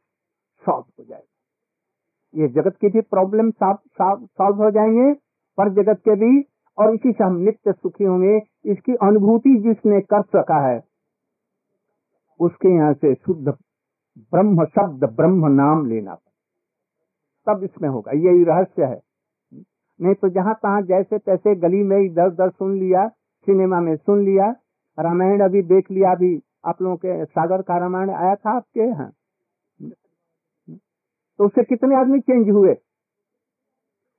सॉल्व 0.65 0.85
हो 0.99 1.03
जाएगा। 1.03 2.41
ये 2.41 2.47
जगत 2.47 2.75
की 2.81 2.87
भी 2.87 3.01
प्रॉब्लम 3.01 3.51
सॉल्व 3.51 4.63
हो 4.63 4.71
जाएँगे, 4.71 5.13
पर 5.57 5.69
जगत 5.69 5.99
के 5.99 6.15
भी 6.15 6.41
और 6.79 6.93
इसी 6.95 7.11
से 7.11 7.23
हम 7.23 7.35
नित्य 7.37 7.71
सुखी 7.71 8.03
होंगे 8.03 8.37
इसकी 8.65 8.95
अनुभूति 9.03 9.55
जिसने 9.63 9.99
कर 10.03 10.21
सका 10.29 10.59
है, 10.67 10.79
उसके 12.39 12.73
यहाँ 12.75 12.93
से 12.93 13.13
शुद्ध 13.15 13.47
ब्रह्म 14.33 14.65
शब्द 14.67 15.03
ब्रह्म 15.11 15.51
नाम 15.53 15.85
लेना 15.85 16.15
तब 17.47 17.63
इसमें 17.63 17.89
होगा। 17.89 18.11
यही 18.13 18.43
रहस्य 18.43 18.85
है। 18.85 18.99
नहीं 19.99 20.13
तो 20.13 20.29
जहाँ 20.29 20.53
तहां 20.55 20.83
जैसे 20.85 21.17
तैसे 21.19 21.55
गली 21.57 21.83
में 21.83 21.97
इधर 21.97 22.27
उधर 22.27 22.49
सुन 22.49 22.77
लिया, 22.79 23.07
सिनेमा 23.07 23.79
में 23.79 23.95
सुन 23.95 24.23
लिया, 24.25 24.49
रामायण 24.97 25.41
अभी 25.41 25.61
देख 25.63 25.91
लिया, 25.91 26.11
अभी 26.11 26.41
आप 26.65 26.81
लोगों 26.81 26.95
के 26.95 27.25
सागर 27.25 27.61
का 27.61 27.77
रामायण 27.77 28.09
आया 28.11 28.35
था 28.35 28.55
आपके 28.55 28.87
यहाँ। 28.87 29.11
तो 31.39 31.45
उससे 31.45 31.63
कितने 31.63 31.95
आदमी 31.95 32.19
चेंज 32.19 32.49
हुए? 32.49 32.71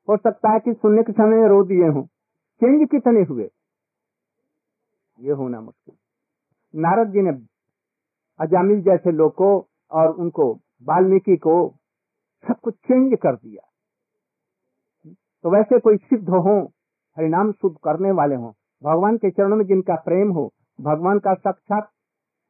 हो 0.09 0.17
सकता 0.17 0.53
है 0.53 0.61
कि 0.61 0.73
सुनने 0.73 1.03
के 1.03 1.13
समय 1.13 1.49
रो 1.49 1.63
दिए 1.65 1.89
हों। 1.89 2.03
चेंज 2.61 2.89
कितने 2.91 3.21
हुए? 3.23 3.49
ये 5.19 5.33
होना 5.33 5.61
मुश्किल। 5.61 5.95
नारद 6.81 7.09
जी 7.09 7.23
ने 7.23 7.31
अजामिल 8.41 8.81
जैसे 8.83 9.13
लोग 9.13 9.35
को 9.35 9.69
और 9.91 10.09
उनको, 10.09 10.53
वाल्मीकि 10.83 11.37
को 11.37 11.75
सब 12.49 12.61
कुछ 12.63 12.75
चेंज 12.75 13.19
कर 13.19 13.35
दिया। 13.35 13.67
तो 15.45 15.51
वैसे 15.51 15.79
कोई 15.79 15.97
सिद्ध 15.97 16.29
हो, 16.29 16.73
हरिनाम 17.17 17.53
शुद्ध 17.53 17.77
करने 17.85 18.11
वाले 18.11 18.35
हो, 18.35 18.55
भगवान 18.83 19.17
के 19.17 19.31
चरणों 19.31 19.57
में 19.57 19.65
जिनका 19.65 19.95
प्रेम 19.95 20.31
हो, 20.31 20.53
भगवान 20.81 21.19
का 21.19 21.35
साक्षात 21.35 21.91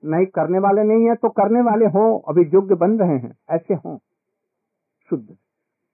नहीं 0.04 0.26
करने 0.26 0.58
वाले 0.58 0.82
नहीं 0.82 1.08
है 1.08 1.14
तो 1.14 1.28
करने 1.28 1.62
वाले 1.62 1.86
हो, 1.86 2.18
अभी 2.28 2.42
योग्य 2.54 2.74
बन 2.74 2.98
रहे 2.98 3.18
हैं, 3.18 3.34
ऐसे 3.50 3.74
हो। 3.74 3.98
शुद्ध। 5.10 5.36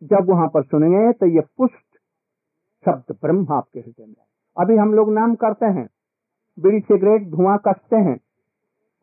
जब 0.03 0.31
वहाँ 0.31 0.49
पर 0.49 0.63
सुनेंगे 0.63 1.13
तो 1.13 1.27
ये 1.27 1.41
पुष्ट 1.57 1.86
शब्द 2.87 3.15
ब्रह्म 3.23 3.47
आपके 3.53 3.81
हृदय 3.81 4.07
में 4.07 4.15
अभी 4.57 4.77
हम 4.77 4.95
लोग 4.95 5.13
नाम 5.13 5.35
करते 5.35 5.67
हैं, 5.67 5.89
बीड़ी 6.59 6.81
सिगरेट 6.81 7.29
धुआँ 7.31 7.59
कसते 7.59 7.97
हैं, 7.97 8.17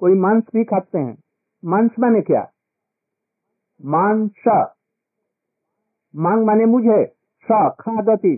कोई 0.02 0.14
मांस 0.14 0.44
भी 0.54 0.64
खाते 0.64 0.98
हैं। 0.98 1.18
मांस 1.64 1.92
माने 2.00 2.22
क्या? 2.22 2.48
मांस। 3.86 4.48
मांग 6.14 6.46
माने 6.46 6.66
मुझे, 6.66 7.06
स, 7.46 7.76
खादती। 7.80 8.36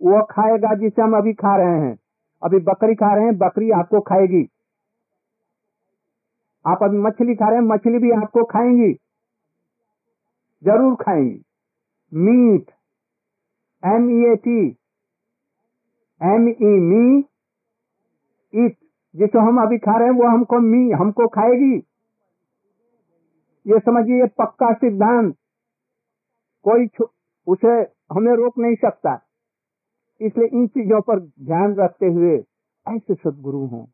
वो 0.00 0.22
खाएगा 0.24 0.74
जिसे 0.74 1.02
हम 1.02 1.16
अभी 1.16 1.32
खा 1.32 1.56
रहे 1.56 1.80
हैं। 1.80 1.96
अभी 2.42 2.58
बकरी 2.58 2.94
खा 2.94 3.14
रहे 3.14 3.24
हैं, 3.24 3.36
बकरी 3.38 3.70
आपको 3.70 4.00
खाएगी। 4.00 4.48
आप 6.64 6.82
अभी 6.82 6.98
मछली 6.98 7.34
खा 7.34 7.48
रहे 7.48 7.58
हैं, 7.58 7.64
मछली 7.64 7.98
भी 7.98 8.10
आपको 8.10 8.44
खाएँगी। 8.44 8.92
ज़रूर 10.62 10.94
खाएँगी। 10.94 11.42
Meat. 12.12 12.70
M 13.82 14.10
E 14.10 14.24
A 14.24 14.36
T 14.36 14.77
M 16.22 16.48
E 16.48 16.78
me 16.80 17.18
it. 18.54 18.76
जिसको 19.16 19.38
हम 19.38 19.62
अभी 19.62 19.78
खा 19.78 19.98
रहे 19.98 20.08
हैं, 20.08 20.14
वो 20.14 20.28
हमको 20.28 20.58
मी, 20.58 20.90
हमको 20.90 21.26
खाएगी। 21.28 21.76
ये 23.66 23.78
समझिए 23.78 24.26
पक्का 24.26 24.72
सिद्धांत। 24.72 25.36
कोई 26.62 26.86
उसे 27.46 27.72
हमें 28.12 28.32
रोक 28.32 28.58
नहीं 28.58 28.74
सकता। 28.74 29.20
इसलिए 30.20 30.46
इन 30.46 30.66
चीज़ों 30.66 31.00
पर 31.00 31.20
ध्यान 31.20 31.74
रखते 31.74 32.06
हुए 32.06 32.36
ऐसे 32.86 33.14
सदगुरु 33.14 33.66
हों, 33.66 33.86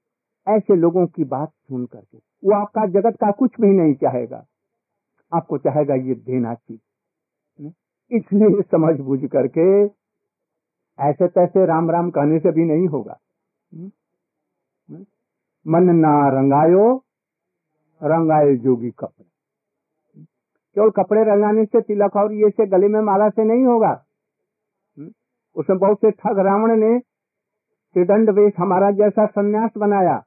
ऐसे 0.48 0.76
लोगों 0.76 1.06
की 1.06 1.24
बात 1.24 1.48
सुन 1.48 1.86
करके। 1.86 2.18
वो 2.18 2.54
आपका 2.54 2.86
जगत 2.86 3.16
का 3.20 3.30
कुछ 3.30 3.50
भी 3.60 3.68
नहीं 3.68 3.94
चाहेगा। 3.94 4.44
आपको 5.32 5.58
चाहेगा 5.58 5.94
ये 5.94 6.14
देना 6.14 6.54
चीज़। 6.54 6.80
इसलिए 8.10 8.62
समझ 8.62 9.00
बूझ 9.00 9.20
करके 9.24 9.86
ऐसे 11.01 11.28
तैसे 11.28 11.66
राम 11.66 11.90
राम 11.90 12.11
कहने 12.11 12.38
से 12.38 12.53
भी 12.53 12.64
नहीं 12.64 12.88
होगा। 12.88 13.18
मन 15.68 15.82
ना 15.82 16.28
रंगायो, 16.28 17.05
रंगाए 18.03 18.57
जोगी 18.57 18.90
कपड़े। 18.90 19.24
केवल 20.74 20.90
कपड़े 20.90 21.24
रंगाने 21.24 21.64
से 21.64 21.80
तिलक 21.80 22.16
और 22.16 22.32
ये 22.32 22.51
से 22.51 22.66
गले 22.66 22.88
में 22.88 23.01
माला 23.01 23.28
से 23.28 23.45
नहीं 23.45 23.64
होगा। 23.64 24.05
हम्म? 24.99 25.12
उसमें 25.57 25.78
बहुत 25.78 25.97
से 25.97 26.11
ठग 26.11 26.38
रावण 26.38 26.76
ने 26.76 26.99
त्रिदंड 27.95 28.30
वेश 28.30 28.53
हमारा 28.59 28.90
जैसा 28.90 29.26
संन्यास 29.26 29.70
बनाया। 29.78 30.24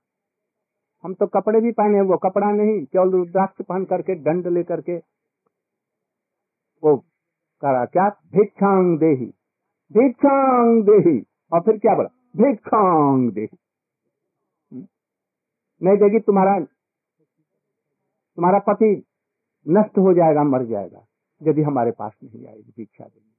हम 1.03 1.13
तो 1.13 1.27
कपड़े 1.27 1.61
भी 1.61 1.71
पहने, 1.71 2.01
वो 2.01 2.17
कपड़ा 2.17 2.51
नहीं, 2.51 2.85
केवल 2.85 3.09
रुद्राक्ष 3.09 3.65
पहन 3.65 3.85
करके, 3.85 4.15
दंड 4.15 4.47
लेकर 4.47 4.81
के 4.81 4.97
वो 6.83 6.97
करा। 7.61 7.85
क्या? 7.85 8.09
भिक्षांग 8.09 8.99
देही। 8.99 9.33
भिक्षांग 9.93 10.83
देही 10.83 11.25
और 11.53 11.59
फिर 11.59 11.77
क्या 11.77 11.95
बोला? 11.95 12.09
भिक्षांग 12.37 13.31
देही 13.31 13.57
हम्म? 14.71 14.87
नहीं 15.81 15.97
देगी 15.97 16.19
तुम्हारा 16.19 16.65
तुम्हारा 18.37 18.59
पति 18.59 19.03
नष्ट 19.67 19.97
हो 19.97 20.13
जाएगा 20.13 20.43
मर 20.43 20.65
जाएगा 20.65 21.05
यदि 21.41 21.61
हमारे 21.61 21.91
पास 21.91 22.11
नहीं 22.23 22.47
आएगी 22.47 22.73
भिक्षा 22.77 23.05
देने। 23.05 23.31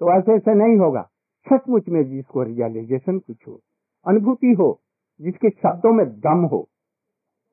तो 0.00 0.18
ऐसे 0.18 0.32
ऐसे 0.32 0.54
नहीं 0.54 0.78
होगा। 0.78 1.10
सचमुच 1.46 1.88
में 1.88 2.04
जिसको 2.04 2.42
रियलाइजेशन 2.42 3.18
कुछ 3.18 3.48
हो 3.48 3.62
अनुभूति 4.06 4.46
हो 4.46 4.82
जिसके 5.20 5.50
शब्दों 5.50 5.92
में 5.92 6.20
दम 6.20 6.40
हो 6.44 6.68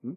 हम्म, 0.03 0.15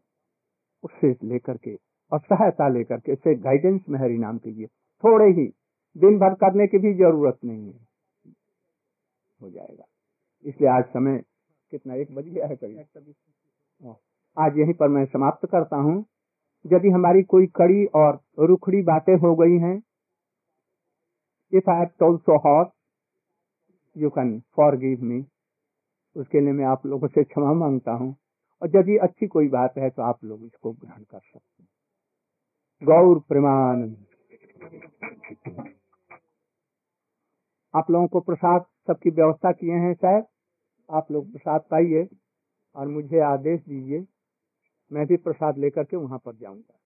उससे 0.85 1.17
लेकर 1.23 1.57
के 1.57 1.79
और 2.13 2.21
सहायता 2.21 2.69
लेकर 2.69 2.99
के 2.99 3.35
गाइडेंस 3.35 3.81
में 3.89 4.19
नाम 4.19 4.39
कीजिए 4.39 4.67
थोड़े 5.05 5.27
ही 5.27 5.55
दिन 5.97 6.19
भर 6.19 6.35
करने 6.37 6.67
की 6.67 6.79
भी 6.79 6.93
ज़रूरत 6.95 7.39
नहीं 7.45 7.67
है। 7.67 7.81
हो 9.41 9.51
जाएगा। 9.51 9.85
इसलिए 10.45 10.71
आज 10.71 10.85
समय 10.87 11.19
कितना 11.73 11.95
एक 11.95 12.15
बज 12.15 12.25
गया 12.27 12.47
है 12.47 12.57
करीब। 12.57 13.95
आज 14.37 14.59
यहीं 14.59 14.75
पर 14.75 14.89
मैं 14.89 15.05
समाप्त 15.07 15.47
करता 15.51 15.77
हूँ। 15.79 16.05
यदि 16.65 16.91
हमारी 16.91 17.23
कोई 17.25 17.47
कड़ी 17.57 17.85
और 17.97 18.21
रुखड़ी 18.41 18.83
बातें 18.83 19.15
हो 19.19 19.35
गई 19.37 19.59
हैं 19.61 19.77
if 21.53 21.71
I 21.71 21.85
told 22.01 22.21
so 22.21 22.37
hot 22.41 22.71
you 23.97 24.11
can 24.11 24.39
forgive 24.77 25.03
me 25.05 25.25
उसके 26.17 26.41
लिए 26.41 26.53
मैं 26.53 26.65
आप 26.67 26.87
लोगों 26.87 27.09
से 27.09 27.25
क्षमा 27.25 27.53
माँगता 27.55 27.93
हूँ। 27.93 28.15
और 28.63 28.77
यदि 28.77 28.97
अच्छी 28.99 29.27
कोई 29.27 29.49
बात 29.49 29.79
है 29.79 29.91
तो 29.91 30.03
आप 30.03 30.25
लोग 30.25 30.45
इसको 30.47 30.73
ग्रहण 30.73 31.03
कर 31.03 31.19
सकते 31.21 31.63
हैं। 31.63 31.69
गौर 32.83 33.19
प्रमाण 33.29 33.89
आप 37.75 37.91
लोगों 37.91 38.07
को 38.07 38.21
प्रसाद 38.21 38.65
सबकी 38.89 39.11
व्यवस्था 39.11 39.53
किए 39.53 39.75
हैं 39.75 39.95
शायद 39.95 40.25
आप 40.89 41.11
लोग 41.13 41.33
प्रसाद 41.33 41.61
पाइए 41.71 42.09
और 42.77 42.89
मुझे 42.89 43.21
आदेश 43.21 43.61
दीजिए, 43.61 44.05
मैं 44.91 45.07
भी 45.07 45.17
प्रसाद 45.17 45.59
लेकर 45.59 45.85
के 45.85 45.97
वहाँ 45.97 46.19
पर 46.19 46.37
जाऊँगा। 46.37 46.79